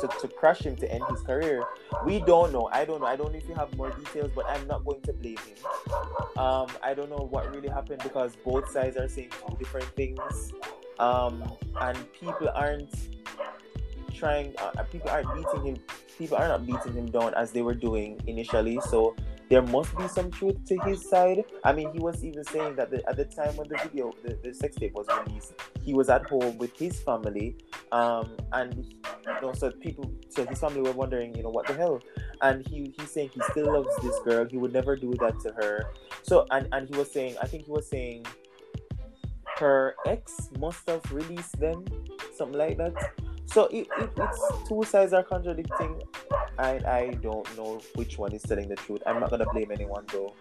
to 0.00 0.06
to 0.20 0.28
crush 0.28 0.60
him 0.60 0.76
to 0.76 0.88
end 0.88 1.02
his 1.10 1.20
career. 1.22 1.64
We 2.06 2.20
don't 2.20 2.52
know. 2.52 2.68
I 2.70 2.84
don't 2.84 3.00
know. 3.00 3.08
I 3.08 3.16
don't 3.16 3.32
know 3.32 3.38
if 3.38 3.48
you 3.48 3.56
have 3.56 3.76
more 3.76 3.90
details, 3.90 4.30
but 4.36 4.46
I'm 4.46 4.68
not 4.68 4.84
going 4.84 5.00
to 5.00 5.12
blame 5.12 5.36
him. 5.38 5.58
Um, 6.36 6.68
I 6.80 6.94
don't 6.94 7.10
know 7.10 7.26
what 7.28 7.52
really 7.52 7.68
happened 7.68 8.02
because 8.04 8.36
both 8.44 8.70
sides 8.70 8.96
are 8.96 9.08
saying 9.08 9.30
two 9.30 9.56
different 9.56 9.88
things, 9.96 10.52
um, 11.00 11.42
and 11.80 11.98
people 12.12 12.48
aren't 12.54 12.94
trying. 14.14 14.54
Uh, 14.58 14.84
people 14.84 15.10
aren't 15.10 15.34
beating 15.34 15.74
him. 15.74 15.76
People 16.16 16.36
are 16.36 16.46
not 16.46 16.64
beating 16.64 16.92
him 16.92 17.10
down 17.10 17.34
as 17.34 17.50
they 17.50 17.62
were 17.62 17.74
doing 17.74 18.20
initially. 18.28 18.78
So 18.90 19.16
there 19.48 19.62
must 19.62 19.96
be 19.96 20.08
some 20.08 20.30
truth 20.30 20.64
to 20.66 20.76
his 20.80 21.08
side. 21.08 21.44
I 21.64 21.72
mean, 21.72 21.92
he 21.92 21.98
was 21.98 22.24
even 22.24 22.44
saying 22.44 22.76
that 22.76 22.90
the, 22.90 23.06
at 23.08 23.16
the 23.16 23.24
time 23.24 23.56
when 23.56 23.68
the 23.68 23.78
video, 23.82 24.12
the, 24.24 24.38
the 24.42 24.54
sex 24.54 24.76
tape 24.76 24.94
was 24.94 25.06
released, 25.26 25.54
he 25.82 25.94
was 25.94 26.08
at 26.08 26.26
home 26.26 26.56
with 26.58 26.76
his 26.76 27.00
family, 27.00 27.56
um, 27.92 28.36
and 28.52 28.74
you 28.74 29.40
know, 29.42 29.52
so 29.52 29.70
people, 29.70 30.10
so 30.30 30.46
his 30.46 30.58
family 30.58 30.80
were 30.80 30.92
wondering, 30.92 31.34
you 31.36 31.42
know, 31.42 31.50
what 31.50 31.66
the 31.66 31.74
hell, 31.74 32.00
and 32.42 32.66
he 32.66 32.94
he's 32.98 33.10
saying 33.10 33.30
he 33.34 33.40
still 33.50 33.72
loves 33.72 33.94
this 34.02 34.18
girl. 34.24 34.46
He 34.48 34.56
would 34.56 34.72
never 34.72 34.96
do 34.96 35.12
that 35.20 35.38
to 35.40 35.52
her. 35.52 35.90
So, 36.22 36.46
and 36.50 36.68
and 36.72 36.88
he 36.88 36.96
was 36.96 37.12
saying, 37.12 37.36
I 37.40 37.46
think 37.46 37.66
he 37.66 37.70
was 37.70 37.88
saying, 37.88 38.26
her 39.58 39.94
ex 40.06 40.50
must 40.58 40.88
have 40.88 41.12
released 41.12 41.58
them, 41.60 41.84
something 42.34 42.58
like 42.58 42.78
that. 42.78 42.94
So 43.46 43.66
it, 43.66 43.86
it, 43.98 44.10
it's 44.16 44.68
two 44.68 44.82
sides 44.84 45.12
are 45.12 45.22
contradicting. 45.22 46.02
I 46.58 46.70
I 46.86 47.18
don't 47.22 47.56
know 47.56 47.80
which 47.94 48.18
one 48.18 48.32
is 48.32 48.42
telling 48.42 48.68
the 48.68 48.76
truth. 48.76 49.02
I'm 49.06 49.20
not 49.20 49.30
gonna 49.30 49.46
blame 49.52 49.70
anyone 49.70 50.04
though, 50.12 50.34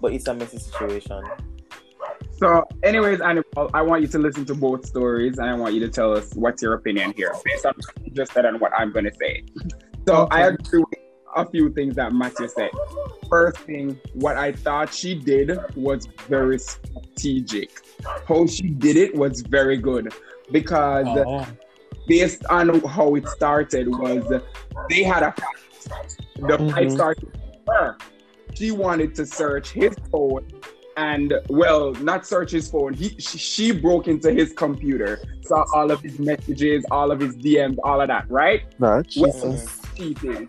but 0.00 0.12
it's 0.12 0.28
a 0.28 0.34
messy 0.34 0.58
situation. 0.58 1.24
So, 2.32 2.64
anyways, 2.82 3.20
Annabelle, 3.20 3.70
I 3.72 3.82
want 3.82 4.02
you 4.02 4.08
to 4.08 4.18
listen 4.18 4.44
to 4.46 4.54
both 4.54 4.84
stories, 4.84 5.38
and 5.38 5.48
I 5.48 5.54
want 5.54 5.74
you 5.74 5.80
to 5.80 5.88
tell 5.88 6.12
us 6.12 6.34
what's 6.34 6.62
your 6.62 6.74
opinion 6.74 7.14
here, 7.16 7.32
based 7.44 7.64
on 7.64 7.74
just 8.12 8.32
said 8.32 8.44
and 8.44 8.60
what 8.60 8.72
I'm 8.76 8.92
gonna 8.92 9.14
say. 9.18 9.44
So, 10.06 10.22
okay. 10.22 10.36
I 10.36 10.48
agree 10.48 10.80
with 10.80 10.98
a 11.36 11.48
few 11.48 11.72
things 11.72 11.96
that 11.96 12.12
Matthew 12.12 12.48
said. 12.48 12.70
First 13.28 13.58
thing, 13.58 13.98
what 14.14 14.36
I 14.36 14.52
thought 14.52 14.92
she 14.92 15.14
did 15.14 15.58
was 15.76 16.06
very 16.28 16.58
strategic. 16.58 17.70
How 18.28 18.46
she 18.46 18.68
did 18.68 18.96
it 18.96 19.14
was 19.14 19.40
very 19.42 19.76
good 19.76 20.12
because 20.52 21.06
Oh. 21.08 21.46
Based 22.06 22.44
on 22.50 22.80
how 22.80 23.14
it 23.14 23.28
started 23.28 23.88
was 23.88 24.22
they 24.90 25.02
had 25.02 25.22
a 25.22 25.32
fight. 25.32 26.18
The 26.36 26.58
fight 26.72 26.88
Mhm. 26.88 26.94
started 26.94 27.24
with 27.32 27.66
her. 27.68 27.96
She 28.54 28.70
wanted 28.70 29.14
to 29.16 29.26
search 29.26 29.70
his 29.70 29.96
phone 30.12 30.46
and 30.96 31.32
well, 31.48 31.92
not 31.94 32.26
search 32.26 32.50
his 32.52 32.70
phone. 32.70 32.94
He 32.94 33.08
she, 33.18 33.38
she 33.38 33.72
broke 33.72 34.06
into 34.08 34.30
his 34.32 34.52
computer, 34.52 35.18
saw 35.42 35.64
all 35.74 35.90
of 35.90 36.00
his 36.00 36.18
messages, 36.18 36.84
all 36.90 37.10
of 37.10 37.20
his 37.20 37.36
DMs, 37.36 37.78
all 37.82 38.00
of 38.00 38.08
that, 38.08 38.30
right? 38.30 38.62
That 38.78 39.06
Well, 39.16 39.32
Jesus. 39.32 39.80
cheating. 39.96 40.48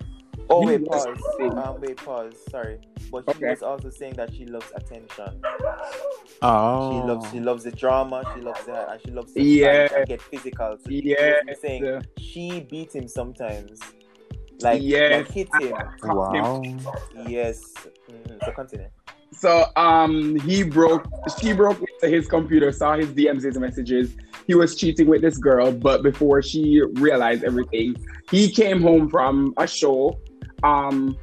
Oh 0.49 0.61
He 0.61 0.67
wait, 0.67 0.85
pause. 0.85 1.17
Um, 1.41 1.81
wait, 1.81 1.97
pause. 1.97 2.35
Sorry, 2.51 2.77
but 3.11 3.23
she 3.25 3.31
Okay. 3.37 3.49
was 3.49 3.63
also 3.63 3.89
saying 3.89 4.13
that 4.15 4.33
she 4.33 4.45
loves 4.45 4.71
attention. 4.75 5.41
Oh. 6.41 6.91
She 6.91 7.07
loves 7.07 7.31
she 7.31 7.39
loves 7.39 7.63
the 7.63 7.71
drama. 7.71 8.23
She 8.33 8.41
loves 8.41 8.65
the 8.65 8.91
and 8.91 9.01
she 9.05 9.11
loves 9.11 9.33
to 9.33 9.41
Yeah. 9.41 9.87
and 9.95 10.07
get 10.07 10.21
physical. 10.21 10.77
So 10.83 10.89
she 10.89 11.01
Yes. 11.05 11.41
was 11.47 11.61
saying 11.61 12.01
she 12.19 12.61
beat 12.61 12.93
him 12.95 13.07
sometimes, 13.07 13.79
like, 14.61 14.81
Yes. 14.83 15.11
like 15.11 15.27
hit 15.27 15.49
him. 15.61 15.75
Wow. 16.03 16.63
Yes. 17.27 17.73
Mhm. 18.09 18.43
So 18.43 18.51
continue. 18.51 18.87
So 19.31 19.65
um 19.75 20.35
he 20.41 20.63
broke 20.63 21.05
she 21.39 21.51
broke 21.53 21.79
into 21.79 22.13
his 22.15 22.27
computer, 22.27 22.71
saw 22.71 22.95
his 22.95 23.09
DMs, 23.09 23.43
his 23.43 23.57
messages. 23.57 24.15
He 24.47 24.53
was 24.55 24.75
cheating 24.75 25.07
with 25.07 25.21
this 25.21 25.37
girl, 25.37 25.71
but 25.71 26.03
before 26.03 26.41
she 26.41 26.81
realized 26.93 27.43
everything, 27.43 27.95
he 28.31 28.49
came 28.49 28.81
home 28.81 29.09
from 29.09 29.53
a 29.57 29.67
show 29.67 30.17
um 30.63 31.17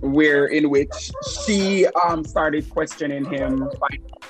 where 0.00 0.46
in 0.46 0.70
which 0.70 1.12
she 1.28 1.86
um 2.04 2.24
started 2.24 2.68
questioning 2.70 3.24
him 3.24 3.70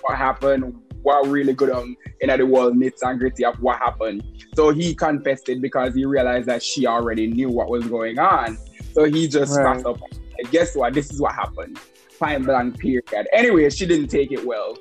what 0.02 0.16
happened, 0.16 0.74
what 1.02 1.26
really 1.28 1.52
good 1.52 1.70
on 1.70 1.96
in 2.20 2.28
the 2.36 2.46
world 2.46 2.76
nits 2.76 3.02
and 3.02 3.18
gritty 3.18 3.44
of 3.44 3.56
what 3.62 3.78
happened. 3.78 4.22
So 4.54 4.70
he 4.70 4.94
confessed 4.94 5.48
it 5.48 5.60
because 5.60 5.94
he 5.94 6.04
realized 6.04 6.46
that 6.48 6.62
she 6.62 6.86
already 6.86 7.26
knew 7.26 7.48
what 7.48 7.68
was 7.70 7.86
going 7.86 8.18
on. 8.18 8.58
So 8.92 9.04
he 9.04 9.28
just 9.28 9.56
Right. 9.56 9.66
passed 9.66 9.86
up. 9.86 9.98
And 10.38 10.50
guess 10.50 10.74
what? 10.74 10.94
This 10.94 11.12
is 11.12 11.20
what 11.20 11.34
happened. 11.34 11.78
Point 12.18 12.44
blank 12.44 12.78
period. 12.78 13.04
Anyway, 13.32 13.68
she 13.70 13.86
didn't 13.86 14.08
take 14.08 14.32
it 14.32 14.44
well. 14.44 14.76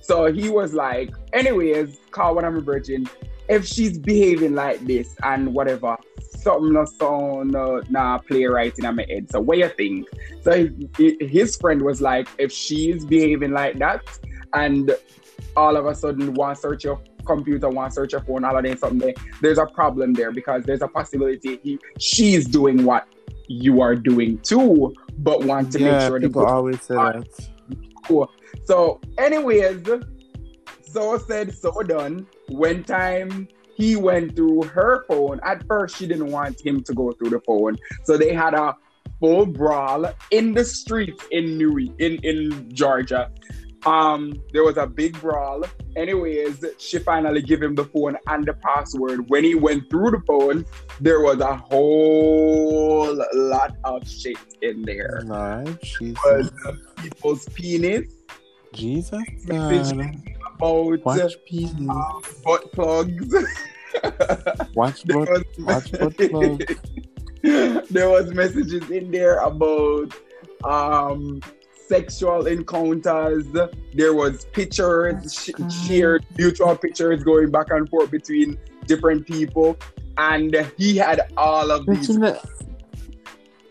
So 0.00 0.30
he 0.30 0.48
was 0.48 0.74
like, 0.74 1.10
anyways, 1.32 1.98
call 2.10 2.34
when 2.34 2.44
I'm 2.44 2.56
a 2.56 2.60
virgin. 2.60 3.08
If 3.48 3.66
she's 3.66 3.98
behaving 3.98 4.54
like 4.54 4.80
this 4.86 5.14
and 5.22 5.52
whatever, 5.52 5.96
something 6.40 6.72
no 6.72 6.84
sound 6.84 7.52
no 7.52 7.82
nah 7.90 8.18
play 8.18 8.44
right 8.44 8.76
in 8.78 8.94
my 8.94 9.06
head. 9.08 9.30
So 9.30 9.40
what 9.40 9.58
you 9.58 9.68
think? 9.68 10.08
So 10.42 10.68
he- 10.96 11.16
his 11.20 11.56
friend 11.56 11.82
was 11.82 12.00
like, 12.00 12.28
if 12.38 12.52
she's 12.52 13.04
behaving 13.04 13.52
like 13.52 13.78
that 13.78 14.02
and 14.52 14.94
all 15.56 15.76
of 15.76 15.86
a 15.86 15.94
sudden 15.94 16.34
to 16.34 16.54
search 16.54 16.84
your 16.84 17.00
computer, 17.26 17.70
to 17.70 17.90
search 17.90 18.12
your 18.12 18.22
phone, 18.22 18.44
all 18.44 18.56
of 18.56 18.78
something, 18.78 19.14
there's 19.40 19.58
a 19.58 19.66
problem 19.66 20.12
there 20.12 20.32
because 20.32 20.64
there's 20.64 20.82
a 20.82 20.88
possibility 20.88 21.58
he 21.62 21.78
she's 21.98 22.46
doing 22.46 22.84
what 22.84 23.06
you 23.48 23.80
are 23.80 23.94
doing 23.94 24.38
too, 24.38 24.94
but 25.18 25.44
want 25.44 25.72
to 25.72 25.78
make 25.78 26.00
sure 26.08 26.20
people 26.20 26.46
always 26.46 26.82
say 26.82 26.94
that. 26.94 27.26
so, 28.64 29.00
anyways, 29.18 29.86
so 30.82 31.18
said, 31.18 31.54
so 31.54 31.82
done. 31.82 32.26
When 32.48 32.84
time 32.84 33.48
he 33.76 33.96
went 33.96 34.36
through 34.36 34.62
her 34.64 35.04
phone, 35.08 35.40
at 35.44 35.66
first 35.66 35.96
she 35.96 36.06
didn't 36.06 36.30
want 36.30 36.60
him 36.64 36.82
to 36.84 36.94
go 36.94 37.12
through 37.12 37.30
the 37.30 37.40
phone, 37.40 37.76
so 38.04 38.16
they 38.16 38.32
had 38.32 38.54
a 38.54 38.76
full 39.20 39.46
brawl 39.46 40.12
in 40.30 40.54
the 40.54 40.64
streets 40.64 41.24
in 41.30 41.56
New 41.58 41.78
in 41.98 42.16
in 42.22 42.70
Georgia. 42.74 43.30
Um, 43.86 44.42
there 44.52 44.64
was 44.64 44.76
a 44.76 44.86
big 44.86 45.20
brawl. 45.20 45.64
Anyways, 45.96 46.64
she 46.78 46.98
finally 46.98 47.42
gave 47.42 47.62
him 47.62 47.74
the 47.74 47.84
phone 47.84 48.16
and 48.26 48.46
the 48.46 48.54
password. 48.54 49.28
When 49.28 49.44
he 49.44 49.54
went 49.54 49.90
through 49.90 50.12
the 50.12 50.22
phone, 50.26 50.64
there 51.00 51.20
was 51.20 51.40
a 51.40 51.56
whole 51.56 53.14
lot 53.34 53.76
of 53.84 54.08
shit 54.08 54.38
in 54.62 54.82
there. 54.82 55.22
Lord 55.26 55.78
Jesus. 55.82 56.18
Was 56.24 56.50
people's 56.96 57.46
penis, 57.50 58.08
Jesus. 58.72 59.22
God. 59.46 60.10
About 60.56 61.04
Watch 61.04 61.34
penis. 61.46 61.88
uh, 61.88 62.20
butt 62.44 62.72
plugs. 62.72 63.34
Watch 64.74 65.02
there, 65.04 65.18
butt. 65.24 65.28
was 65.28 65.44
watch 65.58 65.92
butt 65.92 66.16
plugs. 66.16 67.86
there 67.90 68.08
was 68.08 68.32
messages 68.32 68.90
in 68.90 69.10
there 69.10 69.38
about 69.38 70.12
um 70.64 71.40
sexual 71.86 72.46
encounters. 72.46 73.44
There 73.92 74.14
was 74.14 74.46
pictures, 74.46 75.32
sh- 75.34 75.50
shared 75.86 76.24
mutual 76.38 76.76
pictures 76.76 77.22
going 77.22 77.50
back 77.50 77.70
and 77.70 77.88
forth 77.88 78.10
between 78.10 78.58
different 78.86 79.26
people, 79.26 79.76
and 80.16 80.70
he 80.78 80.96
had 80.96 81.20
all 81.36 81.70
of 81.70 81.86
these. 81.86 82.08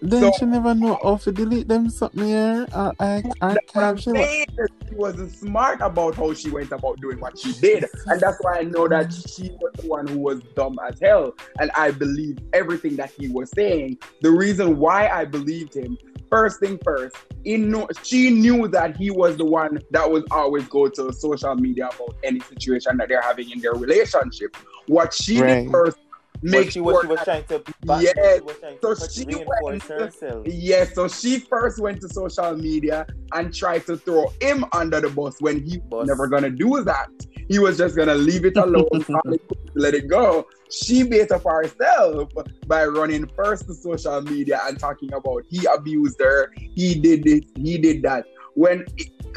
She, 0.03 0.09
then 0.09 0.21
So- 0.21 0.31
she 0.39 0.45
never 0.45 0.73
know 0.75 0.99
how 1.01 1.17
to 1.17 1.31
delete 1.31 1.67
them 1.67 1.89
something 1.89 2.25
here. 2.25 2.67
Or 2.75 2.93
I, 2.99 3.05
I 3.05 3.21
what 3.21 3.37
I'm 3.41 3.57
capture. 3.67 4.13
She 4.15 4.95
wasn't 4.95 5.31
smart 5.31 5.81
about 5.81 6.15
how 6.15 6.33
she 6.33 6.49
went 6.49 6.71
about 6.71 6.99
doing 7.01 7.19
what 7.19 7.37
she 7.39 7.53
did. 7.53 7.85
And 8.07 8.19
that's 8.19 8.37
why 8.41 8.59
I 8.59 8.63
know 8.63 8.87
that 8.87 9.11
she 9.13 9.49
was 9.61 9.71
the 9.81 9.87
one 9.87 10.07
who 10.07 10.19
was 10.19 10.41
dumb 10.55 10.77
as 10.87 10.99
hell. 10.99 11.33
And 11.59 11.71
I 11.75 11.91
believe 11.91 12.37
everything 12.53 12.95
that 12.97 13.11
he 13.17 13.29
was 13.29 13.49
saying. 13.55 13.97
The 14.21 14.31
reason 14.31 14.77
why 14.77 15.07
I 15.09 15.25
believed 15.25 15.75
him, 15.75 15.97
first 16.29 16.59
thing 16.59 16.79
first, 16.83 17.15
he 17.43 17.57
knew, 17.57 17.87
she 18.03 18.29
knew 18.29 18.67
that 18.69 18.95
he 18.97 19.09
was 19.11 19.37
the 19.37 19.45
one 19.45 19.79
that 19.91 20.09
was 20.09 20.23
always 20.31 20.67
go 20.67 20.87
to 20.87 21.11
social 21.13 21.55
media 21.55 21.87
about 21.87 22.15
any 22.23 22.39
situation 22.41 22.97
that 22.97 23.09
they're 23.09 23.21
having 23.21 23.49
in 23.51 23.59
their 23.59 23.73
relationship. 23.73 24.55
What 24.87 25.13
she 25.13 25.41
Right. 25.41 25.63
did 25.63 25.71
first, 25.71 25.97
make 26.43 26.65
she 26.71 26.79
sure 26.79 27.01
she 27.01 27.07
was 27.07 27.19
trying 27.23 27.43
to 27.45 27.59
back, 27.85 28.03
Yes. 28.03 28.41
trying 28.59 28.77
So 28.81 28.93
to 28.93 29.09
she 29.09 29.25
went- 29.61 29.83
herself. 29.83 30.45
Yes, 30.47 30.93
so 30.93 31.07
she 31.07 31.39
first 31.39 31.79
went 31.79 32.01
to 32.01 32.09
social 32.09 32.55
media 32.55 33.05
and 33.33 33.53
tried 33.53 33.85
to 33.87 33.97
throw 33.97 34.27
him 34.41 34.65
under 34.73 34.99
the 35.01 35.09
bus 35.09 35.35
when 35.39 35.63
he 35.63 35.79
was 35.89 36.07
never 36.07 36.27
gonna 36.27 36.49
do 36.49 36.83
that. 36.83 37.09
He 37.49 37.59
was 37.59 37.77
just 37.77 37.95
gonna 37.95 38.15
leave 38.15 38.45
it 38.45 38.57
alone, 38.57 38.87
call 39.03 39.33
it 39.33 39.41
quits, 39.47 39.71
let 39.75 39.93
it 39.93 40.07
go. 40.07 40.47
She 40.71 41.03
beat 41.03 41.31
up 41.31 41.43
herself 41.43 42.29
by 42.67 42.85
running 42.85 43.27
first 43.35 43.67
to 43.67 43.73
social 43.73 44.21
media 44.21 44.61
and 44.65 44.79
talking 44.79 45.11
about 45.13 45.43
he 45.49 45.65
abused 45.65 46.19
her, 46.21 46.51
he 46.55 46.95
did 46.95 47.23
this, 47.23 47.41
he 47.57 47.77
did 47.77 48.01
that. 48.03 48.25
When 48.55 48.85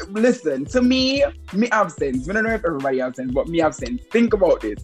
listen 0.09 0.65
to 0.65 0.81
me, 0.81 1.23
me 1.53 1.67
have 1.71 1.91
sense. 1.91 2.29
I 2.29 2.33
don't 2.33 2.43
know 2.43 2.53
if 2.53 2.63
everybody 2.65 2.99
have 2.99 3.15
sense, 3.15 3.31
but 3.31 3.47
me 3.47 3.59
have 3.59 3.75
sense. 3.75 4.01
Think 4.11 4.33
about 4.33 4.61
this. 4.61 4.77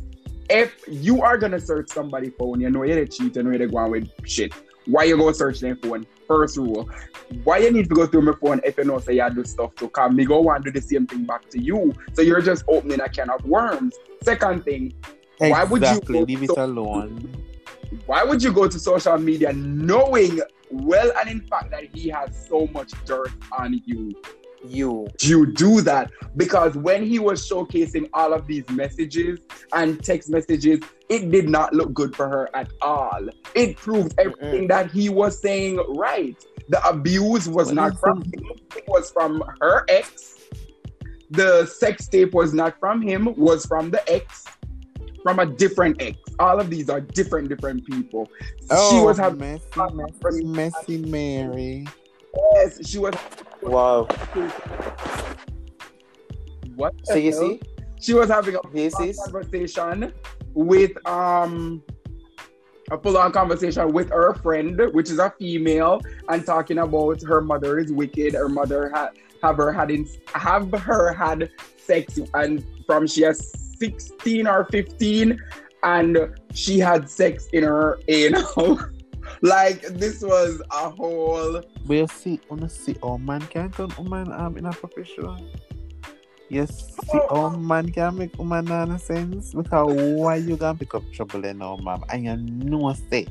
If 0.50 0.76
you 0.88 1.22
are 1.22 1.38
gonna 1.38 1.60
search 1.60 1.90
somebody's 1.90 2.34
phone, 2.38 2.62
you 2.62 2.70
know 2.70 2.84
you're 2.84 3.06
cheat, 3.06 3.36
you 3.36 3.44
know 3.44 3.52
you're 3.52 3.68
going 3.68 3.92
with 3.92 4.12
shit. 4.28 4.54
Why 4.86 5.06
you 5.06 5.18
go 5.18 5.32
search 5.32 5.60
their 5.62 5.76
phone? 5.78 6.06
First 6.28 6.58
rule. 6.58 6.90
Why 7.44 7.60
you 7.60 7.72
need 7.72 7.88
to 7.90 7.96
go 7.96 8.06
through 8.06 8.24
my 8.24 8.34
phone 8.42 8.60
if 8.66 8.78
you 8.78 8.84
know 8.84 9.00
say 9.00 9.16
you 9.16 9.30
do 9.34 9.44
stuff 9.46 9.74
to 9.76 9.88
come? 9.90 10.16
Me 10.16 10.26
go 10.26 10.44
to 10.54 10.60
do 10.62 10.72
the 10.72 10.82
same 10.82 11.08
thing 11.08 11.24
back 11.26 11.50
to 11.52 11.60
you. 11.60 11.94
So 12.14 12.22
you're 12.22 12.42
just 12.42 12.66
opening 12.68 13.00
a 13.00 13.08
can 13.10 13.30
of 13.30 13.44
worms. 13.46 13.96
Second 14.24 14.64
thing, 14.66 14.94
Why 15.38 15.64
would 15.64 15.82
you 15.82 15.88
Exactly. 15.88 16.26
Leave 16.26 16.44
it 16.44 16.50
so- 16.52 16.66
alone. 16.66 17.30
why 18.06 18.24
would 18.24 18.42
you 18.44 18.52
go 18.52 18.68
to 18.68 18.78
social 18.80 19.18
media 19.18 19.54
knowing 19.54 20.42
well 20.72 21.12
and 21.20 21.30
in 21.30 21.42
fact 21.42 21.72
that 21.72 21.86
he 21.96 22.10
has 22.10 22.48
so 22.48 22.68
much 22.74 22.92
dirt 23.06 23.32
on 23.58 23.82
you? 23.86 24.12
You. 24.66 25.08
you 25.22 25.46
do 25.54 25.82
that 25.82 26.12
because 26.38 26.76
when 26.76 27.04
he 27.06 27.20
was 27.20 27.48
showcasing 27.48 28.10
all 28.14 28.34
of 28.34 28.48
these 28.48 28.68
messages 28.70 29.40
and 29.74 30.02
text 30.04 30.30
messages, 30.30 30.80
it 31.10 31.30
did 31.32 31.50
not 31.50 31.74
look 31.74 31.94
good 31.94 32.16
for 32.16 32.30
her 32.30 32.50
at 32.56 32.70
all. 32.82 33.20
It 33.56 33.76
proved 33.78 34.14
everything 34.18 34.68
that 34.70 34.90
he 34.92 35.10
was 35.10 35.40
saying 35.42 35.80
right. 35.90 36.36
The 36.70 36.86
abuse 36.88 37.48
was 37.48 37.68
What 37.68 37.76
not 37.76 38.00
from 38.00 38.22
him, 38.24 38.44
it 38.76 38.86
was 38.88 39.12
from 39.12 39.44
her 39.60 39.86
ex. 39.90 40.38
The 41.30 41.66
sex 41.66 42.08
tape 42.08 42.34
was 42.34 42.54
not 42.54 42.80
from 42.80 43.02
him, 43.02 43.34
was 43.36 43.66
from 43.66 43.92
the 43.92 44.02
ex, 44.12 44.46
from 45.24 45.40
a 45.40 45.46
different 45.46 46.02
ex. 46.02 46.18
All 46.40 46.60
of 46.60 46.70
these 46.70 46.90
are 46.90 47.02
different, 47.02 47.50
different 47.50 47.86
people. 47.86 48.30
she 48.62 48.68
Oh, 48.72 49.04
was 49.04 49.18
having 49.18 49.40
messy, 49.40 49.64
messy, 49.94 50.44
messy 50.46 50.98
Mary. 51.00 51.86
yes, 52.54 52.88
she 52.88 52.98
was 52.98 53.14
Wow. 53.66 54.08
what 56.76 56.94
So 57.04 57.14
the 57.14 57.22
you 57.22 57.32
hell? 57.32 57.40
see, 57.42 57.62
she 58.00 58.14
was 58.14 58.30
having 58.30 58.56
a 58.56 58.62
this 58.72 58.96
conversation 58.96 60.14
with 60.54 60.92
um 61.08 61.82
a 62.92 62.98
full-on 62.98 63.32
conversation 63.32 63.92
with 63.94 64.10
her 64.10 64.34
friend, 64.36 64.80
which 64.92 65.10
is 65.10 65.18
a 65.18 65.34
female, 65.40 66.02
and 66.28 66.46
talking 66.46 66.80
about 66.80 67.22
her 67.24 67.42
mother 67.42 67.80
is 67.80 67.92
wicked. 67.92 68.34
Her 68.34 68.50
mother 68.50 68.92
had 68.94 69.10
have 69.42 69.58
her 69.58 69.72
had 69.72 69.92
in, 69.92 70.08
have 70.34 70.72
her 70.72 71.14
had 71.14 71.50
sex 71.78 72.20
and 72.34 72.66
from 72.86 73.08
she 73.08 73.22
has 73.24 73.52
16 73.80 74.48
or 74.48 74.66
15 74.72 75.40
and 75.84 76.18
she 76.54 76.80
had 76.80 77.10
sex 77.10 77.48
in 77.54 77.64
her 77.64 78.00
anal. 78.08 78.80
like 79.42 79.82
this 79.82 80.22
was 80.22 80.62
a 80.72 80.90
whole 80.90 81.62
We'll 81.86 82.08
see, 82.08 82.40
wanna 82.50 82.70
see, 82.70 82.96
oh 83.04 83.18
man 83.18 83.42
can't 83.42 83.74
turn 83.74 83.90
woman 83.98 84.32
um 84.32 84.58
in 84.58 84.66
a 84.66 84.72
professional. 84.72 85.38
Yes, 86.50 86.96
see, 87.12 87.20
oh 87.30 87.50
man 87.50 87.92
can 87.92 88.18
make 88.18 88.38
woman 88.38 88.66
nonsense 88.66 89.54
because 89.54 89.94
why 89.94 90.36
you 90.36 90.56
gonna 90.56 90.78
pick 90.78 90.94
up 90.94 91.04
trouble 91.12 91.42
then 91.42 91.60
now, 91.60 91.78
ma'am? 91.78 92.04
And 92.10 92.24
you 92.24 92.70
know 92.70 92.94
say 93.10 93.28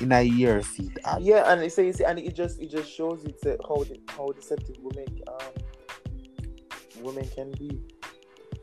in 0.00 0.12
a 0.12 0.22
year 0.22 0.62
see 0.62 0.90
that. 1.04 1.20
Yeah, 1.20 1.52
and 1.52 1.70
so 1.70 1.82
you 1.82 1.92
see, 1.92 2.04
and 2.04 2.18
it 2.18 2.34
just 2.34 2.60
it 2.60 2.70
just 2.70 2.90
shows 2.90 3.24
it's 3.24 3.42
to 3.42 3.58
how 3.66 3.76
the, 3.84 3.98
how 4.08 4.32
deceptive 4.32 4.76
women 4.80 5.06
um 5.28 7.02
women 7.02 7.28
can 7.34 7.52
be. 7.52 7.80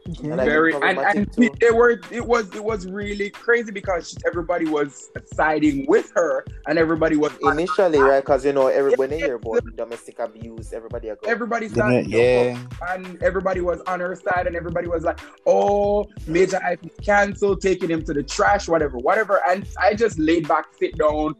Yeah. 0.05 0.31
And 0.31 0.41
very 0.41 0.71
think 0.71 0.83
and, 0.83 0.97
and 0.97 1.31
problematic 1.31 1.59
too. 1.59 1.67
it 1.67 1.75
were 1.75 2.01
it 2.11 2.25
was 2.25 2.53
it 2.55 2.63
was 2.63 2.87
really 2.87 3.29
crazy 3.29 3.71
because 3.71 4.17
everybody 4.25 4.65
was 4.65 5.11
siding 5.33 5.85
with 5.87 6.11
her 6.15 6.43
and 6.67 6.79
everybody 6.79 7.17
was 7.17 7.31
Initially, 7.41 7.99
right? 7.99 8.21
Because 8.21 8.43
you 8.45 8.53
know, 8.53 8.67
every, 8.67 8.95
when 8.95 9.09
they 9.11 9.19
hear 9.19 9.35
about 9.35 9.63
domestic 9.75 10.19
abuse, 10.19 10.73
everybody 10.73 11.09
are 11.09 11.15
going. 11.15 11.31
everybody 11.31 11.67
Yeah, 11.67 11.73
started 11.73 12.07
yeah. 12.07 12.63
and 12.89 13.21
everybody 13.21 13.61
was 13.61 13.81
on 13.81 13.99
her 13.99 14.15
side 14.15 14.47
and 14.47 14.55
everybody 14.55 14.87
was 14.87 15.03
like 15.03 15.19
oh 15.45 16.07
Majah 16.27 16.59
Hype 16.59 16.83
canceled 17.03 17.61
taking 17.61 17.89
him 17.89 18.03
to 18.05 18.13
the 18.13 18.23
trash 18.23 18.67
whatever 18.67 18.97
whatever 18.97 19.41
and 19.47 19.67
I 19.79 19.93
just 19.93 20.17
laid 20.17 20.47
back 20.47 20.67
sit 20.79 20.97
down 20.97 21.35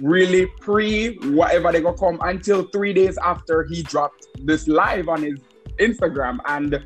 really 0.00 0.46
pre 0.60 1.16
whatever 1.30 1.72
they 1.72 1.80
gonna 1.80 1.96
come 1.96 2.18
until 2.22 2.64
three 2.64 2.92
days 2.92 3.18
after 3.18 3.64
he 3.64 3.82
dropped 3.82 4.26
this 4.44 4.68
live 4.68 5.08
on 5.08 5.22
his 5.22 5.38
Instagram 5.78 6.38
and 6.46 6.84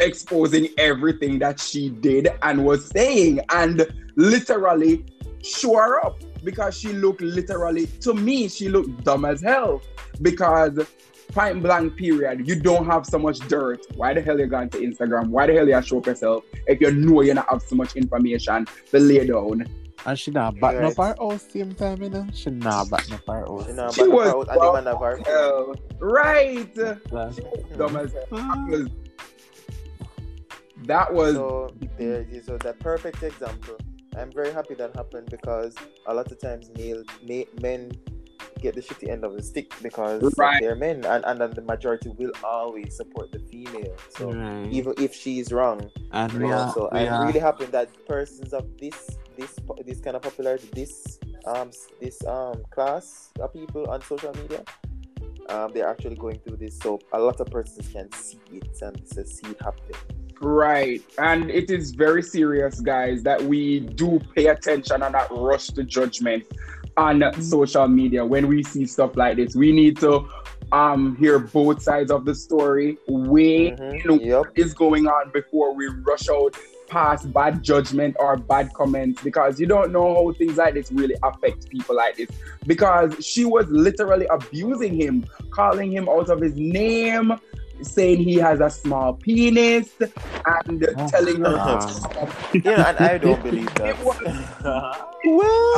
exposing 0.00 0.68
everything 0.78 1.38
that 1.38 1.60
she 1.60 1.88
did 1.90 2.28
and 2.42 2.64
was 2.64 2.86
saying 2.88 3.40
and 3.52 3.86
literally 4.16 5.04
show 5.42 5.74
her 5.76 6.04
up 6.04 6.20
because 6.42 6.76
she 6.76 6.88
looked 6.88 7.20
literally 7.20 7.86
to 7.86 8.12
me 8.14 8.48
she 8.48 8.68
looked 8.68 9.04
dumb 9.04 9.24
as 9.24 9.40
hell 9.40 9.80
because 10.22 10.78
point 11.32 11.62
blank 11.62 11.96
period 11.96 12.46
you 12.46 12.58
don't 12.60 12.86
have 12.86 13.06
so 13.06 13.18
much 13.18 13.38
dirt 13.48 13.84
why 13.96 14.12
the 14.12 14.20
hell 14.20 14.38
you 14.38 14.46
going 14.46 14.68
to 14.68 14.78
instagram 14.78 15.28
why 15.28 15.46
the 15.46 15.52
hell 15.52 15.68
you 15.68 15.80
show 15.82 15.98
up 15.98 16.06
yourself 16.06 16.44
if 16.66 16.80
you 16.80 16.90
know 16.92 17.20
you 17.22 17.34
don't 17.34 17.48
have 17.48 17.62
so 17.62 17.76
much 17.76 17.94
information 17.96 18.66
to 18.90 18.98
lay 18.98 19.26
down 19.26 19.64
And 20.06 20.18
she 20.18 20.30
not 20.32 20.58
back 20.60 20.74
Right. 20.76 20.84
up 20.84 20.96
her 20.98 21.14
house 21.18 21.46
same 21.50 21.72
time, 21.74 22.02
you 22.02 22.10
know? 22.10 22.26
She 22.34 22.50
not 22.50 22.90
back 22.90 23.10
up 23.10 23.22
her 23.26 23.40
house. 23.46 23.68
You 23.68 23.74
know, 23.74 23.90
She 23.90 24.02
but 24.02 24.10
was 24.10 24.28
about- 24.28 24.48
and 24.48 24.60
the 24.60 24.72
man 24.74 24.86
have 24.86 25.00
her- 25.00 25.20
hell 25.24 25.74
right 26.00 26.74
That's- 26.74 27.40
dumb 27.78 27.96
as 27.96 28.12
hell 28.12 28.26
Ah. 28.32 28.66
was 28.68 28.88
that 30.84 31.12
was 31.12 31.34
So 31.34 31.74
there 31.98 32.20
it 32.22 32.28
is. 32.30 32.46
So 32.46 32.58
that 32.58 32.78
perfect 32.80 33.22
example. 33.22 33.76
I'm 34.16 34.30
very 34.30 34.52
happy 34.52 34.74
that 34.74 34.94
happened 34.94 35.28
because 35.30 35.74
a 36.06 36.14
lot 36.14 36.30
of 36.30 36.38
times 36.40 36.70
male, 36.78 37.02
ma- 37.28 37.50
men 37.60 37.90
get 38.60 38.74
the 38.76 38.80
shitty 38.80 39.10
end 39.10 39.24
of 39.24 39.34
the 39.34 39.42
stick 39.42 39.72
because 39.82 40.22
Right. 40.38 40.60
they're 40.60 40.76
men, 40.76 41.04
and, 41.04 41.24
and 41.24 41.40
then 41.40 41.50
the 41.50 41.62
majority 41.62 42.10
will 42.10 42.30
always 42.44 42.96
support 42.96 43.32
the 43.32 43.40
female. 43.40 43.96
So 44.10 44.30
Right. 44.32 44.72
even 44.72 44.94
if 44.98 45.14
she's 45.14 45.52
wrong, 45.52 45.90
and 46.12 46.32
we 46.32 46.50
are, 46.52 46.68
so 46.72 46.88
we 46.92 47.00
I'm 47.00 47.12
are, 47.12 47.26
really 47.26 47.40
happy 47.40 47.66
that 47.66 47.88
persons 48.06 48.52
of 48.52 48.64
this 48.80 49.18
this 49.36 49.56
this 49.84 50.00
kind 50.00 50.14
of 50.16 50.22
popularity, 50.22 50.68
this 50.72 51.18
um 51.44 51.70
this 52.00 52.24
um 52.26 52.62
class 52.70 53.30
of 53.40 53.52
people 53.52 53.90
on 53.90 54.00
social 54.02 54.32
media, 54.42 54.62
um 55.48 55.72
they're 55.74 55.88
actually 55.88 56.16
going 56.16 56.38
through 56.38 56.56
this. 56.58 56.78
So 56.78 57.00
a 57.12 57.18
lot 57.18 57.40
of 57.40 57.48
persons 57.48 57.88
can 57.88 58.10
see 58.12 58.38
it 58.52 58.68
and 58.80 58.96
see 59.08 59.48
it 59.48 59.60
happening. 59.60 60.23
Right. 60.44 61.02
And 61.18 61.50
it 61.50 61.70
is 61.70 61.92
very 61.92 62.22
serious, 62.22 62.80
guys, 62.80 63.22
that 63.22 63.42
we 63.42 63.80
do 63.80 64.20
pay 64.36 64.46
attention 64.48 65.02
and 65.02 65.12
not 65.12 65.28
rush 65.30 65.68
to 65.68 65.82
judgment 65.84 66.44
on 66.96 67.22
social 67.42 67.88
media 67.88 68.24
when 68.24 68.46
we 68.46 68.62
see 68.62 68.86
stuff 68.86 69.16
like 69.16 69.36
this. 69.36 69.56
We 69.56 69.72
need 69.72 69.98
to 70.00 70.28
um 70.72 71.16
hear 71.16 71.38
both 71.38 71.82
sides 71.82 72.10
of 72.10 72.24
the 72.24 72.34
story, 72.34 72.98
weigh 73.08 73.70
Mhm. 73.72 74.04
in 74.04 74.20
Yep. 74.20 74.38
what 74.38 74.52
is 74.54 74.74
going 74.74 75.06
on 75.06 75.30
before 75.32 75.74
we 75.74 75.86
rush 76.06 76.28
out 76.28 76.56
past 76.88 77.32
bad 77.32 77.62
judgment 77.62 78.14
or 78.20 78.36
bad 78.36 78.72
comments 78.74 79.22
because 79.22 79.58
you 79.58 79.66
don't 79.66 79.90
know 79.92 80.14
how 80.14 80.32
things 80.32 80.56
like 80.58 80.74
this 80.74 80.92
really 80.92 81.16
affect 81.22 81.68
people 81.70 81.96
like 81.96 82.16
this. 82.16 82.28
Because 82.66 83.14
she 83.24 83.44
was 83.44 83.66
literally 83.68 84.26
abusing 84.26 84.94
him, 84.94 85.24
calling 85.50 85.90
him 85.90 86.08
out 86.08 86.28
of 86.28 86.40
his 86.40 86.54
name, 86.54 87.32
saying 87.84 88.22
he 88.22 88.36
has 88.36 88.60
a 88.60 88.70
small 88.70 89.14
penis, 89.14 89.90
and 90.00 90.86
Oh, 90.96 91.08
telling 91.08 91.40
her 91.40 91.56
wow. 91.56 91.96
Yeah, 92.64 92.88
and 92.88 92.98
I 92.98 93.18
don't 93.18 93.42
believe 93.42 93.74
that. 93.74 93.98
Well, 95.24 95.74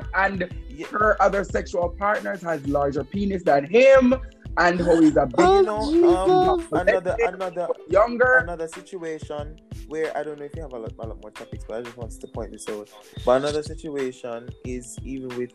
and 0.14 0.50
Yeah, 0.68 0.86
her 0.92 1.20
other 1.20 1.44
sexual 1.44 1.90
partners 1.90 2.42
has 2.42 2.66
larger 2.66 3.04
penis 3.04 3.42
than 3.42 3.64
him, 3.64 4.14
and 4.56 4.80
how 4.80 5.00
he's 5.00 5.16
a 5.16 5.26
bit 5.26 5.50
you 5.50 5.62
know, 5.62 5.82
um, 6.08 6.68
another 6.72 7.16
another 7.20 7.68
younger. 7.88 8.38
another 8.38 8.68
situation 8.68 9.58
where 9.88 10.16
I 10.16 10.22
don't 10.22 10.38
know 10.38 10.44
if 10.44 10.54
you 10.56 10.62
have 10.62 10.72
a 10.72 10.78
lot, 10.78 10.92
a 10.98 11.06
lot 11.06 11.20
more 11.20 11.30
topics, 11.30 11.64
but 11.68 11.78
I 11.78 11.82
just 11.82 11.96
wanted 11.96 12.20
to 12.20 12.26
point 12.28 12.52
this 12.52 12.68
out. 12.68 12.88
But 13.24 13.42
another 13.42 13.62
situation 13.62 14.48
is 14.64 14.98
even 15.04 15.36
with 15.36 15.52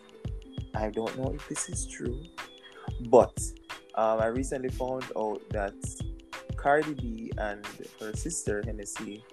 I 0.76 0.90
don't 0.90 1.18
know 1.18 1.32
if 1.34 1.48
this 1.48 1.70
is 1.70 1.88
true, 1.88 2.22
but 3.10 3.38
um, 3.96 4.20
I 4.20 4.28
recently 4.28 4.70
found 4.70 5.06
out 5.18 5.42
that 5.52 5.76
Cardi 6.56 6.94
B 6.94 7.32
and 7.38 7.66
her 8.00 8.14
sister 8.14 8.62
Hennessy 8.66 9.24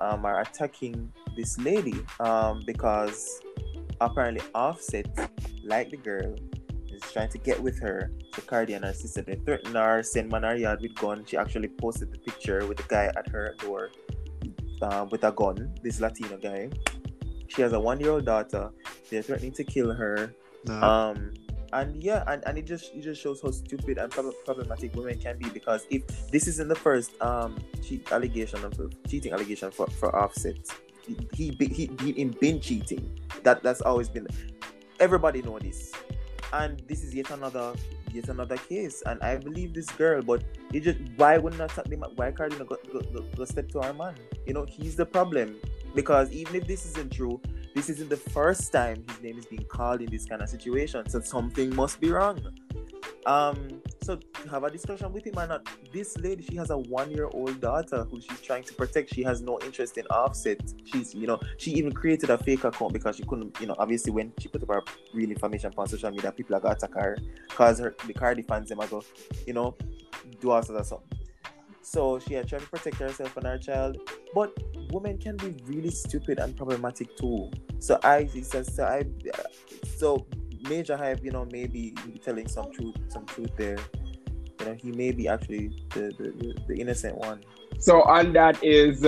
um, 0.00 0.24
are 0.24 0.40
attacking 0.40 1.12
this 1.36 1.58
lady 1.58 2.04
um, 2.20 2.62
because 2.66 3.40
apparently 4.00 4.42
Offset, 4.54 5.06
like 5.64 5.90
the 5.90 5.96
girl, 5.96 6.34
is 6.90 7.02
trying 7.12 7.30
to 7.30 7.38
get 7.38 7.60
with 7.62 7.80
her. 7.80 8.10
So 8.34 8.42
Cardi 8.42 8.74
and 8.74 8.84
her 8.84 8.92
sister 8.92 9.22
they 9.22 9.36
threatened 9.36 9.76
her, 9.76 10.02
send 10.02 10.30
man 10.30 10.42
her 10.42 10.56
yard 10.56 10.80
with 10.82 10.94
gun. 10.96 11.24
She 11.26 11.36
actually 11.36 11.68
posted 11.68 12.12
the 12.12 12.18
picture 12.18 12.66
with 12.66 12.78
the 12.78 12.84
guy 12.88 13.06
at 13.16 13.28
her 13.28 13.54
door 13.58 13.90
um, 14.82 15.08
with 15.10 15.24
a 15.24 15.32
gun. 15.32 15.74
This 15.82 16.00
Latino 16.00 16.36
guy. 16.36 16.68
She 17.48 17.62
has 17.62 17.72
a 17.72 17.80
one-year-old 17.80 18.24
daughter. 18.24 18.70
They're 19.10 19.22
threatening 19.22 19.52
to 19.52 19.64
kill 19.64 19.92
her. 19.92 20.34
Um, 20.68 21.34
and 21.72 22.02
yeah, 22.02 22.24
and, 22.26 22.42
and 22.46 22.58
it 22.58 22.66
just 22.66 22.94
it 22.94 23.02
just 23.02 23.20
shows 23.20 23.40
how 23.40 23.50
stupid 23.50 23.98
and 23.98 24.10
prob- 24.10 24.34
problematic 24.44 24.94
women 24.94 25.18
can 25.18 25.38
be 25.38 25.48
because 25.48 25.86
if 25.90 26.02
this 26.30 26.46
isn't 26.46 26.68
the 26.68 26.74
first 26.74 27.20
um 27.22 27.56
cheat 27.82 28.10
allegation 28.12 28.64
of 28.64 28.74
cheating 29.08 29.32
allegation 29.32 29.70
for, 29.70 29.86
for 29.86 30.14
Offset, 30.14 30.58
he 31.06 31.16
he 31.32 31.56
he 31.58 31.90
he 32.12 32.24
been 32.24 32.60
cheating. 32.60 33.18
That 33.42 33.62
that's 33.62 33.80
always 33.80 34.08
been. 34.08 34.26
Everybody 35.00 35.42
know 35.42 35.58
this, 35.58 35.92
and 36.52 36.82
this 36.88 37.02
is 37.02 37.14
yet 37.14 37.30
another 37.30 37.74
yet 38.12 38.28
another 38.28 38.56
case. 38.56 39.02
And 39.06 39.22
I 39.22 39.36
believe 39.36 39.72
this 39.72 39.90
girl, 39.90 40.22
but 40.22 40.44
it 40.72 40.80
just 40.80 40.98
why 41.16 41.38
wouldn't 41.38 41.62
I 41.62 41.68
talk 41.68 41.86
them? 41.86 42.04
Why 42.16 42.30
Cardi 42.32 42.56
not 42.58 42.68
go, 42.68 42.76
go, 42.92 43.00
go, 43.00 43.24
go 43.36 43.44
step 43.44 43.70
to 43.70 43.80
our 43.80 43.94
man? 43.94 44.14
You 44.46 44.52
know 44.54 44.66
he's 44.68 44.96
the 44.96 45.06
problem 45.06 45.56
because 45.94 46.30
even 46.32 46.54
if 46.54 46.66
this 46.66 46.86
isn't 46.86 47.12
true, 47.12 47.40
this 47.74 47.88
isn't 47.88 48.10
the 48.10 48.16
first 48.16 48.72
time 48.72 49.04
his 49.08 49.22
name 49.22 49.38
is 49.38 49.46
being 49.46 49.64
called 49.64 50.00
in 50.02 50.10
this 50.10 50.26
kind 50.26 50.42
of 50.42 50.48
situation. 50.48 51.08
So 51.08 51.20
something 51.20 51.74
must 51.74 52.00
be 52.00 52.10
wrong. 52.10 52.40
Um, 53.24 53.80
so 54.02 54.18
have 54.50 54.64
a 54.64 54.70
discussion 54.70 55.12
with 55.12 55.24
him 55.24 55.38
and 55.38 55.48
not 55.50 55.68
this 55.92 56.16
lady, 56.18 56.42
she 56.42 56.56
has 56.56 56.70
a 56.70 56.76
one-year-old 56.76 57.60
daughter 57.60 58.04
who 58.10 58.20
she's 58.20 58.40
trying 58.40 58.64
to 58.64 58.74
protect. 58.74 59.14
She 59.14 59.22
has 59.22 59.40
no 59.40 59.60
interest 59.60 59.96
in 59.96 60.06
offset. 60.06 60.60
She's 60.84 61.14
you 61.14 61.26
know, 61.26 61.40
she 61.56 61.70
even 61.72 61.92
created 61.92 62.30
a 62.30 62.38
fake 62.38 62.64
account 62.64 62.92
because 62.92 63.16
she 63.16 63.22
couldn't, 63.22 63.60
you 63.60 63.66
know, 63.66 63.76
obviously 63.78 64.12
when 64.12 64.32
she 64.38 64.48
put 64.48 64.62
up 64.62 64.68
her 64.68 64.82
real 65.14 65.30
information 65.30 65.72
on 65.76 65.86
social 65.86 66.10
media, 66.10 66.32
people 66.32 66.56
are 66.56 66.60
gonna 66.60 66.74
attack 66.74 66.94
her 66.94 67.16
because 67.48 67.78
her 67.78 67.94
the 68.06 68.12
Cardi 68.12 68.42
fans 68.42 68.68
them 68.68 68.80
are 68.80 68.88
go, 68.88 69.04
you 69.46 69.52
know, 69.52 69.76
do 70.40 70.50
all 70.50 70.62
sorts 70.62 70.80
of 70.80 70.86
stuff. 70.86 71.21
So 71.82 72.18
she 72.18 72.34
had 72.34 72.48
tried 72.48 72.62
to 72.62 72.68
protect 72.68 72.96
herself 72.96 73.36
and 73.36 73.46
her 73.46 73.58
child. 73.58 73.98
But 74.34 74.56
women 74.92 75.18
can 75.18 75.36
be 75.36 75.56
really 75.66 75.90
stupid 75.90 76.38
and 76.38 76.56
problematic 76.56 77.16
too. 77.16 77.50
So 77.78 77.98
I 78.02 78.26
so 78.26 78.84
I 78.84 79.04
so 79.96 80.26
Majah 80.68 80.96
Hype, 80.96 81.24
you 81.24 81.32
know, 81.32 81.46
maybe 81.50 81.94
telling 82.24 82.48
some 82.48 82.72
truth 82.72 82.96
some 83.08 83.26
truth 83.26 83.50
there. 83.56 83.78
You 84.60 84.66
know, 84.66 84.74
he 84.74 84.92
may 84.92 85.10
be 85.10 85.26
actually 85.26 85.72
the, 85.90 86.12
the, 86.18 86.54
the 86.68 86.80
innocent 86.80 87.18
one. 87.18 87.40
So 87.78 88.02
on 88.02 88.32
that 88.34 88.62
is 88.62 89.04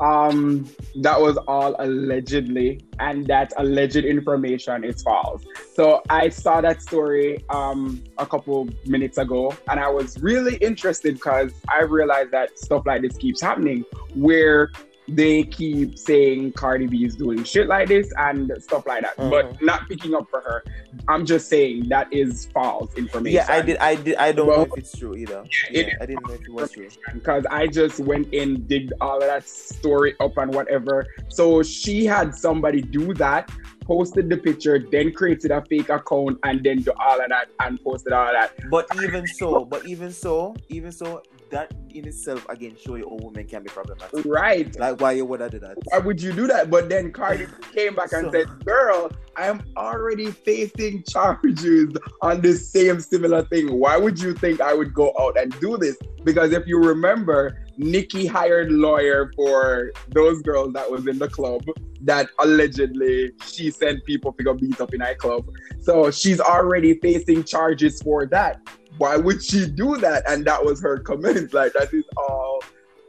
um 0.00 0.68
that 0.96 1.18
was 1.18 1.36
all 1.48 1.74
allegedly 1.78 2.80
and 2.98 3.26
that 3.26 3.52
alleged 3.56 3.96
information 3.96 4.84
is 4.84 5.02
false. 5.02 5.42
So 5.74 6.02
I 6.10 6.28
saw 6.28 6.60
that 6.60 6.82
story 6.82 7.44
um 7.50 8.02
a 8.18 8.26
couple 8.26 8.68
minutes 8.86 9.18
ago 9.18 9.54
and 9.68 9.80
I 9.80 9.88
was 9.88 10.20
really 10.20 10.56
interested 10.56 11.14
because 11.14 11.52
I 11.68 11.82
realized 11.82 12.30
that 12.32 12.58
stuff 12.58 12.84
like 12.86 13.02
this 13.02 13.16
keeps 13.16 13.40
happening 13.40 13.84
where 14.14 14.70
they 15.08 15.44
keep 15.44 15.98
saying 15.98 16.52
Cardi 16.52 16.86
B 16.86 17.04
is 17.04 17.14
doing 17.14 17.44
shit 17.44 17.68
like 17.68 17.88
this 17.88 18.12
and 18.18 18.52
stuff 18.58 18.86
like 18.86 19.02
that, 19.02 19.16
but 19.16 19.46
mm-hmm. 19.46 19.64
not 19.64 19.88
picking 19.88 20.14
up 20.14 20.28
for 20.30 20.40
her. 20.40 20.64
I'm 21.08 21.24
just 21.24 21.48
saying 21.48 21.88
that 21.88 22.12
is 22.12 22.46
false 22.52 22.92
information. 22.94 23.36
Yeah, 23.36 23.46
I 23.48 23.62
did 23.62 23.76
I 23.78 23.94
did 23.94 24.16
I 24.16 24.32
don't 24.32 24.48
know 24.48 24.62
if 24.62 24.76
it's 24.76 24.96
true 24.96 25.14
either. 25.14 25.44
it 25.70 25.86
Yeah, 25.86 25.94
I 26.00 26.06
didn't 26.06 26.26
know 26.26 26.34
if 26.34 26.42
it 26.42 26.52
was 26.52 26.72
true. 26.72 26.88
because 27.14 27.46
I 27.50 27.66
just 27.66 28.00
went 28.00 28.32
in, 28.32 28.66
digged 28.66 28.92
all 29.00 29.16
of 29.16 29.28
that 29.28 29.48
story 29.48 30.14
up 30.20 30.36
and 30.38 30.52
whatever. 30.52 31.06
So 31.28 31.62
she 31.62 32.04
had 32.04 32.34
somebody 32.34 32.82
do 32.82 33.14
that, 33.14 33.50
posted 33.82 34.28
the 34.28 34.36
picture, 34.36 34.84
then 34.90 35.12
created 35.12 35.52
a 35.52 35.64
fake 35.64 35.88
account, 35.88 36.38
and 36.42 36.62
then 36.64 36.82
do 36.82 36.92
all 36.98 37.20
of 37.20 37.28
that 37.28 37.48
and 37.60 37.82
posted 37.82 38.12
all 38.12 38.26
of 38.26 38.32
that. 38.32 38.52
But 38.70 38.86
even 39.02 39.26
so, 39.26 39.64
but 39.64 39.86
even 39.86 40.12
so, 40.12 40.56
even 40.68 40.90
so, 40.90 41.22
that 41.50 41.72
in 41.90 42.06
itself 42.06 42.46
again 42.48 42.76
show 42.82 42.96
you 42.96 43.04
all 43.04 43.18
women 43.22 43.46
can 43.46 43.62
be 43.62 43.68
problematic. 43.68 44.24
Right. 44.24 44.74
Like 44.78 45.00
why 45.00 45.12
you 45.12 45.24
would 45.24 45.40
I 45.42 45.48
do 45.48 45.58
that? 45.60 45.76
Why 45.84 45.98
would 45.98 46.20
you 46.20 46.32
do 46.32 46.46
that? 46.46 46.70
But 46.70 46.88
then 46.88 47.12
Cardi 47.12 47.46
came 47.74 47.94
back 47.94 48.12
and 48.12 48.26
So- 48.26 48.32
said, 48.32 48.64
Girl, 48.64 49.10
I 49.36 49.46
am 49.46 49.62
already 49.76 50.30
facing 50.30 51.04
charges 51.04 51.94
on 52.22 52.40
this 52.40 52.68
same 52.70 53.00
similar 53.00 53.42
thing. 53.44 53.78
Why 53.78 53.96
would 53.96 54.20
you 54.20 54.34
think 54.34 54.60
I 54.60 54.72
would 54.74 54.94
go 54.94 55.12
out 55.18 55.38
and 55.38 55.58
do 55.60 55.76
this? 55.76 55.96
Because 56.24 56.52
if 56.52 56.66
you 56.66 56.78
remember, 56.78 57.64
Nikki 57.76 58.26
hired 58.26 58.72
lawyer 58.72 59.30
for 59.36 59.92
those 60.08 60.40
girls 60.42 60.72
that 60.72 60.90
was 60.90 61.06
in 61.06 61.18
the 61.18 61.28
club 61.28 61.62
that 62.02 62.28
allegedly 62.38 63.32
she 63.44 63.70
sent 63.70 64.04
people 64.04 64.32
to 64.32 64.42
go 64.42 64.54
beat 64.54 64.80
up 64.80 64.92
in 64.94 65.02
our 65.02 65.14
club. 65.14 65.46
So 65.80 66.10
she's 66.10 66.40
already 66.40 66.94
facing 66.98 67.44
charges 67.44 68.00
for 68.02 68.26
that. 68.26 68.60
Why 68.98 69.16
would 69.16 69.42
she 69.42 69.66
do 69.66 69.96
that? 69.98 70.28
And 70.28 70.44
that 70.46 70.64
was 70.64 70.80
her 70.82 70.98
comment. 70.98 71.52
Like 71.52 71.72
that 71.74 71.92
is 71.92 72.04
all 72.16 72.62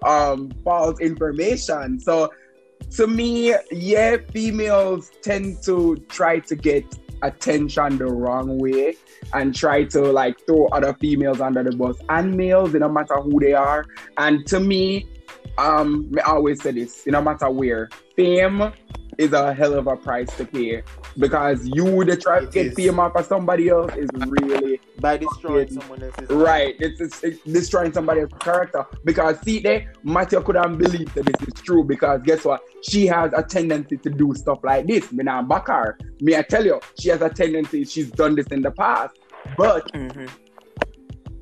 um 0.06 0.52
false 0.64 1.00
information. 1.00 2.00
So 2.00 2.32
to 2.92 3.08
me, 3.08 3.56
yeah, 3.72 4.18
females 4.32 5.12
tend 5.22 5.64
to 5.64 5.98
try 6.10 6.40
to 6.40 6.56
get 6.56 6.86
attention 7.24 7.98
the 7.98 8.06
wrong 8.06 8.60
way 8.60 8.96
and 9.34 9.56
try 9.56 9.84
to 9.84 10.02
like 10.02 10.36
throw 10.46 10.68
other 10.68 10.94
females 10.94 11.42
under 11.42 11.64
the 11.64 11.76
bus 11.76 11.98
and 12.10 12.36
males, 12.36 12.74
it 12.76 12.80
no 12.80 12.90
matter 12.90 13.16
who 13.22 13.40
they 13.40 13.54
are. 13.54 13.86
And 14.18 14.46
to 14.48 14.60
me, 14.60 15.08
um, 15.58 16.12
I 16.24 16.32
always 16.32 16.62
say 16.62 16.72
this, 16.72 17.06
it 17.08 17.12
no 17.12 17.22
matter 17.22 17.50
where, 17.50 17.90
fame 18.16 18.72
is 19.18 19.34
a 19.34 19.54
hell 19.54 19.74
of 19.74 19.88
a 19.88 19.96
price 19.96 20.30
to 20.38 20.46
pay 20.46 20.84
because 21.18 21.68
you 21.68 21.84
would 21.86 22.22
try 22.22 22.46
to 22.46 22.48
get 22.48 22.78
off 23.00 23.16
of 23.16 23.26
somebody 23.26 23.70
else 23.70 23.92
is 23.96 24.10
really 24.16 24.80
By 25.00 25.18
destroying 25.18 25.68
Yeah. 25.72 25.80
someone 25.82 26.04
else's 26.04 26.30
Right, 26.30 26.76
it's, 26.80 27.02
it's, 27.02 27.24
it's 27.24 27.40
destroying 27.44 27.94
somebody's 27.94 28.28
character 28.40 28.86
because 29.04 29.40
see 29.42 29.60
there, 29.60 29.92
Matthew 30.04 30.42
couldn't 30.42 30.78
believe 30.78 31.14
that 31.16 31.26
this 31.26 31.48
is 31.48 31.54
true 31.64 31.84
because 31.84 32.22
guess 32.24 32.46
what? 32.46 32.62
She 32.84 33.08
has 33.08 33.32
a 33.36 33.44
tendency 33.44 33.98
to 33.98 34.10
do 34.10 34.34
stuff 34.36 34.60
like 34.64 34.88
this. 34.88 35.12
Me 35.12 35.24
not 35.24 35.48
back 35.48 35.68
her. 35.68 35.98
Me 36.22 36.36
I 36.36 36.42
tell 36.44 36.66
you, 36.66 36.80
she 37.00 37.10
has 37.10 37.22
a 37.22 37.30
tendency. 37.30 37.84
She's 37.86 38.12
done 38.12 38.36
this 38.36 38.48
in 38.48 38.62
the 38.62 38.72
past, 38.72 39.18
but 39.58 39.92
Mhm. 39.94 40.30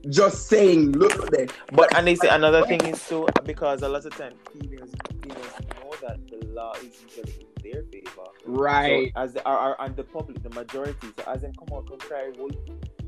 just 0.10 0.48
saying, 0.48 0.92
look 0.94 1.30
there. 1.32 1.48
But 1.74 1.96
and 1.98 2.08
they 2.08 2.16
say 2.16 2.30
another 2.30 2.66
thing 2.66 2.82
is 2.86 3.06
too 3.08 3.28
because 3.44 3.82
a 3.82 3.90
lot 3.90 4.06
of 4.06 4.16
time 4.16 4.34
females 4.54 4.92
females 5.22 5.60
know 5.82 5.94
that 6.08 6.20
the 6.30 6.46
law 6.54 6.74
is 6.76 7.02
usually 7.04 7.45
their 7.76 7.84
favor. 7.92 8.28
Right. 8.46 9.12
So 9.16 9.22
as 9.22 9.34
the, 9.34 9.44
are, 9.46 9.58
are 9.76 9.86
and 9.86 9.96
the 9.96 10.04
public, 10.04 10.42
the 10.44 10.50
majority, 10.50 11.08
so 11.18 11.24
as 11.32 11.42
them 11.42 11.52
come 11.60 11.78
out 11.78 11.88
and 11.92 12.00
cry 12.00 12.32
wolf, 12.38 12.52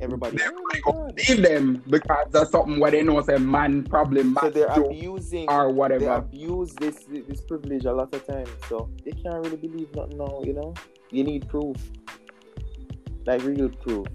everybody. 0.01 0.38
They 0.38 0.43
"Oh 0.45 0.51
my 0.74 0.80
don't 0.86 1.07
God." 1.07 1.15
believe 1.15 1.41
them 1.43 1.84
because 1.89 2.28
that's 2.32 2.51
something 2.51 2.80
where 2.80 2.91
they 2.91 3.03
know 3.03 3.20
it's 3.20 3.30
a 3.30 3.39
man 3.39 3.84
problem 3.84 4.38
So 4.41 4.49
they're 4.49 4.68
abusing 4.68 5.49
or 5.49 5.70
whatever. 5.72 5.99
they 5.99 6.05
whatever. 6.07 6.26
abuse 6.26 6.74
this 6.74 7.05
this 7.30 7.41
privilege 7.41 7.86
a 7.86 7.93
lot 7.93 8.13
of 8.13 8.26
times. 8.28 8.49
So 8.70 8.89
they 9.05 9.11
can't 9.11 9.36
really 9.43 9.57
believe 9.57 9.89
nothing 9.95 10.18
now, 10.18 10.41
you 10.43 10.53
know? 10.53 10.74
You 11.11 11.24
need 11.24 11.47
proof. 11.47 11.78
Like 13.26 13.43
real 13.43 13.70
proof. 13.70 14.07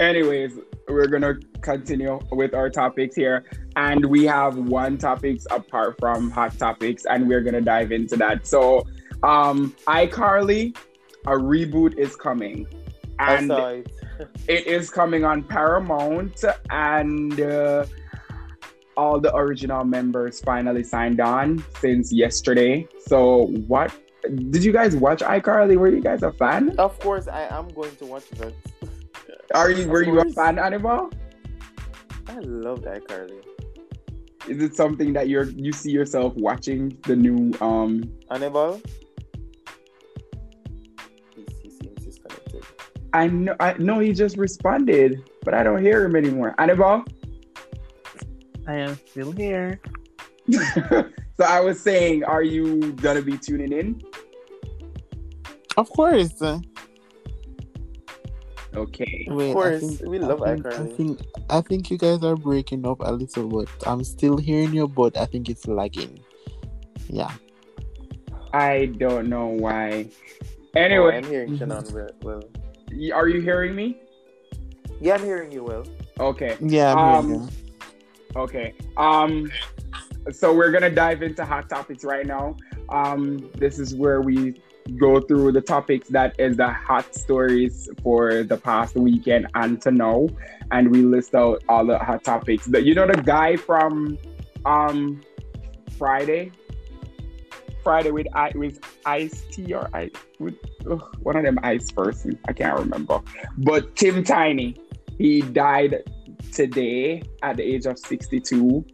Anyways, 0.00 0.52
we're 0.88 1.08
gonna 1.08 1.34
continue 1.60 2.18
with 2.30 2.54
our 2.54 2.70
topics 2.70 3.16
here, 3.16 3.44
and 3.78 4.04
we 4.06 4.24
have 4.24 4.56
one 4.56 4.98
topics 4.98 5.46
apart 5.52 5.96
from 6.00 6.32
hot 6.32 6.58
topics, 6.58 7.04
and 7.04 7.28
we're 7.28 7.40
gonna 7.40 7.60
dive 7.60 7.92
into 7.92 8.16
that. 8.16 8.44
So, 8.44 8.84
um, 9.22 9.74
iCarly, 9.86 10.76
a 11.26 11.32
reboot 11.32 11.96
is 11.96 12.16
coming, 12.16 12.66
and 13.20 13.52
it. 13.52 13.92
it 14.48 14.66
is 14.66 14.90
coming 14.90 15.24
on 15.24 15.44
Paramount, 15.44 16.44
and 16.70 17.40
uh, 17.40 17.86
all 18.96 19.20
the 19.20 19.34
original 19.36 19.84
members 19.84 20.40
finally 20.40 20.82
signed 20.82 21.20
on 21.20 21.64
since 21.78 22.12
yesterday. 22.12 22.88
So, 23.06 23.46
what 23.68 23.92
did 24.50 24.64
you 24.64 24.72
guys 24.72 24.96
watch 24.96 25.20
iCarly? 25.20 25.76
Were 25.76 25.88
you 25.88 26.02
guys 26.02 26.24
a 26.24 26.32
fan? 26.32 26.76
Of 26.78 26.98
course 26.98 27.28
I 27.28 27.42
am 27.56 27.68
going 27.68 27.94
to 27.96 28.06
watch 28.06 28.28
that. 28.30 28.54
Are 29.54 29.70
you? 29.70 29.84
Of 29.84 29.90
Were 29.90 30.02
you 30.02 30.18
a 30.18 30.28
fan, 30.32 30.58
animal 30.58 31.12
I 32.28 32.40
love 32.40 32.82
that 32.82 33.08
Carly. 33.08 33.40
Is 34.48 34.62
it 34.62 34.74
something 34.74 35.12
that 35.12 35.28
you're 35.28 35.44
you 35.50 35.72
see 35.72 35.90
yourself 35.90 36.34
watching 36.36 36.96
the 37.06 37.14
new 37.14 37.52
um 37.60 38.02
Annabelle? 38.30 38.80
He, 41.34 41.46
he 41.62 41.70
seems 41.70 42.04
disconnected. 42.04 42.64
I 43.12 43.26
know 43.26 43.54
I 43.60 43.74
know 43.74 43.98
he 43.98 44.12
just 44.12 44.38
responded, 44.38 45.28
but 45.44 45.52
I 45.52 45.62
don't 45.62 45.82
hear 45.82 46.04
him 46.04 46.16
anymore. 46.16 46.54
Annabelle? 46.58 47.04
I 48.66 48.74
am 48.76 48.98
still 49.06 49.32
here. 49.32 49.80
so 50.50 51.44
I 51.46 51.60
was 51.60 51.80
saying, 51.80 52.24
are 52.24 52.42
you 52.42 52.92
gonna 52.94 53.22
be 53.22 53.36
tuning 53.36 53.72
in? 53.72 54.00
Of 55.76 55.90
course. 55.90 56.42
Okay. 58.74 59.26
Wait, 59.30 59.52
course, 59.52 60.02
we 60.02 60.18
love 60.18 60.42
I 60.42 60.54
think, 60.56 60.66
I 60.66 60.86
think 60.86 61.20
I 61.50 61.60
think 61.62 61.90
you 61.90 61.98
guys 61.98 62.22
are 62.22 62.36
breaking 62.36 62.86
up 62.86 63.00
a 63.00 63.10
little 63.12 63.48
bit. 63.48 63.68
I'm 63.86 64.04
still 64.04 64.36
hearing 64.36 64.74
you, 64.74 64.86
but 64.86 65.16
I 65.16 65.24
think 65.24 65.48
it's 65.48 65.66
lagging. 65.66 66.20
Yeah. 67.08 67.32
I 68.52 68.86
don't 68.98 69.28
know 69.28 69.46
why. 69.46 70.08
Oh, 70.76 70.80
Anyway, 70.80 71.16
I'm 71.16 71.24
hearing 71.24 71.50
Mhm. 71.50 71.58
Shannon 71.58 71.84
well, 71.92 72.08
well. 72.22 72.42
are 73.14 73.28
you 73.28 73.40
hearing 73.40 73.74
me? 73.74 74.00
Yeah, 75.00 75.14
I'm 75.14 75.24
hearing 75.24 75.50
you 75.52 75.64
well. 75.64 75.84
Okay. 76.20 76.56
Yeah, 76.60 76.92
I'm 76.92 76.98
Um, 76.98 77.26
hearing 77.28 77.42
you. 77.42 77.48
Okay. 78.36 78.74
Um 78.96 79.50
so 80.30 80.54
we're 80.54 80.70
gonna 80.70 80.90
dive 80.90 81.22
into 81.22 81.44
hot 81.44 81.70
topics 81.70 82.04
right 82.04 82.26
now. 82.26 82.54
Um 82.90 83.50
this 83.54 83.78
is 83.78 83.94
where 83.94 84.20
we 84.20 84.60
go 84.96 85.20
through 85.20 85.52
the 85.52 85.60
topics 85.60 86.08
that 86.08 86.34
is 86.38 86.56
the 86.56 86.68
hot 86.68 87.14
stories 87.14 87.88
for 88.02 88.42
the 88.42 88.56
past 88.56 88.96
weekend 88.96 89.46
and 89.54 89.80
to 89.82 89.90
know 89.90 90.28
and 90.70 90.90
we 90.90 91.02
list 91.02 91.34
out 91.34 91.62
all 91.68 91.86
the 91.86 91.98
hot 91.98 92.24
topics. 92.24 92.66
The, 92.66 92.82
you 92.82 92.94
know 92.94 93.06
the 93.06 93.22
guy 93.22 93.56
from 93.56 94.18
um 94.64 95.20
Friday? 95.96 96.52
Friday 97.82 98.10
with 98.10 98.26
I 98.34 98.52
with 98.54 98.80
Ice 99.06 99.44
T 99.50 99.72
or 99.72 99.88
I 99.94 100.10
with 100.38 100.54
ugh, 100.90 101.16
one 101.22 101.36
of 101.36 101.44
them 101.44 101.58
ice 101.62 101.90
person. 101.90 102.38
I 102.46 102.52
can't 102.52 102.78
remember. 102.78 103.20
But 103.58 103.96
Tim 103.96 104.24
Tiny, 104.24 104.76
he 105.16 105.42
died 105.42 106.02
today 106.52 107.22
at 107.42 107.56
the 107.56 107.62
age 107.62 107.86
of 107.86 107.98
62. 107.98 108.84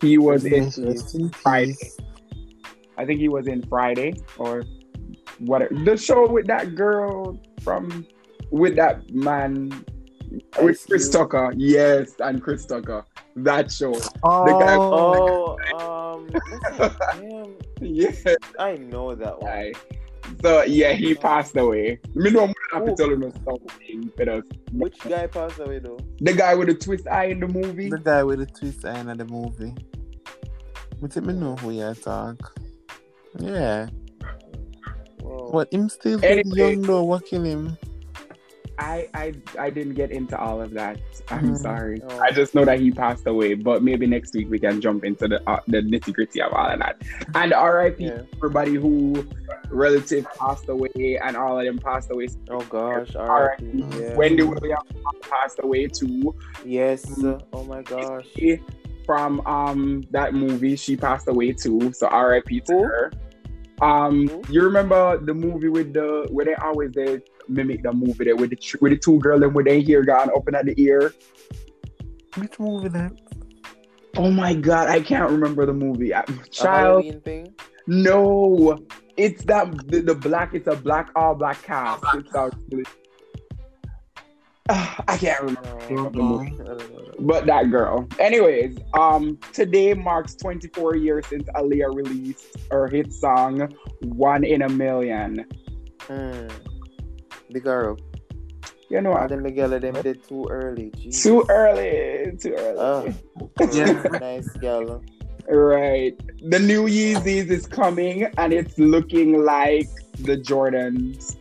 He 0.00 0.18
was 0.18 0.44
in, 0.44 0.70
Friday. 1.30 1.76
I 2.96 3.04
think 3.04 3.20
he 3.20 3.28
was 3.28 3.46
in 3.46 3.62
Friday 3.62 4.14
or 4.38 4.62
whatever. 5.40 5.74
The 5.84 5.96
show 5.96 6.28
with 6.28 6.46
that 6.46 6.74
girl 6.74 7.40
from, 7.62 8.06
with 8.50 8.76
that 8.76 9.08
man, 9.14 9.70
with 10.62 10.84
Chris 10.86 11.08
Cube. 11.08 11.12
Tucker. 11.12 11.52
Yes, 11.56 12.14
and 12.20 12.42
Chris 12.42 12.66
Tucker. 12.66 13.04
That 13.36 13.70
show. 13.72 13.94
Oh, 14.22 14.46
guy- 14.60 14.76
Oh, 14.76 15.56
um, 15.78 16.28
what's 16.30 16.94
his 17.18 17.20
name? 17.22 17.54
Yeah. 17.80 18.10
I 18.58 18.76
know 18.76 19.14
that 19.14 19.40
one. 19.42 19.50
guy. 19.50 19.72
So 20.42 20.62
yeah, 20.62 20.92
he 20.92 21.14
passed 21.14 21.54
away. 21.56 21.98
Me 22.14 22.30
know 22.30 22.44
I'm 22.44 22.54
gonna 22.54 22.54
have 22.72 22.82
Oh. 22.82 22.86
to 22.86 22.94
tell 22.94 23.10
him 23.12 23.30
something. 23.44 24.10
But 24.16 24.28
uh, 24.28 24.40
Which 24.72 24.98
guy 25.00 25.26
passed 25.26 25.58
away 25.58 25.80
though? 25.80 25.98
the 26.20 26.32
guy 26.32 26.54
with 26.54 26.68
the 26.68 26.74
twist 26.74 27.06
eye 27.08 27.26
in 27.26 27.40
the 27.40 27.48
movie. 27.48 27.90
the 27.90 27.98
guy 27.98 28.22
with 28.22 28.38
the 28.38 28.46
twist 28.46 28.84
eye 28.86 29.00
in 29.00 29.18
the 29.18 29.24
movie. 29.26 29.74
But 31.00 31.14
let 31.16 31.24
me 31.26 31.34
know 31.34 31.56
who 31.56 31.72
you 31.72 31.92
talk. 31.94 32.58
Yeah. 33.38 33.88
Whoa. 35.24 35.48
What 35.50 35.72
him 35.72 35.88
still 35.88 36.22
Anyway. 36.24 36.42
anyway. 36.54 36.72
young 36.74 36.82
though, 36.82 37.02
what 37.04 37.24
kill 37.26 37.42
him? 37.44 37.76
I 38.76 39.08
I 39.14 39.32
I 39.56 39.70
didn't 39.70 39.94
get 39.94 40.10
into 40.10 40.36
all 40.36 40.60
of 40.60 40.72
that. 40.72 40.98
I'm 41.28 41.50
Mhm. 41.54 41.58
sorry. 41.58 42.02
Oh. 42.10 42.18
I 42.18 42.32
just 42.32 42.56
know 42.56 42.64
that 42.64 42.80
he 42.80 42.90
passed 42.90 43.24
away. 43.26 43.54
But 43.54 43.84
maybe 43.84 44.04
next 44.06 44.34
week 44.34 44.50
we 44.50 44.58
can 44.58 44.80
jump 44.80 45.04
into 45.04 45.28
the 45.28 45.38
uh, 45.48 45.60
the 45.68 45.78
nitty 45.78 46.12
gritty 46.12 46.42
of 46.42 46.52
all 46.52 46.66
of 46.70 46.80
that. 46.80 46.96
And 47.36 47.52
R.I.P. 47.52 48.04
Yeah. 48.04 48.22
everybody 48.36 48.74
who 48.74 49.24
relative 49.70 50.26
passed 50.38 50.68
away 50.68 51.18
and 51.22 51.36
all 51.36 51.56
of 51.58 51.64
them 51.64 51.78
passed 51.78 52.10
away. 52.10 52.26
Oh 52.50 52.62
gosh. 52.68 53.14
R.I.P. 53.14 53.64
R.I.P. 53.84 54.00
Yeah. 54.02 54.16
Wendy 54.16 54.42
Williams 54.42 54.90
passed 55.22 55.60
away 55.62 55.86
too. 55.86 56.34
Yes. 56.66 57.06
Oh 57.52 57.62
my 57.64 57.82
gosh. 57.82 58.26
From 59.06 59.40
um 59.46 60.02
that 60.10 60.34
movie, 60.34 60.74
she 60.74 60.96
passed 60.96 61.28
away 61.28 61.52
too. 61.52 61.92
So 61.92 62.08
R.I.P. 62.08 62.60
to 62.62 62.72
Who? 62.72 62.82
her. 62.82 63.12
Um, 63.84 64.28
Who? 64.28 64.42
you 64.48 64.62
remember 64.62 65.18
the 65.18 65.34
movie 65.34 65.68
with 65.68 65.92
the 65.92 66.26
where 66.30 66.46
they 66.46 66.54
always 66.54 66.90
they 66.92 67.20
mimic 67.48 67.82
the 67.82 67.92
movie 67.92 68.24
there 68.24 68.36
with 68.36 68.50
the 68.50 68.56
tr- 68.56 68.78
with 68.80 68.92
the 68.92 68.98
two 68.98 69.18
girls 69.18 69.42
and 69.42 69.54
with 69.54 69.66
their 69.66 69.80
hair 69.82 70.02
gone 70.02 70.30
open 70.34 70.54
at 70.54 70.64
the 70.64 70.74
ear. 70.80 71.12
Which 72.36 72.58
movie 72.58 72.88
that? 72.88 73.12
Oh 74.16 74.30
my 74.30 74.54
god, 74.54 74.88
I 74.88 75.00
can't 75.00 75.30
remember 75.30 75.66
the 75.66 75.74
movie. 75.74 76.14
I- 76.14 76.20
A 76.20 76.48
Child, 76.50 77.04
Halloween 77.04 77.20
thing. 77.20 77.54
no, 77.86 78.78
it's 79.16 79.44
that 79.44 79.66
the, 79.90 80.00
the 80.00 80.14
black. 80.14 80.54
It's 80.54 80.66
a 80.68 80.76
black 80.76 81.10
all 81.14 81.34
black 81.34 81.62
cast. 81.62 82.02
It's 82.14 82.34
a, 82.34 82.50
Ah, 84.68 85.02
I 85.08 85.16
can't 85.18 85.40
remember. 85.42 85.78
No. 85.90 86.08
the 86.10 86.18
movie. 86.18 86.52
I 86.60 86.64
don't 86.64 86.78
know. 86.92 87.12
but 87.20 87.46
that 87.46 87.70
girl. 87.70 88.08
Anyways, 88.18 88.78
um, 88.94 89.38
today 89.52 89.94
marks 89.94 90.34
24 90.36 90.96
years 90.96 91.26
since 91.26 91.44
Aaliyah 91.54 91.94
released 91.94 92.56
her 92.70 92.88
hit 92.88 93.12
song 93.12 93.74
"One 94.02 94.44
in 94.44 94.62
a 94.62 94.68
Million. 94.68 95.44
Mm. 96.08 96.50
The 97.50 97.60
girl. 97.60 97.98
You 98.90 99.00
know 99.00 99.10
what? 99.10 99.28
think 99.28 99.42
Miguel 99.42 99.70
them 99.80 99.94
did 100.02 100.22
too 100.28 100.46
early. 100.50 100.90
Jeez. 100.96 101.22
Too 101.22 101.44
early. 101.48 102.36
Too 102.38 102.54
early. 102.56 102.78
Oh, 102.78 103.14
Yeah. 103.72 103.92
nice 104.20 104.48
girl. 104.58 105.02
Right. 105.48 106.18
The 106.48 106.58
new 106.58 106.84
Yeezys 106.86 107.50
is 107.50 107.66
coming, 107.66 108.24
and 108.38 108.52
it's 108.52 108.78
looking 108.78 109.44
like 109.44 109.88
the 110.20 110.36
Jordans. 110.36 111.36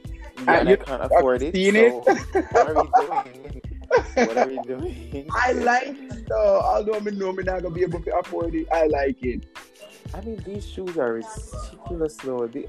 Yeah, 0.46 0.52
uh, 0.52 0.60
and 0.60 0.70
I 0.70 0.72
you- 0.72 0.78
can't 0.78 1.04
afford 1.04 1.42
it. 1.42 1.56
seen 1.56 1.74
so 1.74 2.04
it? 2.08 2.46
what 2.52 2.68
are 2.68 2.76
we 2.76 2.90
doing? 3.06 3.62
What 4.16 4.38
are 4.38 4.48
we 4.48 4.58
doing? 4.60 5.30
I 5.32 5.52
like 5.54 5.88
it 5.88 6.28
though. 6.28 6.62
Although 6.62 6.96
I 6.96 7.00
know 7.00 7.30
I'm 7.30 7.36
not 7.36 7.62
gonna 7.62 7.70
be 7.70 7.82
able 7.84 8.02
to 8.02 8.18
afford 8.18 8.56
it, 8.56 8.68
I 8.72 8.88
like 8.88 9.22
it. 9.24 9.46
I 10.14 10.22
mean, 10.22 10.42
these 10.46 10.68
shoes 10.68 10.98
are 10.98 11.14
ridiculous, 11.14 12.18
though. 12.18 12.46
They... 12.48 12.68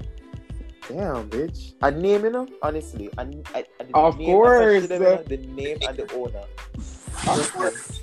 Damn, 0.87 1.29
bitch. 1.29 1.73
A 1.83 1.91
name, 1.91 2.23
you 2.23 2.29
know? 2.31 2.47
Honestly, 2.61 3.09
I, 3.17 3.23
I, 3.53 3.65
I, 3.79 3.85
Of 3.93 4.17
name 4.17 4.27
course. 4.27 4.85
attached 4.85 4.89
them, 4.89 5.01
you 5.01 5.07
know, 5.09 5.23
the 5.23 5.37
name 5.37 5.77
and 5.87 5.97
the 5.97 6.13
owner. 6.13 6.43
Of 7.27 7.53
course. 7.53 8.01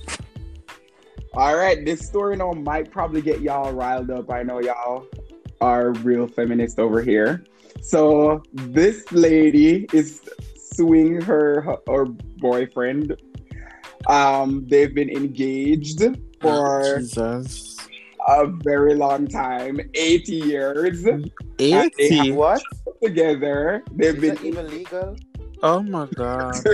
All 1.35 1.57
right, 1.57 1.85
this 1.85 2.07
story 2.07 2.37
now 2.37 2.53
might 2.53 2.91
probably 2.91 3.23
get 3.23 3.41
y'all 3.41 3.73
riled 3.73 4.11
up. 4.11 4.31
I 4.31 4.43
know 4.43 4.61
y'all 4.61 5.07
are 5.61 5.93
real 5.93 6.27
feminist 6.29 6.79
over 6.79 7.03
here. 7.03 7.45
So 7.83 8.43
this 8.53 9.11
lady 9.11 9.89
is 9.93 10.21
suing 10.57 11.21
her 11.21 11.79
her 11.89 12.05
boyfriend. 12.39 13.21
Um, 14.07 14.67
they've 14.69 14.95
been 14.95 15.11
engaged 15.11 16.01
for 16.41 16.99
Jesus. 17.01 17.77
a 18.29 18.47
very 18.47 18.95
long 18.95 19.27
time, 19.27 19.81
eight 19.95 20.29
years 20.29 21.05
80. 21.59 22.31
What? 22.33 22.63
together. 23.03 23.83
They've 23.91 24.15
Is 24.15 24.21
been 24.21 24.35
that 24.37 24.45
even 24.45 24.71
legal? 24.71 25.17
Oh 25.65 25.83
my 25.83 26.07
god. 26.15 26.65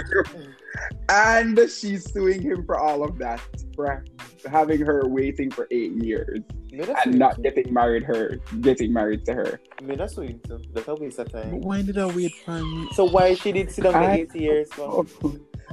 and 1.08 1.58
she's 1.70 2.12
suing 2.12 2.42
him 2.42 2.66
for 2.66 2.78
all 2.78 3.02
of 3.02 3.16
that, 3.18 3.40
for 3.74 4.04
having 4.46 4.80
her 4.82 5.08
waiting 5.08 5.50
for 5.50 5.66
eight 5.70 5.92
years 5.92 6.40
Me 6.40 6.48
that's 6.48 6.57
and 6.72 6.84
sweet 7.02 7.14
not 7.16 7.42
getting 7.42 7.72
married 7.72 8.02
her, 8.04 8.38
getting 8.60 8.92
married 8.92 9.24
to 9.26 9.34
her. 9.34 9.60
Me 9.82 9.94
that's 9.96 10.14
sweet 10.14 10.42
too. 10.44 10.60
That's 10.72 10.88
a 10.88 10.94
waste 10.94 11.18
of 11.18 11.30
But 11.32 11.42
time. 11.44 11.60
why 11.60 11.82
did 11.82 11.98
I 11.98 12.06
wait 12.06 12.34
for 12.44 12.62
me? 12.62 12.88
So 12.94 13.04
why 13.04 13.34
she 13.34 13.52
did 13.52 13.70
sit 13.70 13.84
down 13.84 13.92
for 13.94 13.98
I- 14.00 14.16
80 14.16 14.38
years? 14.38 14.72
For? 14.72 15.04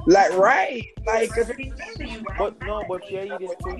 Like 0.06 0.32
right, 0.38 0.84
like 1.06 1.30
But 2.38 2.60
no, 2.62 2.84
but 2.88 3.10
yeah, 3.10 3.22
you 3.22 3.38
just 3.40 3.58
too. 3.60 3.76